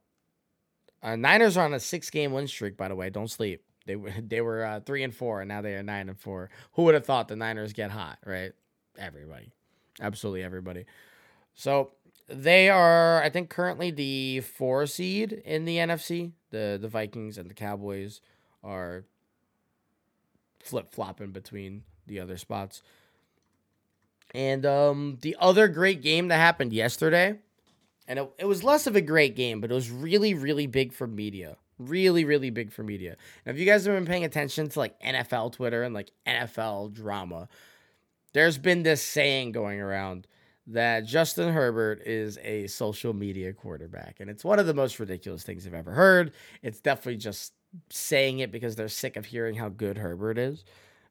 Uh, 1.01 1.15
Niners 1.15 1.57
are 1.57 1.65
on 1.65 1.73
a 1.73 1.79
six-game 1.79 2.31
win 2.31 2.47
streak, 2.47 2.77
by 2.77 2.87
the 2.87 2.95
way. 2.95 3.09
Don't 3.09 3.29
sleep. 3.29 3.63
They 3.85 3.95
were 3.95 4.11
they 4.21 4.41
were 4.41 4.63
uh, 4.63 4.79
three 4.81 5.03
and 5.03 5.13
four, 5.13 5.41
and 5.41 5.49
now 5.49 5.61
they 5.61 5.75
are 5.75 5.83
nine 5.83 6.09
and 6.09 6.19
four. 6.19 6.49
Who 6.73 6.83
would 6.83 6.93
have 6.93 7.05
thought 7.05 7.27
the 7.27 7.35
Niners 7.35 7.73
get 7.73 7.91
hot? 7.91 8.19
Right? 8.25 8.53
Everybody, 8.97 9.51
absolutely 9.99 10.43
everybody. 10.43 10.85
So 11.55 11.91
they 12.27 12.69
are, 12.69 13.21
I 13.21 13.29
think, 13.29 13.49
currently 13.49 13.91
the 13.91 14.41
four 14.41 14.85
seed 14.85 15.33
in 15.33 15.65
the 15.65 15.77
NFC. 15.77 16.33
The 16.51 16.77
the 16.81 16.87
Vikings 16.87 17.37
and 17.37 17.49
the 17.49 17.53
Cowboys 17.55 18.21
are 18.63 19.05
flip 20.63 20.93
flopping 20.93 21.31
between 21.31 21.83
the 22.07 22.19
other 22.19 22.37
spots. 22.37 22.81
And 24.33 24.65
um, 24.65 25.17
the 25.21 25.35
other 25.39 25.67
great 25.67 26.01
game 26.01 26.29
that 26.29 26.37
happened 26.37 26.73
yesterday, 26.73 27.37
and 28.07 28.19
it, 28.19 28.31
it 28.39 28.45
was 28.45 28.63
less 28.63 28.87
of 28.87 28.95
a 28.95 29.01
great 29.01 29.35
game, 29.35 29.61
but 29.61 29.71
it 29.71 29.75
was 29.75 29.91
really, 29.91 30.33
really 30.33 30.67
big 30.67 30.93
for 30.93 31.07
media. 31.07 31.57
Really, 31.79 32.25
really 32.25 32.49
big 32.49 32.71
for 32.71 32.83
media. 32.83 33.15
And 33.45 33.55
if 33.55 33.59
you 33.59 33.65
guys 33.65 33.85
have 33.85 33.95
been 33.95 34.05
paying 34.05 34.23
attention 34.23 34.69
to 34.69 34.79
like 34.79 34.99
NFL 35.01 35.53
Twitter 35.53 35.83
and 35.83 35.93
like 35.93 36.11
NFL 36.25 36.93
drama, 36.93 37.47
there's 38.33 38.57
been 38.57 38.83
this 38.83 39.03
saying 39.03 39.51
going 39.51 39.79
around 39.79 40.27
that 40.67 41.05
Justin 41.05 41.51
Herbert 41.51 42.01
is 42.05 42.37
a 42.41 42.67
social 42.67 43.13
media 43.13 43.53
quarterback. 43.53 44.19
And 44.19 44.29
it's 44.29 44.45
one 44.45 44.59
of 44.59 44.65
the 44.65 44.73
most 44.73 44.99
ridiculous 44.99 45.43
things 45.43 45.67
I've 45.67 45.73
ever 45.73 45.91
heard. 45.91 46.31
It's 46.61 46.79
definitely 46.79 47.17
just 47.17 47.53
saying 47.89 48.39
it 48.39 48.51
because 48.51 48.75
they're 48.75 48.87
sick 48.87 49.15
of 49.17 49.25
hearing 49.25 49.55
how 49.55 49.69
good 49.69 49.97
Herbert 49.97 50.37
is. 50.37 50.63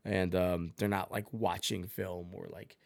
And 0.04 0.34
um, 0.34 0.72
they're 0.76 0.88
not 0.88 1.12
like 1.12 1.26
watching 1.32 1.86
film 1.86 2.28
or 2.32 2.48
like 2.50 2.76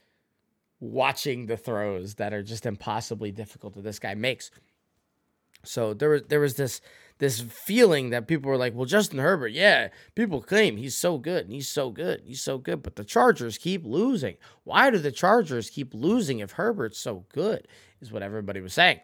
watching 0.86 1.46
the 1.46 1.56
throws 1.56 2.14
that 2.14 2.32
are 2.32 2.42
just 2.42 2.66
impossibly 2.66 3.30
difficult 3.30 3.74
that 3.74 3.82
this 3.82 3.98
guy 3.98 4.14
makes. 4.14 4.50
So 5.64 5.94
there 5.94 6.10
was 6.10 6.22
there 6.28 6.40
was 6.40 6.54
this 6.54 6.80
this 7.18 7.40
feeling 7.40 8.10
that 8.10 8.28
people 8.28 8.50
were 8.50 8.58
like, 8.58 8.74
well, 8.74 8.84
Justin 8.84 9.18
Herbert, 9.18 9.48
yeah, 9.48 9.88
people 10.14 10.42
claim 10.42 10.76
he's 10.76 10.96
so 10.96 11.16
good 11.18 11.44
and 11.44 11.52
he's 11.52 11.68
so 11.68 11.90
good, 11.90 12.22
he's 12.24 12.42
so 12.42 12.58
good, 12.58 12.82
but 12.82 12.96
the 12.96 13.04
Chargers 13.04 13.56
keep 13.56 13.84
losing. 13.86 14.36
Why 14.64 14.90
do 14.90 14.98
the 14.98 15.12
Chargers 15.12 15.70
keep 15.70 15.94
losing 15.94 16.40
if 16.40 16.52
Herbert's 16.52 16.98
so 16.98 17.24
good? 17.32 17.66
Is 18.00 18.12
what 18.12 18.22
everybody 18.22 18.60
was 18.60 18.74
saying. 18.74 19.00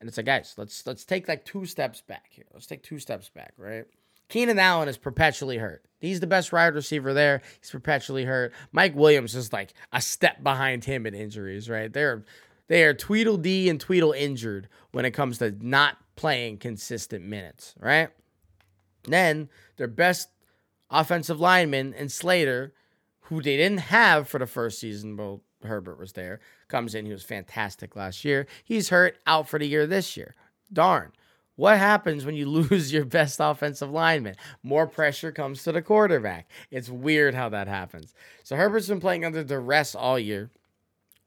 And 0.00 0.08
it's 0.08 0.16
like, 0.16 0.26
guys, 0.26 0.54
let's 0.56 0.86
let's 0.86 1.04
take 1.04 1.28
like 1.28 1.44
two 1.44 1.66
steps 1.66 2.00
back 2.00 2.26
here. 2.30 2.46
Let's 2.52 2.66
take 2.66 2.82
two 2.82 2.98
steps 2.98 3.28
back, 3.28 3.52
right? 3.56 3.84
Keenan 4.32 4.58
Allen 4.58 4.88
is 4.88 4.96
perpetually 4.96 5.58
hurt. 5.58 5.84
He's 6.00 6.20
the 6.20 6.26
best 6.26 6.54
wide 6.54 6.74
receiver 6.74 7.12
there. 7.12 7.42
He's 7.60 7.70
perpetually 7.70 8.24
hurt. 8.24 8.54
Mike 8.72 8.96
Williams 8.96 9.34
is 9.34 9.52
like 9.52 9.74
a 9.92 10.00
step 10.00 10.42
behind 10.42 10.86
him 10.86 11.04
in 11.04 11.12
injuries, 11.12 11.68
right? 11.68 11.92
They're 11.92 12.24
they 12.66 12.84
are 12.84 12.94
Tweedledee 12.94 13.68
and 13.68 13.78
Tweedle 13.78 14.14
injured 14.16 14.70
when 14.92 15.04
it 15.04 15.10
comes 15.10 15.36
to 15.38 15.54
not 15.60 15.98
playing 16.16 16.56
consistent 16.56 17.26
minutes, 17.26 17.74
right? 17.78 18.08
Then 19.04 19.50
their 19.76 19.86
best 19.86 20.30
offensive 20.88 21.38
lineman 21.38 21.92
and 21.92 22.10
Slater, 22.10 22.72
who 23.24 23.42
they 23.42 23.58
didn't 23.58 23.80
have 23.80 24.30
for 24.30 24.38
the 24.38 24.46
first 24.46 24.80
season, 24.80 25.18
well, 25.18 25.42
Herbert 25.62 25.98
was 25.98 26.14
there, 26.14 26.40
comes 26.68 26.94
in. 26.94 27.04
He 27.04 27.12
was 27.12 27.22
fantastic 27.22 27.96
last 27.96 28.24
year. 28.24 28.46
He's 28.64 28.88
hurt 28.88 29.18
out 29.26 29.46
for 29.46 29.58
the 29.58 29.68
year 29.68 29.86
this 29.86 30.16
year. 30.16 30.34
Darn. 30.72 31.12
What 31.56 31.78
happens 31.78 32.24
when 32.24 32.34
you 32.34 32.46
lose 32.48 32.92
your 32.92 33.04
best 33.04 33.38
offensive 33.40 33.90
lineman? 33.90 34.36
More 34.62 34.86
pressure 34.86 35.32
comes 35.32 35.62
to 35.64 35.72
the 35.72 35.82
quarterback. 35.82 36.48
It's 36.70 36.88
weird 36.88 37.34
how 37.34 37.48
that 37.50 37.68
happens. 37.68 38.14
So 38.42 38.56
Herbert's 38.56 38.88
been 38.88 39.00
playing 39.00 39.24
under 39.24 39.44
duress 39.44 39.94
all 39.94 40.18
year 40.18 40.50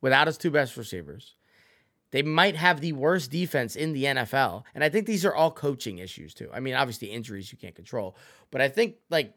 without 0.01 0.27
his 0.27 0.37
two 0.37 0.51
best 0.51 0.77
receivers. 0.77 1.35
They 2.11 2.21
might 2.21 2.55
have 2.55 2.79
the 2.79 2.93
worst 2.93 3.31
defense 3.31 3.75
in 3.75 3.93
the 3.93 4.05
NFL. 4.05 4.63
And 4.73 4.83
I 4.83 4.89
think 4.89 5.05
these 5.05 5.25
are 5.25 5.35
all 5.35 5.51
coaching 5.51 5.97
issues 5.97 6.33
too. 6.33 6.49
I 6.53 6.59
mean, 6.59 6.73
obviously 6.73 7.09
injuries 7.09 7.51
you 7.51 7.57
can't 7.57 7.75
control, 7.75 8.15
but 8.51 8.61
I 8.61 8.69
think 8.69 8.95
like 9.09 9.33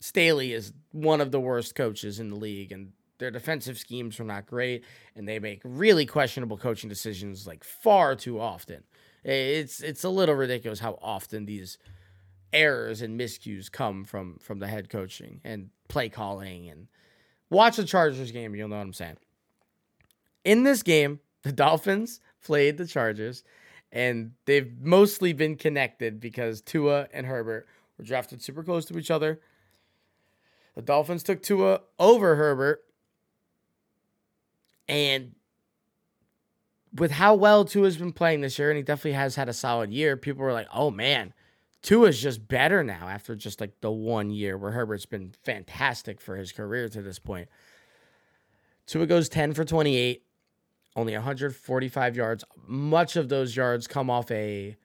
Staley 0.00 0.52
is 0.52 0.72
one 0.92 1.20
of 1.20 1.30
the 1.30 1.40
worst 1.40 1.74
coaches 1.74 2.20
in 2.20 2.30
the 2.30 2.36
league 2.36 2.72
and 2.72 2.92
their 3.18 3.30
defensive 3.30 3.78
schemes 3.78 4.18
are 4.18 4.24
not 4.24 4.46
great 4.46 4.84
and 5.14 5.28
they 5.28 5.38
make 5.38 5.60
really 5.64 6.06
questionable 6.06 6.56
coaching 6.56 6.88
decisions 6.88 7.46
like 7.46 7.64
far 7.64 8.16
too 8.16 8.40
often. 8.40 8.82
It's 9.24 9.80
it's 9.80 10.04
a 10.04 10.10
little 10.10 10.34
ridiculous 10.34 10.80
how 10.80 10.98
often 11.00 11.46
these 11.46 11.78
errors 12.52 13.02
and 13.02 13.18
miscues 13.18 13.72
come 13.72 14.04
from 14.04 14.38
from 14.38 14.58
the 14.58 14.66
head 14.68 14.90
coaching 14.90 15.40
and 15.44 15.70
play 15.88 16.08
calling 16.08 16.68
and 16.68 16.88
watch 17.50 17.76
the 17.76 17.84
Chargers 17.84 18.30
game, 18.30 18.54
you'll 18.54 18.68
know 18.68 18.76
what 18.76 18.82
I'm 18.82 18.92
saying. 18.92 19.16
In 20.44 20.62
this 20.64 20.82
game, 20.82 21.20
the 21.42 21.52
Dolphins 21.64 22.20
played 22.44 22.76
the 22.76 22.86
Chargers, 22.86 23.44
and 23.90 24.32
they've 24.44 24.78
mostly 24.80 25.32
been 25.32 25.56
connected 25.56 26.20
because 26.20 26.60
Tua 26.60 27.08
and 27.12 27.26
Herbert 27.26 27.66
were 27.96 28.04
drafted 28.04 28.42
super 28.42 28.62
close 28.62 28.84
to 28.86 28.98
each 28.98 29.10
other. 29.10 29.40
The 30.74 30.82
Dolphins 30.82 31.22
took 31.22 31.42
Tua 31.42 31.80
over 31.98 32.36
Herbert, 32.36 32.84
and 34.88 35.34
with 36.94 37.12
how 37.12 37.34
well 37.34 37.64
Tua's 37.64 37.96
been 37.96 38.12
playing 38.12 38.40
this 38.40 38.58
year, 38.58 38.70
and 38.70 38.76
he 38.76 38.82
definitely 38.82 39.12
has 39.12 39.34
had 39.34 39.48
a 39.48 39.52
solid 39.52 39.92
year, 39.92 40.16
people 40.16 40.42
were 40.42 40.52
like, 40.52 40.68
"Oh 40.72 40.90
man, 40.90 41.32
Tua's 41.82 42.20
just 42.20 42.46
better 42.46 42.84
now 42.84 43.08
after 43.08 43.34
just 43.34 43.60
like 43.60 43.80
the 43.80 43.90
one 43.90 44.30
year 44.30 44.56
where 44.56 44.72
Herbert's 44.72 45.06
been 45.06 45.34
fantastic 45.42 46.20
for 46.20 46.36
his 46.36 46.52
career 46.52 46.88
to 46.88 47.02
this 47.02 47.18
point." 47.18 47.48
Tua 48.86 49.06
goes 49.06 49.28
10 49.28 49.54
for 49.54 49.64
28, 49.64 50.22
only 50.94 51.14
145 51.14 52.16
yards. 52.16 52.44
Much 52.66 53.16
of 53.16 53.28
those 53.28 53.56
yards 53.56 53.86
come 53.86 54.10
off 54.10 54.30
a 54.30 54.76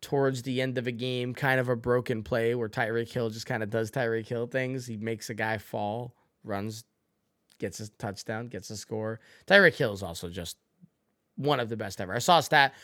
towards 0.00 0.42
the 0.42 0.62
end 0.62 0.78
of 0.78 0.86
a 0.86 0.92
game, 0.92 1.34
kind 1.34 1.60
of 1.60 1.68
a 1.68 1.76
broken 1.76 2.22
play 2.22 2.54
where 2.54 2.68
Tyreek 2.68 3.12
Hill 3.12 3.30
just 3.30 3.46
kind 3.46 3.62
of 3.62 3.70
does 3.70 3.90
Tyreek 3.90 4.26
Hill 4.26 4.46
things. 4.46 4.86
He 4.86 4.96
makes 4.96 5.28
a 5.28 5.34
guy 5.34 5.58
fall, 5.58 6.14
runs, 6.42 6.84
gets 7.58 7.80
a 7.80 7.90
touchdown, 7.90 8.48
gets 8.48 8.70
a 8.70 8.76
score. 8.76 9.20
Tyreek 9.46 9.76
Hill 9.76 9.92
is 9.92 10.02
also 10.02 10.30
just 10.30 10.56
one 11.40 11.60
of 11.60 11.68
the 11.68 11.76
best 11.76 12.00
ever. 12.00 12.14
I 12.14 12.18
saw 12.18 12.38
a 12.38 12.42
stat. 12.42 12.74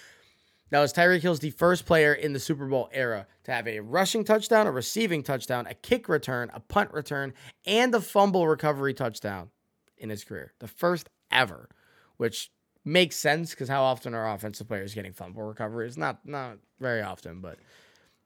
That 0.70 0.80
was 0.80 0.92
Tyreek 0.92 1.20
Hill's 1.20 1.38
the 1.38 1.50
first 1.50 1.86
player 1.86 2.12
in 2.12 2.32
the 2.32 2.40
Super 2.40 2.66
Bowl 2.66 2.88
era 2.92 3.28
to 3.44 3.52
have 3.52 3.68
a 3.68 3.78
rushing 3.80 4.24
touchdown, 4.24 4.66
a 4.66 4.72
receiving 4.72 5.22
touchdown, 5.22 5.66
a 5.68 5.74
kick 5.74 6.08
return, 6.08 6.50
a 6.52 6.58
punt 6.58 6.92
return, 6.92 7.34
and 7.64 7.94
a 7.94 8.00
fumble 8.00 8.48
recovery 8.48 8.92
touchdown 8.92 9.50
in 9.96 10.10
his 10.10 10.24
career. 10.24 10.54
The 10.58 10.66
first 10.66 11.08
ever 11.30 11.68
which 12.16 12.50
makes 12.84 13.16
sense 13.16 13.50
because 13.50 13.68
how 13.68 13.82
often 13.82 14.14
are 14.14 14.32
offensive 14.32 14.68
players 14.68 14.94
getting 14.94 15.12
fumble 15.12 15.42
recoveries? 15.42 15.96
Not 15.96 16.26
not 16.26 16.58
very 16.80 17.02
often, 17.02 17.40
but 17.40 17.58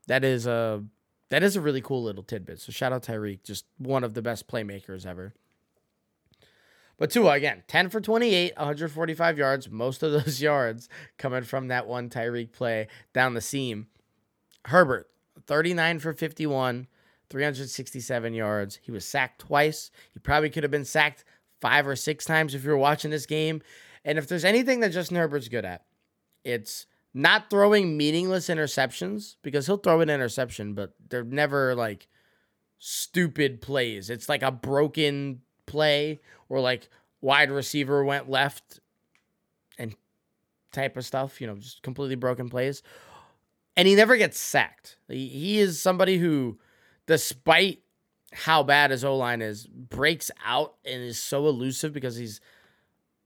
that 0.07 0.25
is 0.25 0.47
a 0.47 0.85
that 1.31 1.43
is 1.43 1.57
a 1.57 1.61
really 1.61 1.81
cool 1.81 2.03
little 2.03 2.23
tidbit. 2.23 2.61
So 2.61 2.73
shout 2.73 2.93
out 2.93 3.03
Tyreek, 3.03 3.43
just 3.45 3.65
one 3.79 4.05
of 4.05 4.15
the 4.15 4.23
best 4.23 4.49
playmakers 4.49 5.07
ever. 5.07 5.35
But 7.01 7.11
Tua 7.11 7.33
again, 7.33 7.63
10 7.67 7.89
for 7.89 7.99
28, 8.03 8.53
145 8.59 9.39
yards, 9.39 9.71
most 9.71 10.03
of 10.03 10.13
those 10.13 10.43
yards 10.43 10.87
coming 11.17 11.45
from 11.45 11.69
that 11.69 11.87
one 11.87 12.11
Tyreek 12.11 12.53
play 12.53 12.89
down 13.15 13.33
the 13.33 13.41
seam. 13.41 13.87
Herbert, 14.67 15.09
39 15.47 15.99
for 16.01 16.13
51, 16.13 16.87
367 17.31 18.35
yards. 18.35 18.79
He 18.83 18.91
was 18.93 19.07
sacked 19.07 19.41
twice. 19.41 19.91
He 20.13 20.21
probably 20.21 20.51
could 20.51 20.63
have 20.63 20.71
been 20.71 20.85
sacked 20.85 21.25
five 21.63 21.87
or 21.87 21.97
six 21.97 22.27
times 22.27 22.55
if 22.55 22.65
you're 22.65 22.77
watching 22.77 23.11
this 23.11 23.25
game. 23.25 23.63
And 24.05 24.19
if 24.19 24.29
there's 24.29 24.45
anything 24.45 24.81
that 24.81 24.93
Justin 24.93 25.17
Herbert's 25.17 25.49
good 25.49 25.65
at, 25.65 25.87
it's 26.45 26.85
not 27.15 27.49
throwing 27.49 27.97
meaningless 27.97 28.49
interceptions 28.49 29.37
because 29.41 29.65
he'll 29.65 29.79
throw 29.79 30.03
an 30.03 30.11
interception, 30.11 30.75
but 30.75 30.93
they're 31.09 31.25
never 31.25 31.75
like 31.75 32.09
stupid 32.79 33.63
plays. 33.63 34.11
It's 34.11 34.29
like 34.29 34.43
a 34.43 34.53
broken 34.53 35.41
play 35.71 36.21
or 36.49 36.61
like 36.61 36.89
wide 37.21 37.51
receiver 37.51 38.05
went 38.05 38.29
left 38.29 38.81
and 39.79 39.95
type 40.73 40.97
of 40.97 41.05
stuff, 41.05 41.41
you 41.41 41.47
know, 41.47 41.57
just 41.57 41.83
completely 41.83 42.17
broken 42.17 42.49
plays. 42.49 42.83
And 43.77 43.87
he 43.89 43.95
never 43.95 44.17
gets 44.17 44.39
sacked. 44.39 44.97
He, 45.09 45.59
is 45.59 45.81
somebody 45.81 46.19
who, 46.19 46.59
despite 47.07 47.83
how 48.33 48.63
bad 48.63 48.91
his 48.91 49.05
O 49.05 49.17
line 49.17 49.43
is, 49.43 49.67
breaks 49.67 50.31
out 50.45 50.75
and 50.85 51.03
is 51.03 51.19
so 51.19 51.47
elusive 51.47 51.93
because 51.93 52.17
he's 52.17 52.41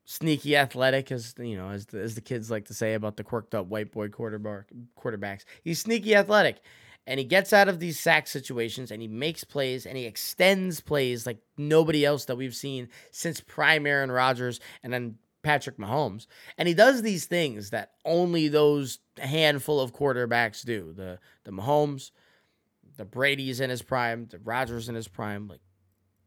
sneaky 0.05 0.57
athletic, 0.57 1.11
as 1.11 1.35
you 1.39 1.57
know, 1.57 1.71
as 1.71 1.87
the, 1.87 2.01
as 2.01 2.15
the 2.15 2.21
kids 2.21 2.51
like 2.51 2.67
to 2.67 2.75
say 2.75 2.95
about 2.95 3.17
the 3.17 3.25
quirked 3.25 3.55
up 3.55 3.67
white 3.67 3.91
boy 3.91 4.09
quarterback 4.09 4.67
quarterbacks. 4.99 5.45
He's 5.63 5.81
sneaky 5.81 6.15
athletic, 6.15 6.61
and 7.07 7.19
he 7.19 7.25
gets 7.25 7.53
out 7.53 7.69
of 7.69 7.81
these 7.81 7.99
sack 7.99 8.27
situations 8.27 8.91
and 8.91 9.03
he 9.03 9.09
makes 9.09 9.45
plays 9.45 9.87
and 9.87 9.97
he 9.97 10.07
extends 10.07 10.81
plays 10.81 11.27
like 11.27 11.39
nobody 11.57 12.05
else 12.05 12.25
that 12.27 12.37
we've 12.37 12.55
seen 12.55 12.89
since 13.11 13.41
prime 13.41 13.87
Aaron 13.87 14.11
Rodgers 14.11 14.61
and 14.83 14.93
then 14.93 15.19
Patrick 15.43 15.77
Mahomes. 15.77 16.27
And 16.57 16.67
he 16.67 16.75
does 16.75 17.03
these 17.03 17.27
things 17.27 17.71
that 17.71 17.93
only 18.05 18.49
those 18.49 18.99
handful 19.19 19.81
of 19.81 19.93
quarterbacks 19.95 20.65
do. 20.65 20.93
The 20.93 21.19
the 21.45 21.53
Mahomes, 21.53 22.11
the 22.97 23.05
Brady's 23.05 23.61
in 23.61 23.71
his 23.71 23.83
prime, 23.83 24.27
the 24.31 24.39
Rodgers 24.39 24.89
in 24.89 24.95
his 24.95 25.07
prime. 25.07 25.47
Like 25.47 25.61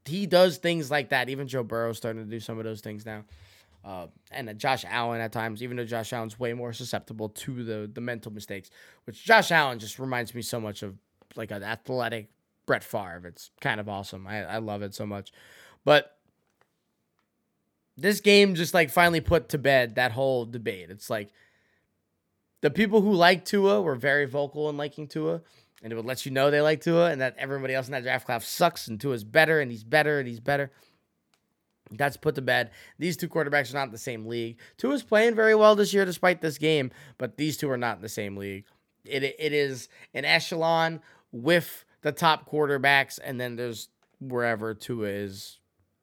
he 0.05 0.25
does 0.27 0.57
things 0.57 0.89
like 0.89 1.09
that. 1.09 1.29
Even 1.29 1.47
Joe 1.47 1.63
Burrow's 1.63 1.97
starting 1.97 2.23
to 2.23 2.29
do 2.29 2.39
some 2.39 2.59
of 2.59 2.63
those 2.63 2.81
things 2.81 3.05
now. 3.05 3.25
Uh, 3.83 4.07
and 4.31 4.57
Josh 4.59 4.83
Allen 4.87 5.21
at 5.21 5.31
times, 5.31 5.63
even 5.63 5.77
though 5.77 5.85
Josh 5.85 6.11
Allen's 6.11 6.37
way 6.37 6.53
more 6.53 6.73
susceptible 6.73 7.29
to 7.29 7.63
the 7.63 7.89
the 7.93 8.01
mental 8.01 8.31
mistakes, 8.33 8.69
which 9.05 9.23
Josh 9.23 9.51
Allen 9.51 9.79
just 9.79 9.97
reminds 9.97 10.35
me 10.35 10.41
so 10.41 10.59
much 10.59 10.83
of 10.83 10.97
like 11.35 11.51
an 11.51 11.63
athletic 11.63 12.29
Brett 12.65 12.83
Favre. 12.83 13.23
It's 13.25 13.51
kind 13.61 13.79
of 13.79 13.87
awesome. 13.87 14.27
I, 14.27 14.43
I 14.43 14.57
love 14.57 14.81
it 14.81 14.93
so 14.93 15.05
much. 15.05 15.31
But 15.85 16.17
this 17.95 18.19
game 18.19 18.55
just 18.55 18.73
like 18.73 18.91
finally 18.91 19.21
put 19.21 19.49
to 19.49 19.57
bed 19.57 19.95
that 19.95 20.11
whole 20.11 20.45
debate. 20.45 20.91
It's 20.91 21.09
like 21.09 21.29
the 22.61 22.69
people 22.69 23.01
who 23.01 23.13
like 23.13 23.45
Tua 23.45 23.81
were 23.81 23.95
very 23.95 24.25
vocal 24.25 24.69
in 24.69 24.77
liking 24.77 25.07
Tua, 25.07 25.41
and 25.81 25.91
it 25.91 25.95
would 25.95 26.05
let 26.05 26.25
you 26.25 26.31
know 26.31 26.51
they 26.51 26.61
like 26.61 26.81
Tua, 26.81 27.11
and 27.11 27.21
that 27.21 27.35
everybody 27.37 27.73
else 27.73 27.87
in 27.87 27.93
that 27.93 28.03
draft 28.03 28.25
class 28.25 28.47
sucks, 28.47 28.87
and 28.87 28.99
Tua's 28.99 29.23
better, 29.23 29.59
and 29.59 29.71
he's 29.71 29.83
better, 29.83 30.19
and 30.19 30.27
he's 30.27 30.39
better. 30.39 30.71
That's 31.91 32.17
put 32.17 32.35
to 32.35 32.41
bed. 32.41 32.71
These 32.99 33.17
two 33.17 33.29
quarterbacks 33.29 33.71
are 33.71 33.77
not 33.77 33.87
in 33.87 33.91
the 33.91 33.97
same 33.97 34.25
league. 34.25 34.57
Tua 34.77 34.93
is 34.93 35.03
playing 35.03 35.35
very 35.35 35.55
well 35.55 35.75
this 35.75 35.93
year 35.93 36.05
despite 36.05 36.41
this 36.41 36.57
game, 36.57 36.91
but 37.17 37.37
these 37.37 37.57
Tua 37.57 37.71
are 37.71 37.77
not 37.77 37.97
in 37.97 38.01
the 38.01 38.09
same 38.09 38.35
league. 38.35 38.65
It, 39.05 39.23
it 39.23 39.53
is 39.53 39.87
an 40.13 40.25
echelon 40.25 41.01
with 41.31 41.85
the 42.01 42.11
top 42.11 42.49
quarterbacks, 42.49 43.19
and 43.23 43.39
then 43.39 43.55
there's 43.55 43.89
wherever 44.19 44.73
two 44.73 45.05
is 45.05 45.59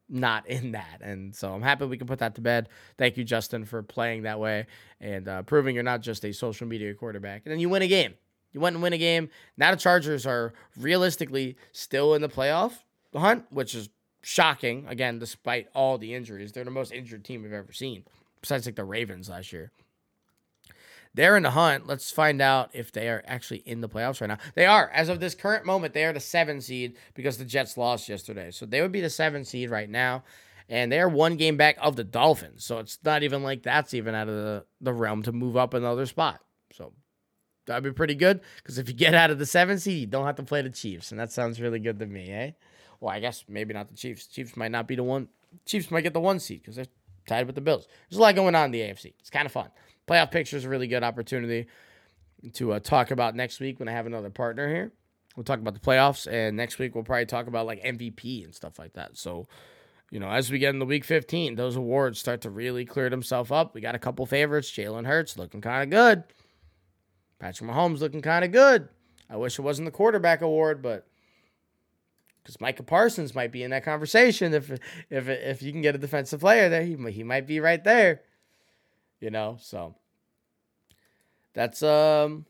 not 0.09 0.47
in 0.49 0.73
that. 0.73 1.01
And 1.03 1.35
so 1.35 1.53
I'm 1.53 1.62
happy 1.62 1.85
we 1.87 1.99
can 1.99 2.07
put 2.07 2.20
that 2.20 2.35
to 2.37 2.40
bed. 2.40 2.68
Thank 2.97 3.16
you, 3.16 3.25
Justin, 3.25 3.64
for 3.64 3.83
playing 3.83 4.23
that 4.23 4.38
way 4.40 4.66
and 5.01 5.29
uh, 5.29 5.42
proving 5.42 5.75
you're 5.75 5.85
not 5.85 6.01
just 6.01 6.25
a 6.25 6.33
social 6.33 6.66
media 6.66 6.94
quarterback. 6.94 7.42
And 7.44 7.53
then 7.53 7.61
you 7.61 7.68
win 7.68 7.83
a 7.83 7.88
game. 7.88 8.14
You 8.53 8.61
went 8.61 8.77
and 8.77 8.83
win 8.83 8.92
a 8.92 8.99
game. 8.99 9.31
Now 9.57 9.73
the 9.73 9.77
Chargers 9.77 10.27
are 10.27 10.55
realistically 10.79 11.57
still 11.73 12.14
in 12.14 12.23
the 12.23 12.29
playoff 12.29 12.73
hunt, 13.14 13.47
which 13.51 13.75
is 13.75 13.88
shocking. 14.24 14.87
Again, 14.88 15.18
despite 15.18 15.68
all 15.74 15.98
the 15.98 16.14
injuries, 16.14 16.52
they're 16.52 16.64
the 16.64 16.70
most 16.70 16.92
injured 16.92 17.24
team 17.24 17.42
we've 17.42 17.52
ever 17.52 17.72
seen, 17.72 18.04
besides 18.40 18.66
like 18.66 18.76
the 18.76 18.84
Ravens 18.84 19.28
last 19.28 19.52
year. 19.52 19.70
They're 21.14 21.37
in 21.37 21.44
the 21.44 21.50
hunt. 21.50 21.87
Let's 21.87 22.10
find 22.10 22.42
out 22.42 22.70
if 22.72 22.90
they 22.90 23.08
are 23.08 23.22
actually 23.26 23.58
in 23.58 23.80
the 23.80 23.88
playoffs 23.88 24.20
right 24.20 24.26
now. 24.26 24.38
They 24.56 24.66
are. 24.66 24.90
As 24.90 25.08
of 25.08 25.20
this 25.20 25.37
current 25.37 25.64
moment, 25.64 25.94
they 25.94 26.04
are 26.04 26.12
the 26.12 26.18
seven 26.18 26.60
seed 26.60 26.96
because 27.14 27.38
the 27.38 27.44
Jets 27.44 27.76
lost 27.76 28.08
yesterday. 28.08 28.50
So 28.50 28.66
they 28.66 28.82
would 28.82 28.90
be 28.90 29.00
the 29.00 29.10
seven 29.10 29.44
seed 29.44 29.70
right 29.70 29.88
now. 29.88 30.24
And 30.68 30.90
they're 30.90 31.08
one 31.08 31.37
game 31.37 31.56
back 31.56 31.76
of 31.80 31.94
the 31.94 32.02
Dolphins. 32.02 32.64
So 32.64 32.78
it's 32.78 32.98
not 33.04 33.22
even 33.22 33.44
like 33.44 33.62
that's 33.62 33.94
even 33.94 34.14
out 34.14 34.28
of 34.28 34.34
the, 34.34 34.64
the 34.80 34.92
realm 34.92 35.22
to 35.24 35.30
move 35.30 35.56
up 35.56 35.74
another 35.74 36.06
spot. 36.06 36.40
So 36.72 36.94
that'd 37.66 37.84
be 37.84 37.92
pretty 37.92 38.16
good. 38.16 38.40
Because 38.56 38.78
if 38.78 38.88
you 38.88 38.94
get 38.94 39.14
out 39.14 39.30
of 39.30 39.38
the 39.38 39.46
seven 39.46 39.78
seed, 39.78 40.00
you 40.00 40.06
don't 40.06 40.26
have 40.26 40.37
to 40.37 40.42
play 40.42 40.62
the 40.62 40.70
Chiefs. 40.70 41.12
And 41.12 41.20
that 41.20 41.30
sounds 41.30 41.60
really 41.60 41.78
good 41.78 42.00
to 42.00 42.06
me, 42.06 42.30
eh? 42.32 42.50
Well, 43.04 43.12
I 43.12 43.20
guess 43.20 43.44
maybe 43.46 43.74
not 43.74 43.90
the 43.90 43.94
Chiefs. 43.94 44.26
Chiefs 44.28 44.56
might 44.56 44.70
not 44.70 44.88
be 44.88 44.96
the 44.96 45.02
one. 45.02 45.28
Chiefs 45.66 45.90
might 45.90 46.00
get 46.00 46.14
the 46.14 46.20
one 46.20 46.40
seed 46.40 46.62
because 46.62 46.76
they're 46.76 46.86
tied 47.26 47.44
with 47.44 47.54
the 47.54 47.60
Bills. 47.60 47.86
There's 48.08 48.18
a 48.18 48.22
lot 48.22 48.34
going 48.34 48.54
on 48.54 48.64
in 48.64 48.70
the 48.70 48.80
AFC. 48.80 49.12
It's 49.20 49.28
kind 49.28 49.44
of 49.44 49.52
fun. 49.52 49.68
Playoff 50.08 50.30
picture 50.30 50.56
is 50.56 50.64
a 50.64 50.70
really 50.70 50.86
good 50.86 51.02
opportunity 51.02 51.66
to 52.54 52.72
uh, 52.72 52.80
talk 52.80 53.10
about 53.10 53.36
next 53.36 53.60
week 53.60 53.78
when 53.78 53.90
I 53.90 53.92
have 53.92 54.06
another 54.06 54.30
partner 54.30 54.70
here. 54.70 54.90
We'll 55.36 55.44
talk 55.44 55.58
about 55.58 55.74
the 55.74 55.80
playoffs, 55.80 56.26
and 56.26 56.56
next 56.56 56.78
week 56.78 56.94
we'll 56.94 57.04
probably 57.04 57.26
talk 57.26 57.46
about 57.46 57.66
like 57.66 57.84
MVP 57.84 58.42
and 58.42 58.54
stuff 58.54 58.78
like 58.78 58.94
that. 58.94 59.18
So, 59.18 59.48
you 60.10 60.18
know, 60.18 60.30
as 60.30 60.50
we 60.50 60.58
get 60.58 60.72
into 60.74 60.86
week 60.86 61.04
15, 61.04 61.56
those 61.56 61.76
awards 61.76 62.18
start 62.18 62.40
to 62.40 62.50
really 62.50 62.86
clear 62.86 63.10
themselves 63.10 63.50
up. 63.50 63.74
We 63.74 63.82
got 63.82 63.94
a 63.94 63.98
couple 63.98 64.24
favorites. 64.24 64.70
Jalen 64.70 65.04
Hurts 65.04 65.36
looking 65.36 65.60
kind 65.60 65.82
of 65.82 65.90
good. 65.90 66.24
Patrick 67.38 67.68
Mahomes 67.68 68.00
looking 68.00 68.22
kind 68.22 68.46
of 68.46 68.50
good. 68.50 68.88
I 69.28 69.36
wish 69.36 69.58
it 69.58 69.62
wasn't 69.62 69.84
the 69.84 69.92
quarterback 69.92 70.40
award, 70.40 70.80
but 70.80 71.06
because 72.44 72.61
Micah 72.61 72.83
Parsons 72.83 73.35
might 73.35 73.50
be 73.50 73.62
in 73.62 73.70
that 73.70 73.85
conversation. 73.85 74.52
If 74.52 74.70
if 75.11 75.28
if 75.28 75.62
you 75.62 75.72
can 75.72 75.80
get 75.80 75.94
a 75.94 75.98
defensive 75.98 76.40
player 76.40 76.68
there, 76.68 76.85
he 76.85 76.96
he 77.11 77.24
might 77.24 77.46
be 77.46 77.59
right 77.59 77.83
there. 77.83 78.20
You 79.20 79.30
know, 79.30 79.57
so 79.61 79.94
that's 81.54 81.83
um 81.83 82.44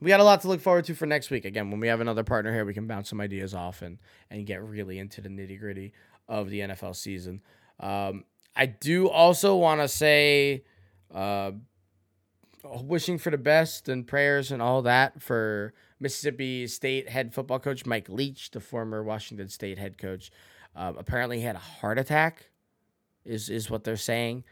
we 0.00 0.08
got 0.08 0.20
a 0.20 0.24
lot 0.24 0.42
to 0.42 0.48
look 0.48 0.60
forward 0.60 0.84
to 0.84 0.94
for 0.94 1.06
next 1.06 1.30
week. 1.30 1.44
Again, 1.44 1.70
when 1.70 1.80
we 1.80 1.88
have 1.88 2.00
another 2.00 2.22
partner 2.22 2.52
here, 2.52 2.64
we 2.64 2.74
can 2.74 2.86
bounce 2.86 3.08
some 3.08 3.20
ideas 3.20 3.54
off 3.54 3.80
and 3.80 3.98
and 4.30 4.46
get 4.46 4.62
really 4.62 4.98
into 4.98 5.22
the 5.22 5.30
nitty 5.30 5.58
gritty 5.58 5.94
of 6.28 6.50
the 6.50 6.60
NFL 6.60 6.94
season. 6.94 7.40
Um, 7.80 8.24
I 8.54 8.66
do 8.66 9.08
also 9.08 9.56
want 9.56 9.80
to 9.80 9.88
say, 9.88 10.64
uh, 11.14 11.52
wishing 12.64 13.16
for 13.16 13.30
the 13.30 13.38
best 13.38 13.88
and 13.88 14.06
prayers 14.06 14.50
and 14.50 14.60
all 14.60 14.82
that 14.82 15.22
for 15.22 15.72
Mississippi 16.00 16.66
State 16.66 17.08
head 17.08 17.34
football 17.34 17.58
coach 17.58 17.86
Mike 17.86 18.08
Leach, 18.08 18.50
the 18.50 18.60
former 18.60 19.02
Washington 19.02 19.48
State 19.48 19.78
head 19.78 19.98
coach. 19.98 20.30
Um, 20.76 20.96
apparently, 20.96 21.40
had 21.40 21.56
a 21.56 21.60
heart 21.60 21.98
attack, 21.98 22.50
is 23.24 23.48
is 23.48 23.70
what 23.70 23.84
they're 23.84 23.96
saying 23.96 24.44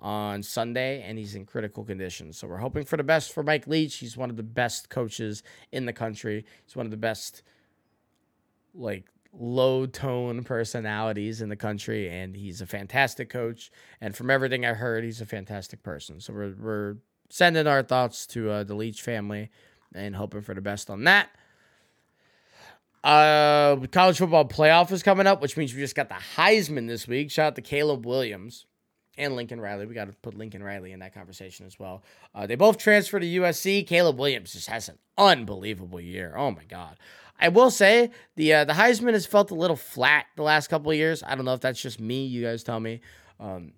on 0.00 0.42
Sunday, 0.42 1.02
and 1.02 1.18
he's 1.18 1.34
in 1.34 1.44
critical 1.44 1.84
condition. 1.84 2.32
So 2.32 2.46
we're 2.46 2.58
hoping 2.58 2.84
for 2.84 2.96
the 2.96 3.02
best 3.02 3.32
for 3.32 3.42
Mike 3.42 3.66
Leach. 3.66 3.96
He's 3.96 4.16
one 4.16 4.30
of 4.30 4.36
the 4.36 4.42
best 4.42 4.88
coaches 4.88 5.42
in 5.72 5.86
the 5.86 5.92
country. 5.92 6.44
He's 6.64 6.76
one 6.76 6.86
of 6.86 6.90
the 6.90 6.96
best, 6.96 7.42
like 8.74 9.06
low 9.32 9.86
tone 9.86 10.42
personalities 10.44 11.40
in 11.40 11.48
the 11.48 11.56
country, 11.56 12.08
and 12.08 12.36
he's 12.36 12.60
a 12.60 12.66
fantastic 12.66 13.28
coach. 13.28 13.70
And 14.00 14.16
from 14.16 14.30
everything 14.30 14.64
I 14.64 14.74
heard, 14.74 15.04
he's 15.04 15.20
a 15.20 15.26
fantastic 15.26 15.82
person. 15.82 16.20
So 16.20 16.32
we're 16.32 16.54
we're 16.58 16.96
sending 17.30 17.66
our 17.66 17.82
thoughts 17.82 18.26
to 18.26 18.50
uh, 18.50 18.64
the 18.64 18.74
Leach 18.74 19.02
family 19.02 19.50
and 19.94 20.16
hoping 20.16 20.42
for 20.42 20.54
the 20.54 20.60
best 20.60 20.90
on 20.90 21.04
that. 21.04 21.30
Uh, 23.04 23.76
college 23.92 24.18
football 24.18 24.44
playoff 24.44 24.90
is 24.90 25.02
coming 25.02 25.26
up, 25.26 25.40
which 25.40 25.56
means 25.56 25.72
we 25.72 25.80
just 25.80 25.94
got 25.94 26.08
the 26.08 26.16
Heisman 26.36 26.88
this 26.88 27.06
week. 27.06 27.30
Shout 27.30 27.48
out 27.48 27.54
to 27.56 27.62
Caleb 27.62 28.04
Williams 28.04 28.66
and 29.16 29.36
Lincoln 29.36 29.60
Riley. 29.60 29.86
We 29.86 29.94
got 29.94 30.06
to 30.06 30.12
put 30.14 30.34
Lincoln 30.34 30.62
Riley 30.62 30.92
in 30.92 31.00
that 31.00 31.14
conversation 31.14 31.66
as 31.66 31.78
well. 31.78 32.02
Uh, 32.34 32.46
they 32.46 32.54
both 32.54 32.78
transferred 32.78 33.20
to 33.20 33.26
USC. 33.26 33.86
Caleb 33.86 34.18
Williams 34.18 34.52
just 34.52 34.68
has 34.68 34.88
an 34.88 34.98
unbelievable 35.16 36.00
year. 36.00 36.34
Oh 36.36 36.50
my 36.50 36.64
god. 36.64 36.96
I 37.40 37.48
will 37.48 37.70
say 37.70 38.10
the 38.34 38.52
uh, 38.52 38.64
the 38.64 38.72
Heisman 38.72 39.12
has 39.12 39.26
felt 39.26 39.50
a 39.50 39.54
little 39.54 39.76
flat 39.76 40.26
the 40.36 40.42
last 40.42 40.68
couple 40.68 40.90
of 40.90 40.96
years. 40.96 41.22
I 41.22 41.34
don't 41.36 41.44
know 41.44 41.54
if 41.54 41.60
that's 41.60 41.80
just 41.80 42.00
me. 42.00 42.26
You 42.26 42.42
guys 42.44 42.64
tell 42.64 42.80
me. 42.80 43.00
Um, 43.38 43.72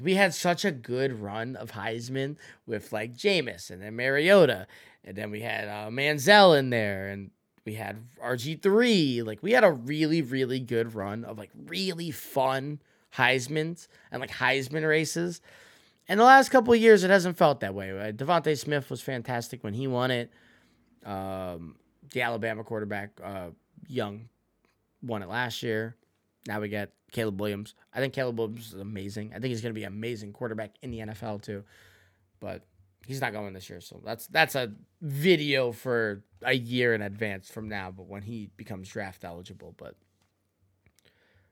we 0.00 0.14
had 0.14 0.34
such 0.34 0.64
a 0.64 0.70
good 0.70 1.20
run 1.20 1.56
of 1.56 1.72
Heisman 1.72 2.36
with 2.66 2.92
like 2.92 3.14
Jameis 3.14 3.70
and 3.70 3.82
then 3.82 3.96
Mariota, 3.96 4.66
and 5.04 5.16
then 5.16 5.30
we 5.30 5.40
had 5.40 5.68
uh, 5.68 5.88
Manziel 5.90 6.58
in 6.58 6.70
there, 6.70 7.08
and 7.08 7.30
we 7.64 7.74
had 7.74 8.04
RG 8.22 8.62
three. 8.62 9.22
Like 9.22 9.42
we 9.42 9.52
had 9.52 9.64
a 9.64 9.72
really 9.72 10.22
really 10.22 10.60
good 10.60 10.94
run 10.94 11.24
of 11.24 11.38
like 11.38 11.50
really 11.66 12.10
fun 12.10 12.80
Heisman's 13.16 13.88
and 14.10 14.20
like 14.20 14.30
Heisman 14.30 14.86
races. 14.86 15.40
And 16.08 16.18
the 16.18 16.24
last 16.24 16.48
couple 16.48 16.72
of 16.72 16.80
years, 16.80 17.04
it 17.04 17.10
hasn't 17.10 17.36
felt 17.36 17.60
that 17.60 17.74
way. 17.74 17.92
Right? 17.92 18.16
DeVonta 18.16 18.58
Smith 18.58 18.90
was 18.90 19.00
fantastic 19.00 19.62
when 19.62 19.74
he 19.74 19.86
won 19.86 20.10
it. 20.10 20.30
Um, 21.04 21.76
the 22.12 22.22
Alabama 22.22 22.64
quarterback, 22.64 23.10
uh, 23.22 23.50
Young, 23.86 24.28
won 25.02 25.22
it 25.22 25.28
last 25.28 25.62
year. 25.62 25.96
Now 26.46 26.60
we 26.60 26.68
get 26.68 26.92
Caleb 27.12 27.40
Williams. 27.40 27.74
I 27.92 28.00
think 28.00 28.14
Caleb 28.14 28.38
Williams 28.38 28.72
is 28.72 28.80
amazing. 28.80 29.30
I 29.30 29.34
think 29.34 29.46
he's 29.46 29.60
going 29.60 29.74
to 29.74 29.78
be 29.78 29.84
an 29.84 29.92
amazing 29.92 30.32
quarterback 30.32 30.76
in 30.82 30.90
the 30.90 31.00
NFL 31.00 31.42
too. 31.42 31.64
But 32.40 32.62
he's 33.06 33.20
not 33.20 33.32
going 33.32 33.52
this 33.52 33.68
year, 33.68 33.80
so 33.80 34.00
that's 34.04 34.26
that's 34.28 34.54
a 34.54 34.72
video 35.02 35.72
for 35.72 36.22
a 36.42 36.54
year 36.54 36.94
in 36.94 37.02
advance 37.02 37.50
from 37.50 37.68
now. 37.68 37.90
But 37.90 38.06
when 38.06 38.22
he 38.22 38.50
becomes 38.56 38.88
draft 38.88 39.24
eligible, 39.24 39.74
but 39.76 39.94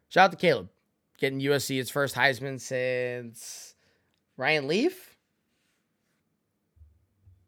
shout 0.09 0.27
out 0.27 0.31
to 0.33 0.37
Caleb 0.39 0.69
getting 1.19 1.41
USC 1.41 1.79
its 1.79 1.91
first 1.91 2.15
Heisman 2.15 2.61
since 2.61 3.75
Ryan 4.37 4.69
Leaf. 4.69 5.17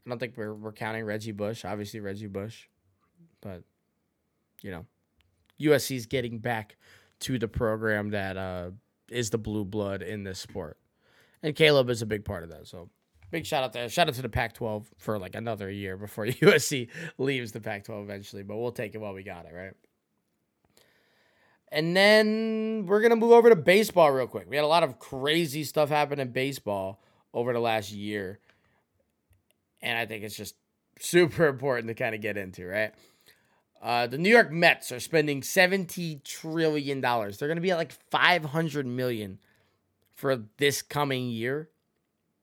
I 0.06 0.10
don't 0.10 0.18
think 0.18 0.36
we're 0.36 0.54
we're 0.54 0.72
counting 0.72 1.04
Reggie 1.04 1.32
Bush, 1.32 1.64
obviously 1.64 2.00
Reggie 2.00 2.26
Bush, 2.26 2.66
but 3.40 3.62
you 4.60 4.70
know, 4.70 4.86
USC's 5.60 6.06
getting 6.06 6.38
back 6.38 6.76
to 7.20 7.38
the 7.38 7.48
program 7.48 8.10
that 8.10 8.36
uh, 8.36 8.70
is 9.10 9.30
the 9.30 9.38
blue 9.38 9.64
blood 9.64 10.02
in 10.02 10.24
this 10.24 10.38
sport. 10.38 10.78
And 11.42 11.54
Caleb 11.54 11.90
is 11.90 12.02
a 12.02 12.06
big 12.06 12.24
part 12.24 12.42
of 12.42 12.50
that. 12.50 12.66
So 12.66 12.90
big 13.30 13.46
shout 13.46 13.64
out 13.64 13.72
there. 13.72 13.88
Shout 13.88 14.08
out 14.08 14.14
to 14.14 14.22
the 14.22 14.28
Pac 14.28 14.54
12 14.54 14.90
for 14.98 15.18
like 15.18 15.34
another 15.34 15.70
year 15.70 15.96
before 15.96 16.26
USC 16.26 16.88
leaves 17.18 17.52
the 17.52 17.60
Pac 17.60 17.84
12 17.84 18.04
eventually, 18.04 18.42
but 18.42 18.56
we'll 18.56 18.72
take 18.72 18.94
it 18.94 18.98
while 18.98 19.14
we 19.14 19.22
got 19.22 19.46
it, 19.46 19.52
right? 19.54 19.74
And 21.72 21.96
then 21.96 22.86
we're 22.86 23.00
going 23.00 23.10
to 23.10 23.16
move 23.16 23.30
over 23.30 23.48
to 23.48 23.56
baseball 23.56 24.10
real 24.10 24.26
quick. 24.26 24.50
We 24.50 24.56
had 24.56 24.64
a 24.64 24.68
lot 24.68 24.82
of 24.82 24.98
crazy 24.98 25.62
stuff 25.62 25.88
happen 25.88 26.18
in 26.18 26.32
baseball 26.32 27.00
over 27.32 27.52
the 27.52 27.60
last 27.60 27.92
year. 27.92 28.40
And 29.80 29.96
I 29.96 30.04
think 30.04 30.24
it's 30.24 30.36
just 30.36 30.56
super 30.98 31.46
important 31.48 31.88
to 31.88 31.94
kind 31.94 32.14
of 32.14 32.20
get 32.20 32.36
into, 32.36 32.66
right? 32.66 32.92
Uh, 33.80 34.06
the 34.06 34.18
New 34.18 34.28
York 34.28 34.52
Mets 34.52 34.92
are 34.92 35.00
spending 35.00 35.40
$70 35.40 36.22
trillion. 36.22 37.00
They're 37.00 37.48
going 37.48 37.56
to 37.56 37.62
be 37.62 37.70
at 37.70 37.78
like 37.78 37.92
500 38.10 38.86
million 38.86 39.38
for 40.14 40.42
this 40.58 40.82
coming 40.82 41.30
year. 41.30 41.70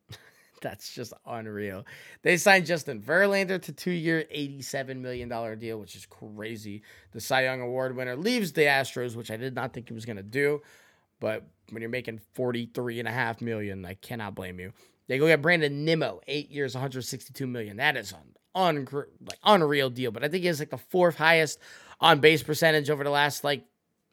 That's 0.62 0.94
just 0.96 1.14
unreal. 1.28 1.86
They 2.24 2.38
signed 2.38 2.66
Justin 2.66 3.02
Verlander 3.02 3.62
to 3.62 3.72
two-year, 3.72 4.26
$87 4.36 5.00
million 5.00 5.60
deal, 5.60 5.80
which 5.80 5.96
is 5.96 6.08
crazy. 6.08 6.82
The 7.12 7.22
Cy 7.22 7.44
Young 7.44 7.62
Award 7.62 7.96
winner 7.96 8.16
leaves 8.16 8.54
the 8.54 8.62
Astros, 8.62 9.16
which 9.16 9.30
I 9.30 9.38
did 9.38 9.54
not 9.54 9.74
think 9.74 9.90
he 9.90 9.94
was 9.94 10.06
going 10.06 10.18
to 10.18 10.24
do. 10.24 10.62
But 11.20 11.46
when 11.70 11.82
you're 11.82 11.90
making 11.90 12.20
43.5 12.36 13.42
million, 13.42 13.86
I 13.86 13.94
cannot 13.94 14.34
blame 14.34 14.60
you. 14.60 14.74
They 15.08 15.20
go 15.20 15.28
get 15.28 15.42
Brandon 15.42 15.86
Nimmo, 15.86 16.20
eight 16.28 16.50
years, 16.50 16.74
162 16.74 17.46
million. 17.46 17.78
That 17.78 17.96
is 17.96 18.14
un- 18.58 18.88
like 18.92 19.40
unreal 19.44 19.90
deal. 19.90 20.12
But 20.12 20.24
I 20.24 20.28
think 20.28 20.42
he 20.42 20.48
has 20.48 20.60
like 20.60 20.72
the 20.72 20.78
fourth 20.78 21.16
highest 21.16 21.60
on 22.02 22.20
base 22.20 22.44
percentage 22.44 22.90
over 22.90 23.04
the 23.04 23.10
last 23.10 23.44
like 23.44 23.64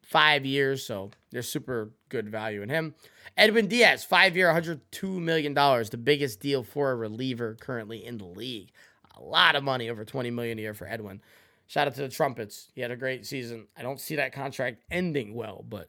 five 0.03 0.45
years. 0.45 0.85
So 0.85 1.11
there's 1.31 1.49
super 1.49 1.91
good 2.09 2.29
value 2.29 2.63
in 2.63 2.69
him. 2.69 2.95
Edwin 3.37 3.67
Diaz, 3.67 4.05
five 4.05 4.37
year, 4.37 4.49
$102 4.49 5.21
million, 5.21 5.55
the 5.55 6.01
biggest 6.01 6.41
deal 6.41 6.63
for 6.63 6.93
a 6.93 6.95
reliever 6.95 7.57
currently 7.61 8.05
in 8.05 8.19
the 8.19 8.27
league. 8.27 8.71
A 9.17 9.23
lot 9.23 9.57
of 9.57 9.65
money, 9.65 9.89
over 9.91 10.05
20 10.05 10.31
million 10.31 10.59
a 10.59 10.63
year 10.63 10.75
for 10.75 10.87
Edwin. 10.87 11.21
Shout 11.67 11.89
out 11.89 11.95
to 11.95 12.03
the 12.03 12.09
Trumpets. 12.09 12.69
He 12.75 12.81
had 12.81 12.91
a 12.91 12.97
great 12.97 13.27
season. 13.27 13.67
I 13.77 13.83
don't 13.83 14.01
see 14.01 14.17
that 14.17 14.33
contract 14.33 14.83
ending 14.91 15.35
well, 15.35 15.65
but 15.69 15.89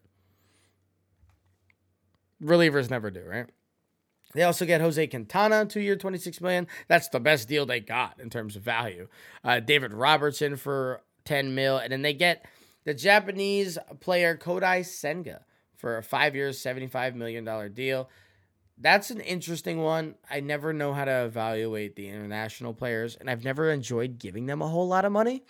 relievers 2.41 2.89
never 2.89 3.12
do, 3.12 3.22
right? 3.22 3.48
They 4.36 4.43
also 4.43 4.65
get 4.65 4.82
Jose 4.82 5.08
Quintana, 5.08 5.65
two 5.65 5.80
year, 5.80 5.95
26 5.95 6.41
million. 6.41 6.67
That's 6.89 7.08
the 7.08 7.21
best 7.21 7.48
deal 7.48 7.65
they 7.65 7.80
got 7.80 8.19
in 8.19 8.30
terms 8.30 8.58
of 8.58 8.63
value. 8.63 9.08
Uh, 9.45 9.62
David 9.62 9.93
Robertson 9.93 10.58
for 10.58 11.02
10 11.24 11.56
mil. 11.56 11.78
And 11.78 11.93
then 11.93 12.02
they 12.02 12.13
get 12.13 12.45
the 12.84 12.93
Japanese 12.93 13.78
player 14.02 14.36
Kodai 14.38 14.86
Senga 14.86 15.45
for 15.78 15.98
a 15.98 16.04
five 16.04 16.36
years, 16.36 16.62
$75 16.62 17.15
million 17.15 17.74
deal. 17.74 18.10
That's 18.78 19.10
an 19.10 19.21
interesting 19.21 19.82
one. 19.82 20.15
I 20.30 20.41
never 20.41 20.74
know 20.74 20.93
how 20.93 21.06
to 21.06 21.24
evaluate 21.24 21.95
the 21.95 22.10
international 22.10 22.74
players, 22.74 23.15
and 23.15 23.30
I've 23.30 23.45
never 23.45 23.71
enjoyed 23.71 24.19
giving 24.19 24.48
them 24.48 24.62
a 24.62 24.67
whole 24.67 24.88
lot 24.88 25.06
of 25.06 25.13
money. 25.13 25.43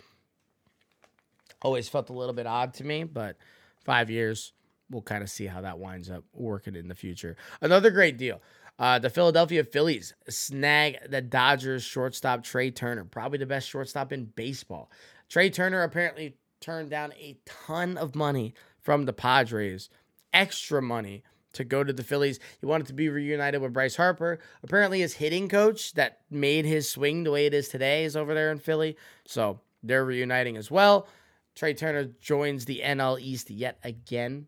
Always 1.63 1.89
felt 1.89 2.12
a 2.12 2.13
little 2.13 2.36
bit 2.36 2.45
odd 2.45 2.76
to 2.76 2.84
me, 2.84 3.04
but 3.04 3.38
five 3.84 4.12
years, 4.12 4.54
we'll 4.91 5.02
kind 5.02 5.24
of 5.24 5.30
see 5.32 5.48
how 5.48 5.62
that 5.62 5.80
winds 5.80 6.12
up 6.12 6.24
working 6.34 6.76
in 6.76 6.88
the 6.88 6.93
future. 6.93 7.36
Another 7.62 7.89
great 7.89 8.19
deal. 8.19 8.41
Uh, 8.78 9.00
the 9.00 9.10
Philadelphia 9.10 9.64
Phillies 9.64 10.14
snag 10.28 10.98
the 11.10 11.22
Dodgers 11.22 11.84
shortstop 11.84 12.44
Trea 12.44 12.72
Turner, 12.72 13.06
probably 13.06 13.38
the 13.38 13.46
best 13.46 13.70
shortstop 13.70 14.12
in 14.12 14.26
baseball. 14.26 14.92
Trea 15.30 15.50
Turner 15.50 15.84
apparently 15.84 16.36
turned 16.60 16.90
down 16.90 17.14
a 17.14 17.38
ton 17.46 17.98
of 17.98 18.16
money 18.16 18.54
from 18.82 19.06
the 19.06 19.14
Padres, 19.14 19.90
extra 20.34 20.82
money 20.82 21.24
to 21.54 21.64
go 21.64 21.84
to 21.84 21.94
the 21.94 22.04
Phillies. 22.04 22.40
He 22.60 22.66
wanted 22.66 22.88
to 22.88 22.94
be 22.94 23.08
reunited 23.08 23.62
with 23.62 23.74
Bryce 23.74 23.96
Harper. 23.96 24.40
Apparently, 24.62 25.00
his 25.00 25.14
hitting 25.14 25.48
coach 25.48 25.94
that 25.94 26.20
made 26.30 26.66
his 26.66 26.90
swing 26.90 27.24
the 27.24 27.32
way 27.32 27.46
it 27.46 27.54
is 27.54 27.70
today 27.70 28.04
is 28.04 28.18
over 28.18 28.34
there 28.34 28.52
in 28.52 28.60
Philly. 28.60 28.98
So 29.26 29.62
they're 29.82 30.06
reuniting 30.06 30.58
as 30.58 30.70
well. 30.70 31.08
Trea 31.56 31.74
Turner 31.74 32.10
joins 32.20 32.66
the 32.66 32.82
NL 32.84 33.20
East 33.22 33.50
yet 33.50 33.80
again, 33.84 34.48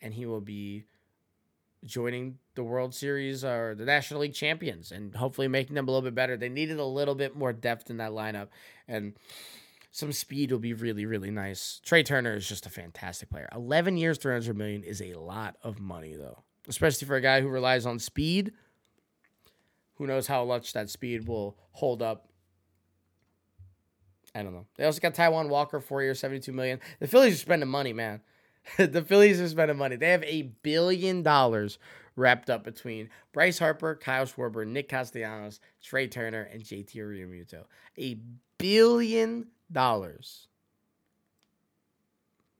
and 0.00 0.14
he 0.14 0.24
will 0.24 0.40
be 0.40 0.84
joining 1.84 2.38
the 2.54 2.64
World 2.64 2.94
Series 2.94 3.44
or 3.44 3.74
the 3.76 3.84
National 3.84 4.20
League 4.20 4.34
champions 4.34 4.92
and 4.92 5.14
hopefully 5.14 5.48
making 5.48 5.74
them 5.74 5.86
a 5.88 5.90
little 5.90 6.02
bit 6.02 6.14
better. 6.14 6.36
They 6.36 6.48
needed 6.48 6.78
a 6.78 6.84
little 6.84 7.14
bit 7.14 7.36
more 7.36 7.52
depth 7.52 7.90
in 7.90 7.98
that 7.98 8.12
lineup 8.12 8.48
and 8.88 9.14
some 9.96 10.12
speed 10.12 10.52
will 10.52 10.58
be 10.58 10.74
really, 10.74 11.06
really 11.06 11.30
nice. 11.30 11.80
Trea 11.82 12.02
Turner 12.02 12.34
is 12.34 12.46
just 12.46 12.66
a 12.66 12.70
fantastic 12.70 13.30
player. 13.30 13.48
11 13.54 13.96
years, 13.96 14.18
300 14.18 14.54
million 14.54 14.82
is 14.82 15.00
a 15.00 15.14
lot 15.14 15.56
of 15.62 15.80
money, 15.80 16.14
though, 16.14 16.42
especially 16.68 17.08
for 17.08 17.16
a 17.16 17.22
guy 17.22 17.40
who 17.40 17.48
relies 17.48 17.86
on 17.86 17.98
speed. 17.98 18.52
Who 19.94 20.06
knows 20.06 20.26
how 20.26 20.44
much 20.44 20.74
that 20.74 20.90
speed 20.90 21.26
will 21.26 21.56
hold 21.72 22.02
up? 22.02 22.28
I 24.34 24.42
don't 24.42 24.52
know. 24.52 24.66
They 24.76 24.84
also 24.84 25.00
got 25.00 25.14
Taijuan 25.14 25.48
Walker, 25.48 25.80
four 25.80 26.02
years, 26.02 26.20
72 26.20 26.52
million. 26.52 26.78
The 27.00 27.08
Phillies 27.08 27.32
are 27.32 27.38
spending 27.38 27.70
money, 27.70 27.94
man. 27.94 28.20
the 28.78 29.02
Phillies 29.02 29.40
are 29.40 29.48
spending 29.48 29.76
money. 29.76 29.96
They 29.96 30.10
have 30.10 30.24
a 30.24 30.42
billion 30.62 31.22
dollars 31.22 31.78
wrapped 32.16 32.50
up 32.50 32.64
between 32.64 33.10
Bryce 33.32 33.58
Harper, 33.58 33.94
Kyle 33.94 34.26
Schwarber, 34.26 34.66
Nick 34.66 34.88
Castellanos, 34.88 35.60
Trea 35.82 36.08
Turner, 36.08 36.42
and 36.42 36.62
JT 36.62 36.94
Realmuto. 36.96 37.64
A 37.98 38.18
billion 38.58 39.48
dollars. 39.70 40.48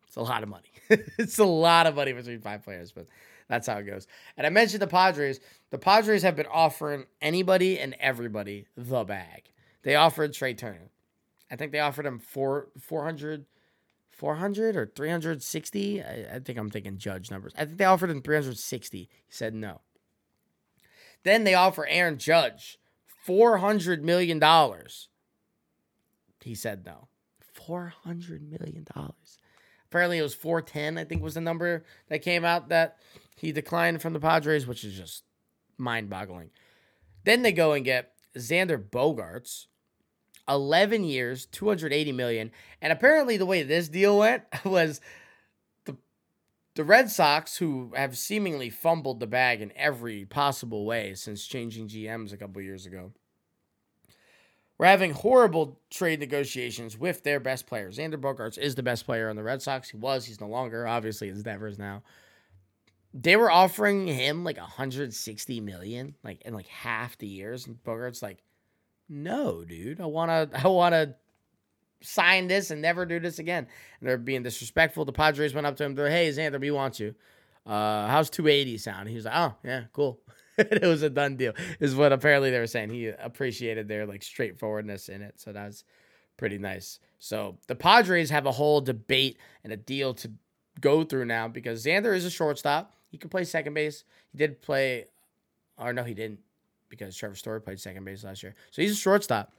It's 0.07 0.16
a 0.16 0.23
lot 0.23 0.42
of 0.42 0.49
money. 0.49 0.71
it's 0.90 1.38
a 1.38 1.45
lot 1.45 1.87
of 1.87 1.97
money 1.97 2.12
between 2.12 2.40
five 2.40 2.62
players, 2.62 2.92
but 2.92 3.07
that's 3.49 3.66
how 3.66 3.79
it 3.79 3.85
goes. 3.85 4.07
And 4.37 4.47
I 4.47 4.51
mentioned 4.51 4.83
the 4.83 4.87
Padres. 4.87 5.40
The 5.71 5.79
Padres 5.79 6.23
have 6.23 6.37
been 6.37 6.47
offering 6.47 7.07
anybody 7.21 7.79
and 7.79 7.95
everybody 8.01 8.66
the 8.77 9.05
bag. 9.05 9.51
They 9.83 9.95
offered 9.95 10.33
Trea 10.33 10.55
Turner. 10.55 10.90
I 11.51 11.57
think 11.57 11.73
they 11.73 11.81
offered 11.81 12.07
him 12.07 12.19
four, 12.19 12.69
400 12.81 13.45
400 14.16 14.76
or 14.76 14.87
360. 14.87 16.02
I, 16.02 16.26
I, 16.35 16.38
think 16.38 16.59
I'm 16.59 16.70
thinking 16.70 16.96
judge 16.96 17.31
numbers. 17.31 17.52
I 17.57 17.64
think 17.64 17.79
they 17.79 17.85
offered 17.85 18.11
him 18.11 18.22
360. 18.22 18.98
He 18.98 19.09
said 19.29 19.55
no. 19.55 19.83
Then 21.22 21.44
they 21.44 21.55
offer 21.55 21.87
Aaron 21.87 22.18
Judge 22.18 22.79
$400 23.26 24.02
million. 24.02 24.40
He 26.40 26.55
said 26.55 26.87
no. 26.87 27.09
$400 27.68 28.48
million. 28.48 28.87
Apparently 29.87 30.18
it 30.18 30.22
was 30.22 30.35
410, 30.35 30.98
I 30.98 31.05
think 31.05 31.22
was 31.22 31.35
the 31.35 31.40
number 31.40 31.85
that 32.09 32.22
came 32.22 32.44
out 32.44 32.68
that 32.68 32.96
he 33.37 33.52
declined 33.52 34.00
from 34.00 34.12
the 34.12 34.20
Padres, 34.20 34.66
which 34.66 34.85
is 34.85 34.96
just 34.96 35.24
mind 35.76 36.09
boggling. 36.09 36.50
Then 37.24 37.42
they 37.42 37.52
go 37.52 37.72
and 37.72 37.85
get 37.85 38.12
Xander 38.37 38.79
Bogaerts 38.79 39.66
11 40.48 41.04
years, 41.04 41.46
280 41.46 42.12
million. 42.12 42.50
And 42.80 42.92
apparently 42.92 43.37
the 43.37 43.46
way 43.46 43.62
this 43.62 43.88
deal 43.88 44.18
went 44.18 44.44
was 44.64 45.00
the 45.85 45.96
the 46.74 46.85
Red 46.85 47.11
Sox 47.11 47.56
who 47.56 47.92
have 47.96 48.16
seemingly 48.16 48.70
fumbled 48.70 49.20
the 49.20 49.26
bag 49.26 49.61
in 49.61 49.72
every 49.76 50.24
possible 50.24 50.85
way 50.85 51.14
since 51.14 51.46
changing 51.46 51.88
GMs 51.88 52.32
a 52.32 52.37
couple 52.37 52.62
years 52.62 52.87
ago. 52.87 53.12
We're 54.78 54.87
having 54.87 55.12
horrible 55.12 55.80
trade 55.90 56.20
negotiations 56.20 56.98
with 56.98 57.22
their 57.22 57.40
best 57.40 57.66
players. 57.66 57.96
Xander 57.96 58.20
Bogaerts 58.20 58.59
is 58.59 58.74
the 58.74 58.82
best 58.82 59.06
player 59.06 59.30
on 59.30 59.37
the 59.37 59.42
Red 59.42 59.62
Sox. 59.62 59.88
He 59.88 59.96
was. 59.96 60.26
He's 60.26 60.40
no 60.40 60.48
longer. 60.48 60.87
Obviously, 60.87 61.28
it's 61.28 61.42
Devers 61.42 61.78
now. 61.78 62.02
They 63.14 63.37
were 63.37 63.50
offering 63.50 64.06
him 64.06 64.44
like 64.44 64.59
160 64.59 65.61
million, 65.61 66.14
like 66.22 66.42
in 66.42 66.52
like 66.52 66.66
half 66.66 67.16
the 67.16 67.26
years, 67.26 67.66
and 67.66 67.82
Bogaerts 67.82 68.22
like, 68.22 68.42
no, 69.09 69.64
dude. 69.64 70.01
I 70.01 70.07
wanna 70.07 70.49
I 70.64 70.69
wanna 70.69 71.14
sign 72.03 72.47
this 72.47 72.71
and 72.71 72.83
never 72.83 73.07
do 73.07 73.21
this 73.21 73.38
again. 73.38 73.66
And 74.01 74.09
they're 74.09 74.19
being 74.19 74.42
disrespectful. 74.42 75.05
The 75.05 75.12
Padres 75.12 75.55
went 75.55 75.66
up 75.66 75.77
to 75.77 75.85
him. 75.85 75.95
They're 75.95 76.11
hey, 76.11 76.29
Xander, 76.31 76.61
we 76.61 76.71
want 76.71 77.01
you. 77.01 77.14
Uh, 77.64 78.07
how's 78.07 78.31
280 78.31 78.79
sound? 78.79 79.09
He 79.09 79.16
was 79.16 79.25
like, 79.25 79.35
oh 79.35 79.55
yeah, 79.64 79.85
cool. 79.92 80.21
it 80.59 80.83
was 80.83 81.03
a 81.03 81.11
done 81.11 81.37
deal. 81.37 81.53
Is 81.81 81.95
what 81.95 82.12
apparently 82.12 82.51
they 82.51 82.59
were 82.59 82.66
saying. 82.66 82.90
He 82.90 83.09
appreciated 83.09 83.88
their 83.88 84.07
like 84.07 84.23
straightforwardness 84.23 85.09
in 85.09 85.23
it. 85.23 85.35
So 85.37 85.53
that's 85.53 85.85
pretty 86.37 86.59
nice. 86.59 87.01
So 87.19 87.59
the 87.66 87.75
Padres 87.75 88.31
have 88.31 88.47
a 88.47 88.53
whole 88.53 88.81
debate 88.81 89.38
and 89.64 89.73
a 89.73 89.77
deal 89.77 90.14
to 90.14 90.31
go 90.81 91.05
through 91.05 91.25
now 91.25 91.49
because 91.49 91.85
Xander 91.85 92.14
is 92.14 92.25
a 92.25 92.31
shortstop. 92.31 92.92
He 93.11 93.19
can 93.19 93.31
play 93.31 93.45
second 93.45 93.75
base. 93.75 94.05
He 94.33 94.38
did 94.38 94.61
play, 94.61 95.07
or 95.79 95.92
no, 95.92 96.05
he 96.05 96.14
didn't 96.14 96.40
because 96.88 97.16
Trevor 97.16 97.35
Story 97.37 97.61
played 97.61 97.81
second 97.81 98.05
base 98.05 98.25
last 98.25 98.42
year. 98.42 98.55
So 98.70 98.83
he's 98.83 98.92
a 98.92 98.96
shortstop. 98.96 99.53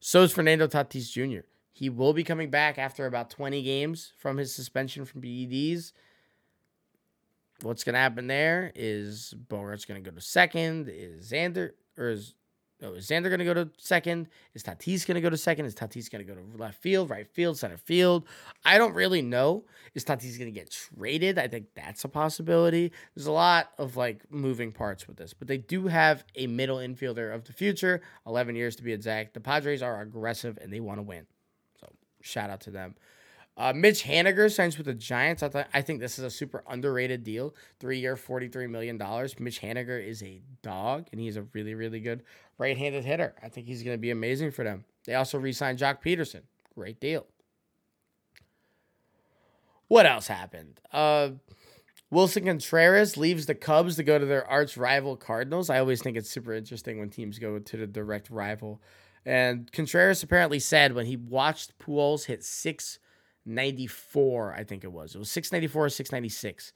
So 0.00 0.22
is 0.22 0.32
Fernando 0.32 0.66
Tatis 0.66 1.10
Jr. 1.10 1.46
He 1.72 1.88
will 1.88 2.12
be 2.12 2.24
coming 2.24 2.50
back 2.50 2.78
after 2.78 3.06
about 3.06 3.30
20 3.30 3.62
games 3.62 4.12
from 4.18 4.36
his 4.36 4.54
suspension 4.54 5.04
from 5.04 5.22
PEDs. 5.22 5.92
What's 7.62 7.84
going 7.84 7.94
to 7.94 8.00
happen 8.00 8.26
there 8.26 8.70
is 8.74 9.34
Bogaerts 9.48 9.86
going 9.86 10.02
to 10.02 10.10
go 10.10 10.14
to 10.14 10.20
second. 10.20 10.88
Is 10.88 11.32
Xander, 11.32 11.70
or 11.96 12.10
is, 12.10 12.34
Oh, 12.84 12.92
is 12.92 13.08
Xander 13.08 13.24
going 13.24 13.38
to 13.38 13.44
go 13.44 13.54
to 13.54 13.70
second? 13.78 14.28
Is 14.52 14.62
Tatis 14.62 15.06
going 15.06 15.14
to 15.14 15.20
go 15.22 15.30
to 15.30 15.36
second? 15.36 15.64
Is 15.64 15.74
Tatis 15.74 16.10
going 16.10 16.24
to 16.24 16.30
go 16.30 16.38
to 16.38 16.56
left 16.56 16.80
field, 16.82 17.08
right 17.08 17.26
field, 17.26 17.56
center 17.56 17.78
field? 17.78 18.26
I 18.64 18.76
don't 18.76 18.92
really 18.92 19.22
know. 19.22 19.64
Is 19.94 20.04
Tatis 20.04 20.38
going 20.38 20.52
to 20.52 20.60
get 20.60 20.70
traded? 20.70 21.38
I 21.38 21.48
think 21.48 21.68
that's 21.74 22.04
a 22.04 22.08
possibility. 22.08 22.92
There's 23.14 23.26
a 23.26 23.32
lot 23.32 23.70
of 23.78 23.96
like 23.96 24.30
moving 24.30 24.70
parts 24.70 25.08
with 25.08 25.16
this, 25.16 25.32
but 25.32 25.48
they 25.48 25.56
do 25.56 25.86
have 25.86 26.24
a 26.34 26.46
middle 26.46 26.76
infielder 26.76 27.34
of 27.34 27.44
the 27.44 27.54
future, 27.54 28.02
11 28.26 28.54
years 28.54 28.76
to 28.76 28.82
be 28.82 28.92
exact. 28.92 29.32
The 29.32 29.40
Padres 29.40 29.82
are 29.82 30.02
aggressive 30.02 30.58
and 30.60 30.70
they 30.70 30.80
want 30.80 30.98
to 30.98 31.02
win. 31.02 31.26
So 31.80 31.90
shout 32.20 32.50
out 32.50 32.60
to 32.62 32.70
them. 32.70 32.96
Uh, 33.56 33.72
Mitch 33.72 34.02
Haniger 34.02 34.50
signs 34.52 34.76
with 34.76 34.86
the 34.86 34.94
Giants. 34.94 35.42
I, 35.42 35.48
th- 35.48 35.66
I 35.72 35.80
think 35.80 36.00
this 36.00 36.18
is 36.18 36.24
a 36.24 36.30
super 36.30 36.64
underrated 36.68 37.22
deal. 37.22 37.54
Three 37.78 38.00
year, 38.00 38.16
$43 38.16 38.68
million. 38.68 38.96
Mitch 38.96 39.60
Haniger 39.60 40.04
is 40.04 40.22
a 40.24 40.42
dog, 40.62 41.06
and 41.12 41.20
he's 41.20 41.36
a 41.36 41.42
really, 41.52 41.74
really 41.74 42.00
good 42.00 42.24
right 42.58 42.76
handed 42.76 43.04
hitter. 43.04 43.34
I 43.42 43.48
think 43.48 43.66
he's 43.66 43.82
going 43.82 43.94
to 43.94 44.00
be 44.00 44.10
amazing 44.10 44.50
for 44.50 44.64
them. 44.64 44.84
They 45.06 45.14
also 45.14 45.38
re 45.38 45.52
signed 45.52 45.78
Joc 45.78 46.02
Pederson. 46.02 46.42
Great 46.74 47.00
deal. 47.00 47.26
What 49.86 50.06
else 50.06 50.26
happened? 50.26 50.80
Uh, 50.92 51.30
Willson 52.12 52.46
Contreras 52.46 53.16
leaves 53.16 53.46
the 53.46 53.54
Cubs 53.54 53.96
to 53.96 54.02
go 54.02 54.18
to 54.18 54.26
their 54.26 54.48
arch 54.48 54.76
rival 54.76 55.16
Cardinals. 55.16 55.70
I 55.70 55.78
always 55.78 56.02
think 56.02 56.16
it's 56.16 56.30
super 56.30 56.54
interesting 56.54 56.98
when 56.98 57.10
teams 57.10 57.38
go 57.38 57.58
to 57.58 57.76
the 57.76 57.86
direct 57.86 58.30
rival. 58.30 58.80
And 59.26 59.70
Contreras 59.72 60.22
apparently 60.22 60.58
said 60.58 60.94
when 60.94 61.06
he 61.06 61.16
watched 61.16 61.78
Pujols 61.78 62.26
hit 62.26 62.44
six 62.44 62.98
94, 63.46 64.54
I 64.54 64.64
think 64.64 64.84
it 64.84 64.92
was. 64.92 65.14
It 65.14 65.18
was 65.18 65.30
694 65.30 65.86
or 65.86 65.88
696 65.88 66.72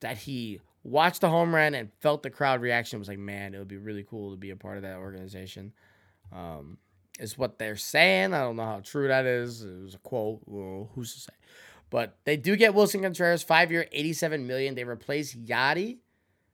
that 0.00 0.16
he 0.16 0.60
watched 0.82 1.20
the 1.20 1.28
home 1.28 1.54
run 1.54 1.74
and 1.74 1.92
felt 2.00 2.22
the 2.22 2.30
crowd 2.30 2.60
reaction. 2.60 2.98
was 2.98 3.08
like, 3.08 3.18
man, 3.18 3.54
it 3.54 3.58
would 3.58 3.68
be 3.68 3.76
really 3.76 4.04
cool 4.08 4.30
to 4.30 4.36
be 4.36 4.50
a 4.50 4.56
part 4.56 4.76
of 4.76 4.82
that 4.82 4.98
organization. 4.98 5.72
Um, 6.32 6.78
is 7.18 7.36
what 7.36 7.58
they're 7.58 7.76
saying. 7.76 8.32
I 8.32 8.40
don't 8.40 8.56
know 8.56 8.64
how 8.64 8.80
true 8.80 9.08
that 9.08 9.26
is. 9.26 9.62
It 9.62 9.82
was 9.82 9.94
a 9.94 9.98
quote. 9.98 10.40
Well, 10.46 10.90
who's 10.94 11.14
to 11.14 11.20
say? 11.20 11.32
But 11.90 12.16
they 12.24 12.36
do 12.36 12.56
get 12.56 12.72
Willson 12.72 13.02
Contreras, 13.02 13.42
five 13.42 13.70
year, 13.70 13.86
87 13.92 14.46
million. 14.46 14.74
They 14.74 14.84
replace 14.84 15.34
Yadi. 15.34 15.98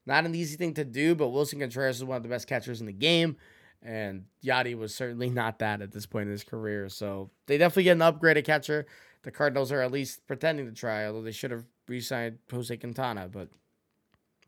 Not 0.07 0.25
an 0.25 0.35
easy 0.35 0.57
thing 0.57 0.75
to 0.75 0.85
do, 0.85 1.15
but 1.15 1.29
Willson 1.29 1.61
Contreras 1.61 1.97
is 1.97 2.05
one 2.05 2.17
of 2.17 2.23
the 2.23 2.29
best 2.29 2.47
catchers 2.47 2.81
in 2.81 2.87
the 2.87 2.93
game. 2.93 3.37
And 3.83 4.25
Yadi 4.43 4.77
was 4.77 4.95
certainly 4.95 5.31
not 5.31 5.61
that 5.61 5.83
at 5.83 5.93
this 5.93 6.07
point 6.07 6.27
in 6.27 6.33
his 6.33 6.45
career. 6.45 6.89
So 6.89 7.31
they 7.47 7.59
definitely 7.59 7.85
get 7.85 7.93
an 7.93 7.99
upgraded 7.99 8.45
catcher 8.45 8.87
the 9.27 9.33
Cardinals 9.33 9.73
are 9.73 9.83
at 9.83 9.91
least 9.91 10.25
pretending 10.29 10.67
to 10.67 10.73
try, 10.73 11.05
although 11.05 11.21
they 11.21 11.33
should 11.33 11.51
have 11.51 11.65
re 11.89 12.01
signed 12.01 12.39
Jose 12.49 12.75
Quintana. 12.77 13.29
But 13.29 13.49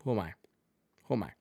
who 0.04 0.12
am 0.12 0.20
I? 0.20 0.34
Who 1.08 1.14
am 1.14 1.24
I? 1.24 1.32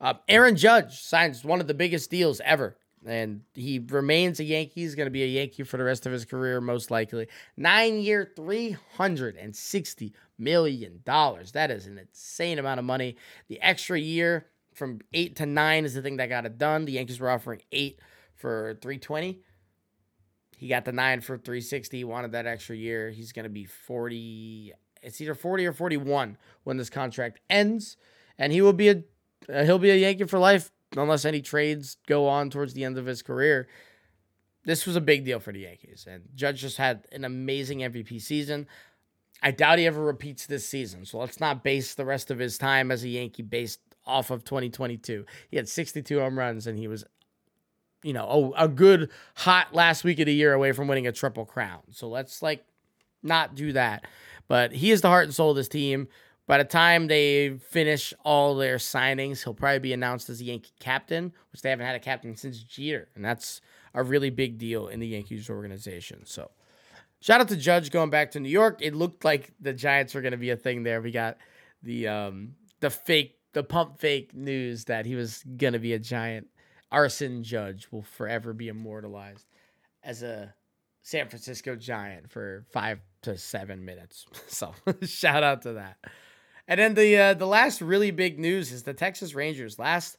Uh, 0.00 0.14
Aaron 0.26 0.56
Judge 0.56 1.02
signs 1.02 1.44
one 1.44 1.60
of 1.60 1.66
the 1.66 1.74
biggest 1.74 2.10
deals 2.10 2.40
ever. 2.42 2.78
And 3.04 3.42
he 3.52 3.84
remains 3.86 4.40
a 4.40 4.44
Yankee. 4.44 4.80
He's 4.80 4.94
going 4.94 5.04
to 5.04 5.10
be 5.10 5.24
a 5.24 5.26
Yankee 5.26 5.62
for 5.62 5.76
the 5.76 5.84
rest 5.84 6.06
of 6.06 6.12
his 6.12 6.24
career, 6.24 6.58
most 6.62 6.90
likely. 6.90 7.28
Nine 7.54 7.98
year, 7.98 8.32
$360 8.34 10.12
million. 10.38 11.02
That 11.04 11.70
is 11.70 11.86
an 11.86 11.98
insane 11.98 12.58
amount 12.58 12.78
of 12.78 12.86
money. 12.86 13.16
The 13.48 13.60
extra 13.60 14.00
year 14.00 14.46
from 14.72 15.00
eight 15.12 15.36
to 15.36 15.44
nine 15.44 15.84
is 15.84 15.92
the 15.92 16.00
thing 16.00 16.16
that 16.16 16.30
got 16.30 16.46
it 16.46 16.56
done. 16.56 16.86
The 16.86 16.92
Yankees 16.92 17.20
were 17.20 17.28
offering 17.28 17.60
eight 17.72 18.00
for 18.34 18.78
320 18.80 19.42
he 20.56 20.68
got 20.68 20.84
the 20.84 20.92
nine 20.92 21.20
for 21.20 21.36
360. 21.36 21.96
He 21.96 22.04
wanted 22.04 22.32
that 22.32 22.46
extra 22.46 22.76
year. 22.76 23.10
He's 23.10 23.32
going 23.32 23.44
to 23.44 23.50
be 23.50 23.64
40. 23.64 24.72
It's 25.02 25.20
either 25.20 25.34
40 25.34 25.66
or 25.66 25.72
41 25.72 26.36
when 26.64 26.76
this 26.76 26.90
contract 26.90 27.40
ends, 27.50 27.96
and 28.38 28.52
he 28.52 28.62
will 28.62 28.72
be 28.72 28.88
a 28.88 29.02
uh, 29.52 29.64
he'll 29.64 29.78
be 29.78 29.90
a 29.90 29.96
Yankee 29.96 30.24
for 30.24 30.38
life 30.38 30.70
unless 30.96 31.24
any 31.24 31.42
trades 31.42 31.98
go 32.06 32.26
on 32.26 32.50
towards 32.50 32.72
the 32.74 32.84
end 32.84 32.96
of 32.96 33.06
his 33.06 33.22
career. 33.22 33.68
This 34.64 34.86
was 34.86 34.96
a 34.96 35.00
big 35.00 35.24
deal 35.24 35.40
for 35.40 35.52
the 35.52 35.60
Yankees, 35.60 36.06
and 36.08 36.24
Judge 36.34 36.62
just 36.62 36.78
had 36.78 37.06
an 37.12 37.24
amazing 37.24 37.80
MVP 37.80 38.22
season. 38.22 38.66
I 39.42 39.50
doubt 39.50 39.78
he 39.78 39.86
ever 39.86 40.02
repeats 40.02 40.46
this 40.46 40.66
season, 40.66 41.04
so 41.04 41.18
let's 41.18 41.38
not 41.38 41.62
base 41.62 41.94
the 41.94 42.06
rest 42.06 42.30
of 42.30 42.38
his 42.38 42.56
time 42.56 42.90
as 42.90 43.04
a 43.04 43.08
Yankee 43.08 43.42
based 43.42 43.80
off 44.06 44.30
of 44.30 44.44
2022. 44.44 45.26
He 45.50 45.58
had 45.58 45.68
62 45.68 46.18
home 46.18 46.38
runs, 46.38 46.66
and 46.66 46.78
he 46.78 46.88
was 46.88 47.04
you 48.04 48.12
know, 48.12 48.52
a, 48.56 48.64
a 48.64 48.68
good 48.68 49.10
hot 49.34 49.74
last 49.74 50.04
week 50.04 50.20
of 50.20 50.26
the 50.26 50.34
year 50.34 50.52
away 50.52 50.72
from 50.72 50.86
winning 50.86 51.06
a 51.06 51.12
triple 51.12 51.44
crown. 51.44 51.80
So 51.90 52.08
let's 52.08 52.42
like 52.42 52.64
not 53.22 53.54
do 53.54 53.72
that. 53.72 54.06
But 54.46 54.72
he 54.72 54.90
is 54.90 55.00
the 55.00 55.08
heart 55.08 55.24
and 55.24 55.34
soul 55.34 55.50
of 55.50 55.56
this 55.56 55.68
team. 55.68 56.08
By 56.46 56.58
the 56.58 56.64
time 56.64 57.06
they 57.06 57.56
finish 57.70 58.12
all 58.22 58.54
their 58.54 58.76
signings, 58.76 59.42
he'll 59.42 59.54
probably 59.54 59.78
be 59.78 59.94
announced 59.94 60.28
as 60.28 60.40
the 60.40 60.44
Yankee 60.44 60.72
captain, 60.78 61.32
which 61.50 61.62
they 61.62 61.70
haven't 61.70 61.86
had 61.86 61.96
a 61.96 62.00
captain 62.00 62.36
since 62.36 62.62
Jeter. 62.62 63.08
And 63.14 63.24
that's 63.24 63.62
a 63.94 64.02
really 64.02 64.28
big 64.28 64.58
deal 64.58 64.88
in 64.88 65.00
the 65.00 65.06
Yankees 65.06 65.48
organization. 65.48 66.26
So 66.26 66.50
shout 67.20 67.40
out 67.40 67.48
to 67.48 67.56
Judge 67.56 67.90
going 67.90 68.10
back 68.10 68.32
to 68.32 68.40
New 68.40 68.50
York. 68.50 68.80
It 68.82 68.94
looked 68.94 69.24
like 69.24 69.52
the 69.58 69.72
Giants 69.72 70.14
were 70.14 70.20
going 70.20 70.32
to 70.32 70.38
be 70.38 70.50
a 70.50 70.56
thing 70.56 70.82
there. 70.82 71.00
We 71.00 71.10
got 71.10 71.38
the 71.82 72.08
um 72.08 72.56
the 72.80 72.90
fake 72.90 73.38
the 73.54 73.62
pump 73.62 73.98
fake 73.98 74.34
news 74.34 74.84
that 74.86 75.06
he 75.06 75.14
was 75.14 75.42
going 75.56 75.72
to 75.72 75.78
be 75.78 75.94
a 75.94 75.98
Giant 75.98 76.48
Aaron 76.94 77.42
Judge 77.42 77.88
will 77.90 78.02
forever 78.02 78.52
be 78.52 78.68
immortalized 78.68 79.46
as 80.02 80.22
a 80.22 80.54
San 81.02 81.28
Francisco 81.28 81.76
Giant 81.76 82.30
for 82.30 82.64
five 82.70 83.00
to 83.22 83.36
seven 83.36 83.84
minutes. 83.84 84.26
So 84.48 84.74
shout 85.02 85.42
out 85.42 85.62
to 85.62 85.74
that. 85.74 85.96
And 86.68 86.80
then 86.80 86.94
the 86.94 87.18
uh, 87.18 87.34
the 87.34 87.46
last 87.46 87.80
really 87.80 88.10
big 88.10 88.38
news 88.38 88.72
is 88.72 88.84
the 88.84 88.94
Texas 88.94 89.34
Rangers. 89.34 89.78
Last 89.78 90.16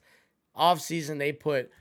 offseason, 0.56 1.18
they 1.18 1.32
put 1.32 1.72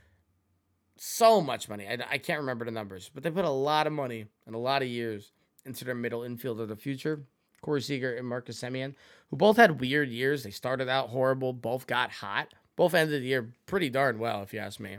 so 0.97 1.41
much 1.41 1.69
money. 1.69 1.87
I, 1.87 1.97
I 2.09 2.17
can't 2.17 2.39
remember 2.39 2.65
the 2.65 2.71
numbers, 2.71 3.11
but 3.13 3.23
they 3.23 3.29
put 3.29 3.45
a 3.45 3.49
lot 3.49 3.87
of 3.87 3.93
money 3.93 4.25
and 4.45 4.55
a 4.55 4.59
lot 4.59 4.81
of 4.81 4.87
years 4.87 5.33
into 5.65 5.85
their 5.85 5.95
middle 5.95 6.23
infield 6.23 6.59
of 6.59 6.69
the 6.69 6.75
future. 6.75 7.23
Corey 7.61 7.81
Seager 7.81 8.15
and 8.15 8.27
Marcus 8.27 8.61
Semien, 8.61 8.93
who 9.29 9.37
both 9.37 9.57
had 9.57 9.81
weird 9.81 10.09
years. 10.09 10.43
They 10.43 10.51
started 10.51 10.87
out 10.87 11.09
horrible, 11.09 11.51
both 11.51 11.87
got 11.87 12.11
hot. 12.11 12.53
Both 12.75 12.93
ended 12.93 13.21
the 13.21 13.27
year 13.27 13.53
pretty 13.65 13.89
darn 13.89 14.19
well, 14.19 14.43
if 14.43 14.53
you 14.53 14.59
ask 14.59 14.79
me. 14.79 14.97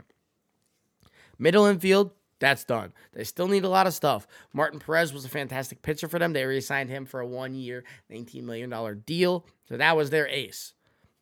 Middle 1.37 1.65
infield, 1.65 2.11
that's 2.39 2.63
done. 2.63 2.93
They 3.13 3.23
still 3.23 3.47
need 3.47 3.63
a 3.63 3.69
lot 3.69 3.87
of 3.87 3.93
stuff. 3.93 4.27
Martin 4.53 4.79
Perez 4.79 5.13
was 5.13 5.25
a 5.25 5.29
fantastic 5.29 5.81
pitcher 5.81 6.07
for 6.07 6.19
them. 6.19 6.33
They 6.33 6.45
re 6.45 6.61
signed 6.61 6.89
him 6.89 7.05
for 7.05 7.19
a 7.19 7.27
one 7.27 7.53
year, 7.53 7.83
$19 8.11 8.43
million 8.43 9.03
deal. 9.05 9.45
So 9.67 9.77
that 9.77 9.95
was 9.95 10.09
their 10.09 10.27
ace. 10.27 10.73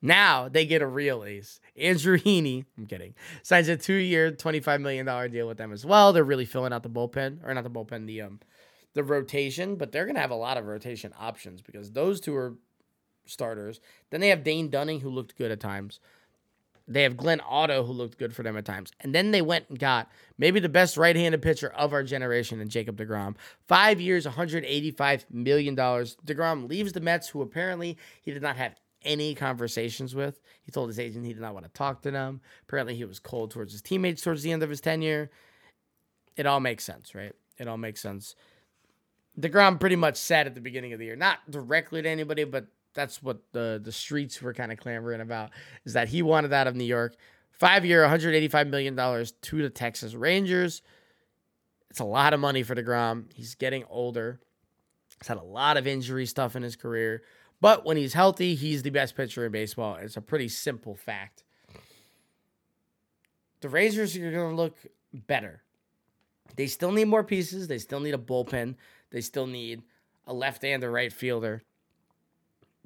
Now 0.02 0.50
they 0.50 0.66
get 0.66 0.82
a 0.82 0.88
real 0.88 1.24
ace. 1.24 1.60
Andrew 1.76 2.18
Heaney, 2.18 2.66
I'm 2.78 2.86
kidding, 2.86 3.16
signs 3.44 3.70
a 3.70 3.78
two 3.78 3.94
year, 3.94 4.32
$25 4.32 4.82
million 4.82 5.32
deal 5.32 5.48
with 5.48 5.58
them 5.58 5.72
as 5.72 5.86
well. 5.86 6.14
They're 6.14 6.24
really 6.24 6.46
filling 6.46 6.74
out 6.74 6.84
the 6.84 6.90
bullpen, 6.90 7.40
or 7.44 7.54
not 7.54 7.64
the 7.64 7.70
bullpen, 7.70 8.06
the 8.06 8.22
um, 8.22 8.40
the 8.94 9.04
rotation, 9.04 9.76
but 9.76 9.92
they're 9.92 10.06
to 10.06 10.20
have 10.20 10.32
a 10.32 10.36
lot 10.36 10.58
of 10.58 10.66
rotation 10.66 11.14
options 11.20 11.62
because 11.62 11.92
those 11.92 12.22
two 12.22 12.36
are 12.36 12.56
starters. 13.26 13.82
Then 14.10 14.22
they 14.22 14.30
have 14.30 14.44
Dane 14.44 14.70
Dunning, 14.70 15.02
who 15.02 15.10
looked 15.10 15.38
good 15.38 15.52
at 15.52 15.60
times. 15.60 16.00
They 16.88 17.04
have 17.04 17.18
Glenn 17.18 17.42
Otto, 17.48 17.84
who 17.84 17.94
looked 17.94 18.20
good 18.20 18.36
for 18.36 18.44
them 18.44 18.58
at 18.58 18.66
times. 18.66 18.92
And 19.00 19.14
then 19.14 19.32
they 19.32 19.42
went 19.42 19.66
and 19.70 19.80
got 19.80 20.10
maybe 20.38 20.60
the 20.60 20.70
best 20.70 20.98
right 20.98 21.16
handed 21.16 21.42
pitcher 21.42 21.70
of 21.70 21.94
our 21.94 22.04
generation 22.04 22.62
in 22.62 22.70
Jacob 22.70 22.98
DeGrom. 22.98 23.36
Five 23.68 24.00
years, 24.00 24.26
$185 24.26 25.26
million. 25.32 25.76
DeGrom 25.76 26.70
leaves 26.70 26.94
the 26.94 27.00
Mets, 27.00 27.30
who 27.30 27.42
apparently 27.42 27.98
he 28.22 28.32
did 28.32 28.44
not 28.44 28.58
have 28.58 28.76
any 29.04 29.34
conversations 29.34 30.14
with. 30.14 30.40
He 30.64 30.72
told 30.72 30.90
his 30.90 31.00
agent 31.00 31.26
he 31.26 31.34
did 31.34 31.42
not 31.42 31.54
want 31.54 31.66
to 31.66 31.72
talk 31.72 32.02
to 32.02 32.12
them. 32.12 32.42
Apparently, 32.68 32.96
he 32.96 33.06
was 33.06 33.20
cold 33.20 33.52
towards 33.52 33.72
his 33.72 33.82
teammates 33.82 34.22
towards 34.22 34.44
the 34.44 34.52
end 34.52 34.64
of 34.64 34.70
his 34.70 34.82
tenure. 34.82 35.32
It 36.36 36.46
all 36.46 36.60
makes 36.60 36.84
sense, 36.84 37.16
right? 37.16 37.34
It 37.58 37.68
all 37.68 37.78
makes 37.78 38.02
sense. 38.02 38.36
DeGrom 39.40 39.80
pretty 39.80 39.96
much 39.96 40.18
said 40.18 40.48
at 40.48 40.56
the 40.56 40.62
beginning 40.62 40.94
of 40.94 41.00
the 41.00 41.06
year, 41.06 41.16
not 41.16 41.40
directly 41.50 42.02
to 42.02 42.10
anybody, 42.10 42.44
but 42.44 42.68
that's 42.96 43.22
what 43.22 43.52
the 43.52 43.80
the 43.84 43.92
streets 43.92 44.42
were 44.42 44.54
kind 44.54 44.72
of 44.72 44.80
clamoring 44.80 45.22
about 45.22 45.52
is 45.84 45.94
that 45.94 46.08
he 46.08 46.24
wanted 46.24 46.52
out 46.52 46.66
of 46.66 46.76
New 46.76 46.86
York. 46.86 47.16
Five 47.52 47.86
year, 47.86 48.02
185 48.02 48.68
million 48.68 48.96
dollars 48.96 49.34
to 49.44 49.62
the 49.62 49.70
Texas 49.70 50.16
Rangers. 50.16 50.82
It's 51.90 52.00
a 52.00 52.06
lot 52.06 52.34
of 52.34 52.40
money 52.40 52.64
for 52.64 52.76
Degrom. 52.76 53.32
He's 53.34 53.56
getting 53.56 53.84
older. 53.90 54.40
He's 55.22 55.28
had 55.28 55.38
a 55.38 55.44
lot 55.44 55.78
of 55.78 55.88
injury 55.88 56.26
stuff 56.26 56.56
in 56.56 56.64
his 56.64 56.76
career, 56.76 57.24
but 57.62 57.86
when 57.86 57.96
he's 57.96 58.14
healthy, 58.14 58.56
he's 58.56 58.84
the 58.84 58.90
best 58.90 59.16
pitcher 59.16 59.46
in 59.46 59.52
baseball. 59.52 59.96
It's 59.96 60.18
a 60.18 60.22
pretty 60.22 60.50
simple 60.50 60.96
fact. 60.96 61.44
The 63.62 63.70
Rangers 63.70 64.16
are 64.18 64.32
going 64.32 64.50
to 64.50 64.56
look 64.56 64.78
better. 65.14 65.64
They 66.58 66.68
still 66.68 66.92
need 66.92 67.06
more 67.06 67.24
pieces. 67.24 67.68
They 67.68 67.78
still 67.78 68.02
need 68.02 68.14
a 68.14 68.18
bullpen. 68.18 68.76
They 69.12 69.22
still 69.22 69.48
need 69.48 69.82
a 70.28 70.34
left 70.34 70.64
and 70.66 70.84
a 70.84 70.90
right 70.90 71.12
fielder 71.12 71.64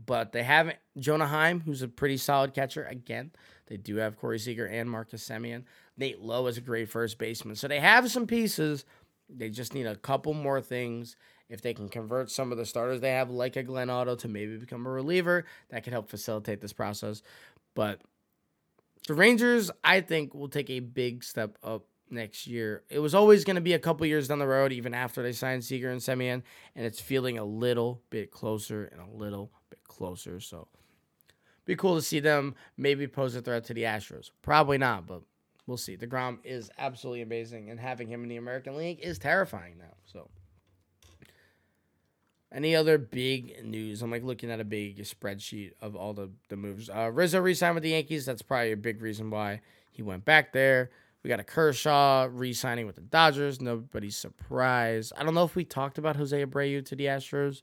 but 0.05 0.31
they 0.31 0.43
haven't. 0.43 0.77
Jonah 0.97 1.27
Heim, 1.27 1.61
who's 1.61 1.81
a 1.81 1.87
pretty 1.87 2.17
solid 2.17 2.53
catcher. 2.53 2.83
Again, 2.85 3.31
they 3.67 3.77
do 3.77 3.97
have 3.97 4.17
Corey 4.17 4.39
Seager 4.39 4.65
and 4.65 4.89
Marcus 4.89 5.27
Semien. 5.27 5.63
Nate 5.97 6.21
Lowe 6.21 6.47
is 6.47 6.57
a 6.57 6.61
great 6.61 6.89
first 6.89 7.17
baseman. 7.17 7.55
So 7.55 7.67
they 7.67 7.79
have 7.79 8.09
some 8.09 8.27
pieces. 8.27 8.85
They 9.29 9.49
just 9.49 9.73
need 9.73 9.85
a 9.85 9.95
couple 9.95 10.33
more 10.33 10.61
things. 10.61 11.15
If 11.49 11.61
they 11.61 11.73
can 11.73 11.89
convert 11.89 12.29
some 12.29 12.51
of 12.51 12.57
the 12.57 12.65
starters 12.65 13.01
they 13.01 13.11
have, 13.11 13.31
like 13.31 13.55
a 13.55 13.63
Glenn 13.63 13.89
Otto, 13.89 14.15
to 14.17 14.27
maybe 14.27 14.57
become 14.57 14.85
a 14.85 14.89
reliever, 14.89 15.45
that 15.69 15.83
could 15.83 15.93
help 15.93 16.09
facilitate 16.09 16.61
this 16.61 16.73
process. 16.73 17.23
But 17.73 18.01
the 19.07 19.15
Rangers, 19.15 19.71
I 19.83 20.01
think, 20.01 20.35
will 20.35 20.49
take 20.49 20.69
a 20.69 20.79
big 20.79 21.23
step 21.23 21.57
up 21.63 21.85
next 22.11 22.47
year. 22.47 22.83
It 22.89 22.99
was 22.99 23.15
always 23.15 23.43
going 23.43 23.55
to 23.55 23.61
be 23.61 23.73
a 23.73 23.79
couple 23.79 24.05
years 24.05 24.27
down 24.27 24.39
the 24.39 24.47
road, 24.47 24.71
even 24.71 24.93
after 24.93 25.23
they 25.23 25.31
signed 25.31 25.63
Seager 25.63 25.89
and 25.89 26.01
Semien, 26.01 26.43
and 26.75 26.85
it's 26.85 26.99
feeling 26.99 27.37
a 27.37 27.43
little 27.43 28.01
bit 28.09 28.31
closer 28.31 28.85
and 28.85 29.01
a 29.01 29.17
little 29.17 29.51
bit 29.69 29.83
closer. 29.83 30.39
So, 30.39 30.67
be 31.65 31.75
cool 31.75 31.95
to 31.95 32.01
see 32.01 32.19
them 32.19 32.55
maybe 32.77 33.07
pose 33.07 33.35
a 33.35 33.41
threat 33.41 33.65
to 33.65 33.73
the 33.73 33.83
Astros. 33.83 34.31
Probably 34.41 34.77
not, 34.77 35.05
but 35.05 35.21
we'll 35.67 35.77
see. 35.77 35.97
DeGrom 35.97 36.39
is 36.43 36.69
absolutely 36.77 37.21
amazing, 37.21 37.69
and 37.69 37.79
having 37.79 38.07
him 38.07 38.23
in 38.23 38.29
the 38.29 38.37
American 38.37 38.75
League 38.75 38.99
is 39.01 39.19
terrifying 39.19 39.77
now. 39.77 39.95
So, 40.05 40.29
any 42.51 42.75
other 42.75 42.97
big 42.97 43.63
news? 43.63 44.01
I'm 44.01 44.09
like 44.09 44.23
looking 44.23 44.49
at 44.49 44.59
a 44.59 44.65
big 44.65 44.97
spreadsheet 45.03 45.73
of 45.81 45.95
all 45.95 46.13
the, 46.13 46.31
the 46.49 46.57
moves. 46.57 46.89
Uh, 46.89 47.11
Rizzo 47.13 47.39
re-signed 47.39 47.75
with 47.75 47.83
the 47.83 47.91
Yankees. 47.91 48.25
That's 48.25 48.41
probably 48.41 48.71
a 48.71 48.77
big 48.77 49.01
reason 49.01 49.29
why 49.29 49.61
he 49.91 50.01
went 50.01 50.25
back 50.25 50.51
there. 50.53 50.89
We 51.21 51.27
got 51.27 51.39
a 51.39 51.43
Kershaw 51.43 52.27
re-signing 52.31 52.87
with 52.87 52.95
the 52.95 53.01
Dodgers. 53.01 53.61
Nobody's 53.61 54.17
surprised. 54.17 55.13
I 55.17 55.23
don't 55.23 55.35
know 55.35 55.43
if 55.43 55.55
we 55.55 55.65
talked 55.65 55.97
about 55.97 56.15
Jose 56.15 56.43
Abreu 56.43 56.83
to 56.85 56.95
the 56.95 57.05
Astros 57.05 57.61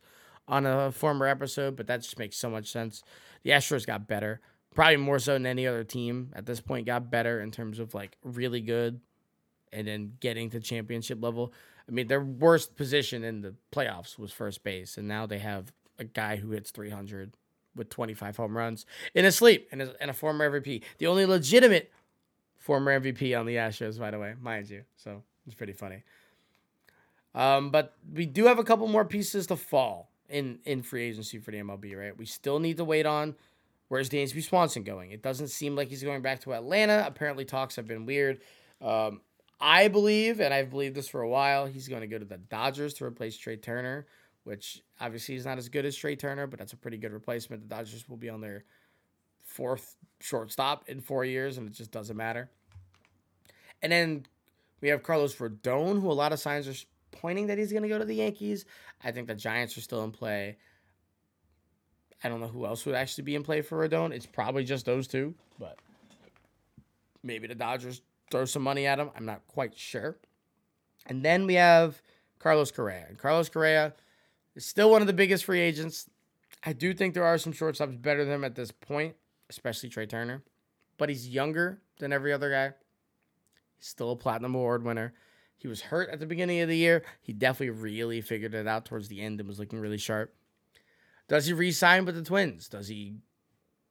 on 0.49 0.66
a 0.66 0.92
former 0.92 1.26
episode, 1.26 1.76
but 1.76 1.86
that 1.86 2.03
just 2.03 2.18
makes 2.18 2.36
so 2.36 2.51
much 2.51 2.70
sense. 2.70 3.03
The 3.42 3.51
Astros 3.51 3.86
got 3.86 4.07
better, 4.07 4.40
probably 4.74 4.97
more 4.97 5.18
so 5.18 5.32
than 5.32 5.47
any 5.47 5.66
other 5.66 5.84
team 5.84 6.32
at 6.34 6.47
this 6.47 6.61
point. 6.61 6.86
Got 6.86 7.11
better 7.11 7.40
in 7.40 7.51
terms 7.51 7.78
of 7.78 7.94
like 7.94 8.16
really 8.22 8.61
good, 8.61 9.01
and 9.72 9.86
then 9.86 10.12
getting 10.20 10.51
to 10.51 10.61
championship 10.61 11.22
level. 11.22 11.53
I 11.88 11.92
mean, 11.92 12.09
their 12.09 12.22
worst 12.22 12.76
position 12.76 13.22
in 13.24 13.42
the 13.42 13.55
playoffs 13.72 14.18
was 14.18 14.32
first 14.32 14.64
base, 14.64 14.99
and 14.99 15.07
now 15.07 15.26
they 15.26 15.38
have 15.38 15.72
a 15.99 16.05
guy 16.05 16.36
who 16.36 16.51
hits 16.51 16.70
300 16.70 17.34
with 17.74 17.90
25 17.90 18.36
home 18.36 18.57
runs 18.57 18.86
in 19.14 19.24
his 19.24 19.36
sleep 19.36 19.68
and, 19.70 19.82
a, 19.82 19.94
and 20.01 20.11
a 20.11 20.14
former 20.14 20.51
MVP. 20.51 20.82
The 20.99 21.07
only 21.07 21.26
legitimate 21.26 21.92
former 22.57 22.99
MVP 22.99 23.38
on 23.38 23.47
the 23.47 23.57
Astros, 23.57 23.99
by 23.99 24.11
the 24.11 24.18
way, 24.18 24.34
mind 24.40 24.70
you. 24.70 24.82
So 24.97 25.22
it's 25.47 25.55
pretty 25.55 25.74
funny. 25.74 26.03
Um, 27.34 27.70
but 27.70 27.94
we 28.12 28.24
do 28.24 28.47
have 28.47 28.59
a 28.59 28.64
couple 28.64 28.88
more 28.88 29.05
pieces 29.05 29.47
to 29.49 29.57
fall 29.57 30.11
in 30.29 30.59
in 30.64 30.83
free 30.83 31.05
agency 31.05 31.39
for 31.39 31.51
the 31.51 31.59
MLB, 31.59 31.97
right? 31.97 32.16
We 32.16 32.27
still 32.27 32.59
need 32.59 32.77
to 32.79 32.85
wait 32.85 33.07
on 33.07 33.35
where's 33.89 34.11
Dansby 34.11 34.43
Swanson 34.43 34.83
going. 34.83 35.11
It 35.11 35.22
doesn't 35.22 35.49
seem 35.49 35.77
like 35.77 35.89
he's 35.89 36.03
going 36.03 36.22
back 36.22 36.41
to 36.41 36.55
Atlanta. 36.55 37.05
Apparently, 37.07 37.45
talks 37.45 37.77
have 37.77 37.87
been 37.87 38.07
weird. 38.07 38.41
Um, 38.81 39.20
I 39.61 39.89
believe, 39.89 40.41
and 40.41 40.53
I've 40.53 40.70
believed 40.70 40.95
this 40.95 41.09
for 41.09 41.22
a 41.22 41.29
while, 41.29 41.66
he's 41.66 41.89
going 41.89 42.03
to 42.03 42.07
go 42.07 42.18
to 42.18 42.24
the 42.24 42.37
Dodgers 42.37 42.95
to 42.95 43.05
replace 43.05 43.37
Trea 43.37 43.57
Turner, 43.57 44.07
which 44.45 44.83
obviously 45.01 45.35
is 45.35 45.47
not 45.47 45.57
as 45.57 45.68
good 45.68 45.87
as 45.87 45.97
Trea 45.97 46.16
Turner, 46.16 46.47
but 46.47 46.59
that's 46.59 46.74
a 46.74 46.77
pretty 46.77 46.99
good 46.99 47.12
replacement. 47.12 47.62
The 47.62 47.74
Dodgers 47.74 48.09
will 48.09 48.18
be 48.18 48.29
on 48.29 48.41
their 48.41 48.64
fourth 49.45 49.97
shortstop 50.20 50.85
in 50.89 51.01
four 51.01 51.24
years, 51.24 51.57
and 51.57 51.66
it 51.66 51.72
just 51.72 51.91
doesn't 51.91 52.16
matter. 52.16 52.51
And 53.83 53.91
then 53.91 54.27
we 54.81 54.89
have 54.89 55.03
Carlos 55.03 55.35
Rodon, 55.37 56.01
who 56.01 56.11
a 56.11 56.12
lot 56.12 56.33
of 56.33 56.41
signs 56.41 56.68
are 56.68 56.74
pointing 57.21 57.49
that 57.49 57.59
he's 57.59 57.73
going 57.73 57.83
to 57.83 57.89
go 57.89 57.99
to 57.99 58.05
the 58.05 58.14
Yankees. 58.14 58.64
I 59.03 59.12
think 59.12 59.27
the 59.29 59.35
Giants 59.35 59.77
are 59.77 59.81
still 59.81 60.05
in 60.05 60.11
play. 60.11 60.57
I 62.25 62.29
don't 62.29 62.41
know 62.41 62.49
who 62.49 62.67
else 62.67 62.87
would 62.87 62.95
actually 62.95 63.25
be 63.25 63.35
in 63.35 63.43
play 63.43 63.61
for 63.61 63.87
Rodon. 63.87 64.12
It's 64.12 64.27
probably 64.27 64.64
just 64.64 64.87
those 64.87 65.07
two, 65.07 65.35
but 65.59 65.79
maybe 67.23 67.47
the 67.47 67.55
Dodgers 67.55 68.01
throw 68.31 68.45
some 68.45 68.62
money 68.62 68.87
at 68.87 68.99
him. 68.99 69.11
I'm 69.17 69.27
not 69.27 69.47
quite 69.49 69.77
sure. 69.77 70.17
And 71.07 71.25
then 71.25 71.47
we 71.47 71.55
have 71.55 72.01
Carlos 72.39 72.71
Correa. 72.71 73.07
And 73.09 73.19
Carlos 73.19 73.49
Correa 73.49 73.95
is 74.55 74.64
still 74.64 74.91
one 74.91 75.03
of 75.03 75.07
the 75.07 75.12
biggest 75.12 75.45
free 75.45 75.61
agents. 75.61 76.09
I 76.64 76.73
do 76.73 76.95
think 76.95 77.14
there 77.14 77.25
are 77.25 77.39
some 77.39 77.53
shortstops 77.53 78.01
better 78.01 78.25
than 78.25 78.35
him 78.35 78.45
at 78.45 78.55
this 78.55 78.73
point, 78.73 79.14
especially 79.51 79.89
Trea 79.89 80.07
Turner. 80.07 80.43
But 80.99 81.11
he's 81.11 81.29
younger 81.29 81.81
than 81.99 82.12
every 82.12 82.33
other 82.33 82.51
guy. 82.51 82.73
He's 83.77 83.89
still 83.89 84.12
a 84.12 84.17
platinum 84.17 84.55
award 84.55 84.83
winner. 84.83 85.12
He 85.57 85.68
was 85.68 85.80
hurt 85.82 86.11
at 86.11 86.20
the 86.20 86.26
beginning 86.26 86.61
of 86.61 86.68
the 86.68 86.76
year. 86.76 87.02
He 87.20 87.32
definitely 87.32 87.70
really 87.70 88.20
figured 88.20 88.54
it 88.54 88.68
out 88.68 88.84
towards 88.84 89.09
the 89.09 89.20
end 89.20 89.40
and 89.40 89.48
was 89.48 89.59
looking 89.59 89.78
really 89.78 89.98
sharp. 89.98 90.34
Does 91.28 91.46
he 91.46 91.52
re-sign 91.52 92.04
with 92.04 92.14
the 92.14 92.22
Twins? 92.22 92.68
Does 92.68 92.88
he? 92.88 93.16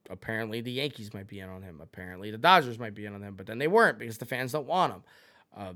Apparently, 0.09 0.61
the 0.61 0.71
Yankees 0.71 1.13
might 1.13 1.27
be 1.27 1.39
in 1.39 1.49
on 1.49 1.63
him. 1.63 1.81
Apparently, 1.81 2.29
the 2.29 2.37
Dodgers 2.37 2.77
might 2.77 2.93
be 2.93 3.05
in 3.05 3.15
on 3.15 3.23
him, 3.23 3.35
but 3.35 3.47
then 3.47 3.57
they 3.57 3.67
weren't 3.67 3.97
because 3.97 4.19
the 4.19 4.25
fans 4.25 4.51
don't 4.51 4.67
want 4.67 4.93
him. 4.93 5.03
Uh, 5.57 5.73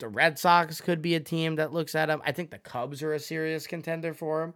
the 0.00 0.08
Red 0.08 0.38
Sox 0.38 0.80
could 0.80 1.00
be 1.00 1.14
a 1.14 1.20
team 1.20 1.56
that 1.56 1.72
looks 1.72 1.94
at 1.94 2.10
him. 2.10 2.20
I 2.24 2.32
think 2.32 2.50
the 2.50 2.58
Cubs 2.58 3.02
are 3.02 3.12
a 3.12 3.20
serious 3.20 3.66
contender 3.66 4.12
for 4.12 4.42
him. 4.42 4.54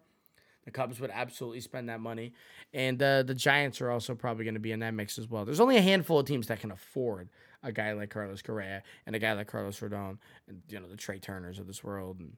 The 0.65 0.71
Cubs 0.71 0.99
would 0.99 1.11
absolutely 1.11 1.61
spend 1.61 1.89
that 1.91 2.01
money, 2.01 2.33
and 2.73 3.01
uh, 3.01 3.23
the 3.23 3.35
Giants 3.35 3.81
are 3.81 3.91
also 3.91 4.15
probably 4.15 4.45
going 4.45 4.55
to 4.55 4.61
be 4.61 4.73
in 4.73 4.81
that 4.81 4.95
mix 4.95 5.19
as 5.19 5.29
well. 5.29 5.45
There's 5.45 5.61
only 5.61 5.77
a 5.77 5.83
handful 5.83 6.19
of 6.19 6.27
teams 6.27 6.47
that 6.47 6.61
can 6.61 6.71
afford 6.71 7.29
a 7.65 7.73
guy 7.73 7.93
like 7.93 8.11
Carlos 8.11 8.43
Correa 8.43 8.83
and 9.07 9.17
a 9.17 9.19
guy 9.19 9.33
like 9.33 9.49
Carlos 9.49 9.81
Rodon 9.81 10.19
and 10.47 10.63
you 10.69 10.79
know 10.79 10.89
the 10.89 10.97
Trea 10.97 11.19
Turners 11.19 11.59
of 11.59 11.67
this 11.67 11.83
world. 11.83 12.21
And 12.21 12.37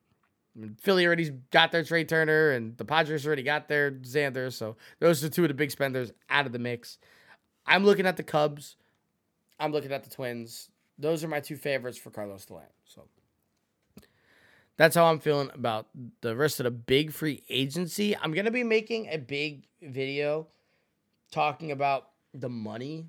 I 0.57 0.61
mean, 0.61 0.77
Philly 0.81 1.07
already 1.07 1.31
got 1.51 1.71
their 1.73 1.85
Trea 1.85 2.05
Turner, 2.05 2.53
and 2.53 2.77
the 2.79 2.85
Padres 2.85 3.27
already 3.27 3.43
got 3.43 3.69
their 3.69 3.91
Xander. 3.91 4.53
So 4.53 4.77
those 5.01 5.23
are 5.23 5.29
two 5.29 5.43
of 5.43 5.49
the 5.49 5.55
big 5.55 5.71
spenders 5.71 6.13
out 6.31 6.47
of 6.47 6.53
the 6.53 6.59
mix. 6.59 6.99
I'm 7.67 7.85
looking 7.85 8.07
at 8.07 8.17
the 8.17 8.23
Cubs. 8.23 8.77
I'm 9.59 9.73
looking 9.73 9.93
at 9.93 10.05
the 10.05 10.11
Twins. 10.11 10.71
Those 10.99 11.23
are 11.25 11.29
my 11.29 11.41
two 11.41 11.57
favorites 11.57 11.99
for 11.99 12.11
Carlos 12.11 12.47
Delan. 12.47 12.63
So 12.85 13.03
that's 14.77 14.95
how 14.95 15.07
I'm 15.07 15.19
feeling 15.19 15.51
about 15.53 15.89
the 16.21 16.37
rest 16.37 16.61
of 16.61 16.65
the 16.65 16.71
big 16.71 17.13
free 17.13 17.43
agency. 17.51 18.17
I'm 18.17 18.33
gonna 18.33 18.51
be 18.51 18.65
making 18.65 19.09
a 19.09 19.19
big 19.19 19.67
video 19.83 20.47
talking 21.31 21.71
about 21.73 22.11
the 22.33 22.49
money 22.49 23.09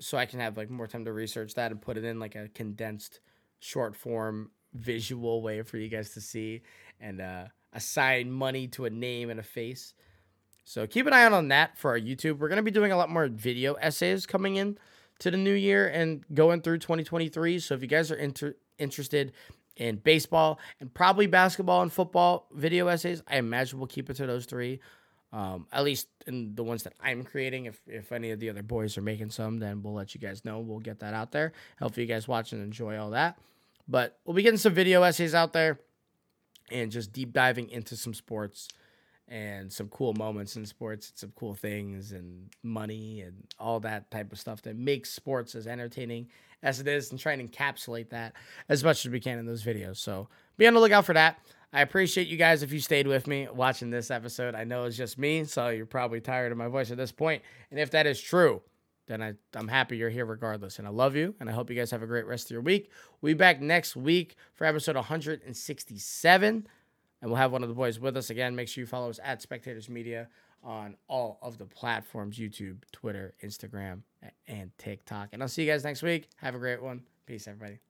so 0.00 0.18
I 0.18 0.26
can 0.26 0.40
have 0.40 0.56
like 0.56 0.70
more 0.70 0.86
time 0.86 1.04
to 1.04 1.12
research 1.12 1.54
that 1.54 1.70
and 1.70 1.80
put 1.80 1.96
it 1.96 2.04
in 2.04 2.20
like 2.20 2.34
a 2.34 2.48
condensed 2.48 3.20
short 3.58 3.96
form 3.96 4.50
visual 4.74 5.42
way 5.42 5.62
for 5.62 5.78
you 5.78 5.88
guys 5.88 6.10
to 6.10 6.20
see 6.20 6.62
and 7.00 7.20
uh, 7.20 7.44
assign 7.72 8.30
money 8.30 8.66
to 8.68 8.84
a 8.84 8.90
name 8.90 9.30
and 9.30 9.40
a 9.40 9.42
face. 9.42 9.94
So 10.64 10.86
keep 10.86 11.06
an 11.06 11.12
eye 11.12 11.24
out 11.24 11.32
on 11.32 11.48
that 11.48 11.78
for 11.78 11.92
our 11.92 11.98
YouTube. 11.98 12.38
We're 12.38 12.48
going 12.48 12.56
to 12.56 12.62
be 12.62 12.70
doing 12.70 12.92
a 12.92 12.96
lot 12.96 13.08
more 13.08 13.28
video 13.28 13.74
essays 13.74 14.26
coming 14.26 14.56
in 14.56 14.78
to 15.20 15.30
the 15.30 15.36
new 15.36 15.52
year 15.52 15.88
and 15.88 16.24
going 16.34 16.60
through 16.60 16.78
2023. 16.78 17.58
So 17.60 17.74
if 17.74 17.82
you 17.82 17.88
guys 17.88 18.10
are 18.10 18.16
inter- 18.16 18.56
interested 18.78 19.32
in 19.76 19.96
baseball 19.96 20.58
and 20.80 20.92
probably 20.92 21.26
basketball 21.26 21.82
and 21.82 21.92
football 21.92 22.48
video 22.52 22.88
essays, 22.88 23.22
I 23.28 23.36
imagine 23.36 23.78
we'll 23.78 23.86
keep 23.86 24.10
it 24.10 24.14
to 24.14 24.26
those 24.26 24.46
three. 24.46 24.80
Um, 25.32 25.66
at 25.72 25.84
least 25.84 26.08
in 26.26 26.54
the 26.54 26.62
ones 26.62 26.84
that 26.84 26.94
I'm 27.02 27.24
creating. 27.24 27.66
If 27.66 27.80
if 27.86 28.12
any 28.12 28.30
of 28.30 28.40
the 28.40 28.48
other 28.48 28.62
boys 28.62 28.96
are 28.96 29.02
making 29.02 29.30
some, 29.30 29.58
then 29.58 29.82
we'll 29.82 29.92
let 29.92 30.14
you 30.14 30.20
guys 30.20 30.44
know. 30.44 30.60
We'll 30.60 30.78
get 30.78 31.00
that 31.00 31.14
out 31.14 31.32
there. 31.32 31.52
Hopefully 31.80 32.06
you 32.06 32.12
guys 32.12 32.28
watch 32.28 32.52
and 32.52 32.62
enjoy 32.62 32.96
all 32.96 33.10
that. 33.10 33.38
But 33.88 34.18
we'll 34.24 34.34
be 34.34 34.42
getting 34.42 34.58
some 34.58 34.72
video 34.72 35.02
essays 35.02 35.34
out 35.34 35.52
there 35.52 35.80
and 36.70 36.90
just 36.90 37.12
deep 37.12 37.32
diving 37.32 37.70
into 37.70 37.96
some 37.96 38.14
sports 38.14 38.68
and 39.28 39.72
some 39.72 39.88
cool 39.88 40.12
moments 40.14 40.56
in 40.56 40.64
sports 40.64 41.10
and 41.10 41.18
some 41.18 41.32
cool 41.34 41.54
things 41.54 42.12
and 42.12 42.48
money 42.62 43.20
and 43.20 43.44
all 43.58 43.80
that 43.80 44.10
type 44.10 44.32
of 44.32 44.38
stuff 44.38 44.62
that 44.62 44.76
makes 44.76 45.10
sports 45.10 45.54
as 45.54 45.66
entertaining 45.66 46.28
as 46.62 46.80
it 46.80 46.86
is 46.86 47.10
and 47.10 47.18
try 47.18 47.32
and 47.32 47.52
encapsulate 47.52 48.10
that 48.10 48.32
as 48.68 48.84
much 48.84 49.04
as 49.04 49.12
we 49.12 49.20
can 49.20 49.38
in 49.38 49.46
those 49.46 49.64
videos. 49.64 49.96
So 49.96 50.28
be 50.56 50.66
on 50.66 50.74
the 50.74 50.80
lookout 50.80 51.04
for 51.04 51.14
that. 51.14 51.38
I 51.72 51.82
appreciate 51.82 52.28
you 52.28 52.36
guys 52.36 52.62
if 52.62 52.72
you 52.72 52.80
stayed 52.80 53.06
with 53.06 53.26
me 53.26 53.48
watching 53.52 53.90
this 53.90 54.10
episode. 54.10 54.54
I 54.54 54.64
know 54.64 54.84
it's 54.84 54.96
just 54.96 55.18
me, 55.18 55.44
so 55.44 55.68
you're 55.68 55.86
probably 55.86 56.20
tired 56.20 56.52
of 56.52 56.58
my 56.58 56.68
voice 56.68 56.90
at 56.90 56.96
this 56.96 57.12
point. 57.12 57.42
And 57.70 57.78
if 57.78 57.90
that 57.90 58.06
is 58.06 58.20
true, 58.20 58.62
then 59.06 59.22
I, 59.22 59.34
I'm 59.54 59.68
happy 59.68 59.96
you're 59.96 60.10
here 60.10 60.24
regardless. 60.24 60.78
And 60.78 60.86
I 60.86 60.90
love 60.90 61.16
you, 61.16 61.34
and 61.40 61.48
I 61.48 61.52
hope 61.52 61.70
you 61.70 61.76
guys 61.76 61.90
have 61.90 62.02
a 62.02 62.06
great 62.06 62.26
rest 62.26 62.46
of 62.46 62.50
your 62.52 62.60
week. 62.60 62.90
We'll 63.20 63.30
be 63.30 63.34
back 63.34 63.60
next 63.60 63.96
week 63.96 64.36
for 64.54 64.64
episode 64.64 64.96
167, 64.96 66.66
and 67.22 67.30
we'll 67.30 67.36
have 67.36 67.52
one 67.52 67.62
of 67.62 67.68
the 67.68 67.74
boys 67.74 67.98
with 68.00 68.16
us 68.16 68.30
again. 68.30 68.56
Make 68.56 68.68
sure 68.68 68.82
you 68.82 68.86
follow 68.86 69.10
us 69.10 69.20
at 69.22 69.42
Spectators 69.42 69.88
Media 69.88 70.28
on 70.62 70.96
all 71.08 71.38
of 71.42 71.58
the 71.58 71.66
platforms 71.66 72.38
YouTube, 72.38 72.78
Twitter, 72.92 73.34
Instagram, 73.44 74.02
and 74.48 74.70
TikTok. 74.78 75.28
And 75.32 75.42
I'll 75.42 75.48
see 75.48 75.64
you 75.64 75.70
guys 75.70 75.84
next 75.84 76.02
week. 76.02 76.28
Have 76.36 76.54
a 76.54 76.58
great 76.58 76.82
one. 76.82 77.02
Peace, 77.26 77.46
everybody. 77.46 77.85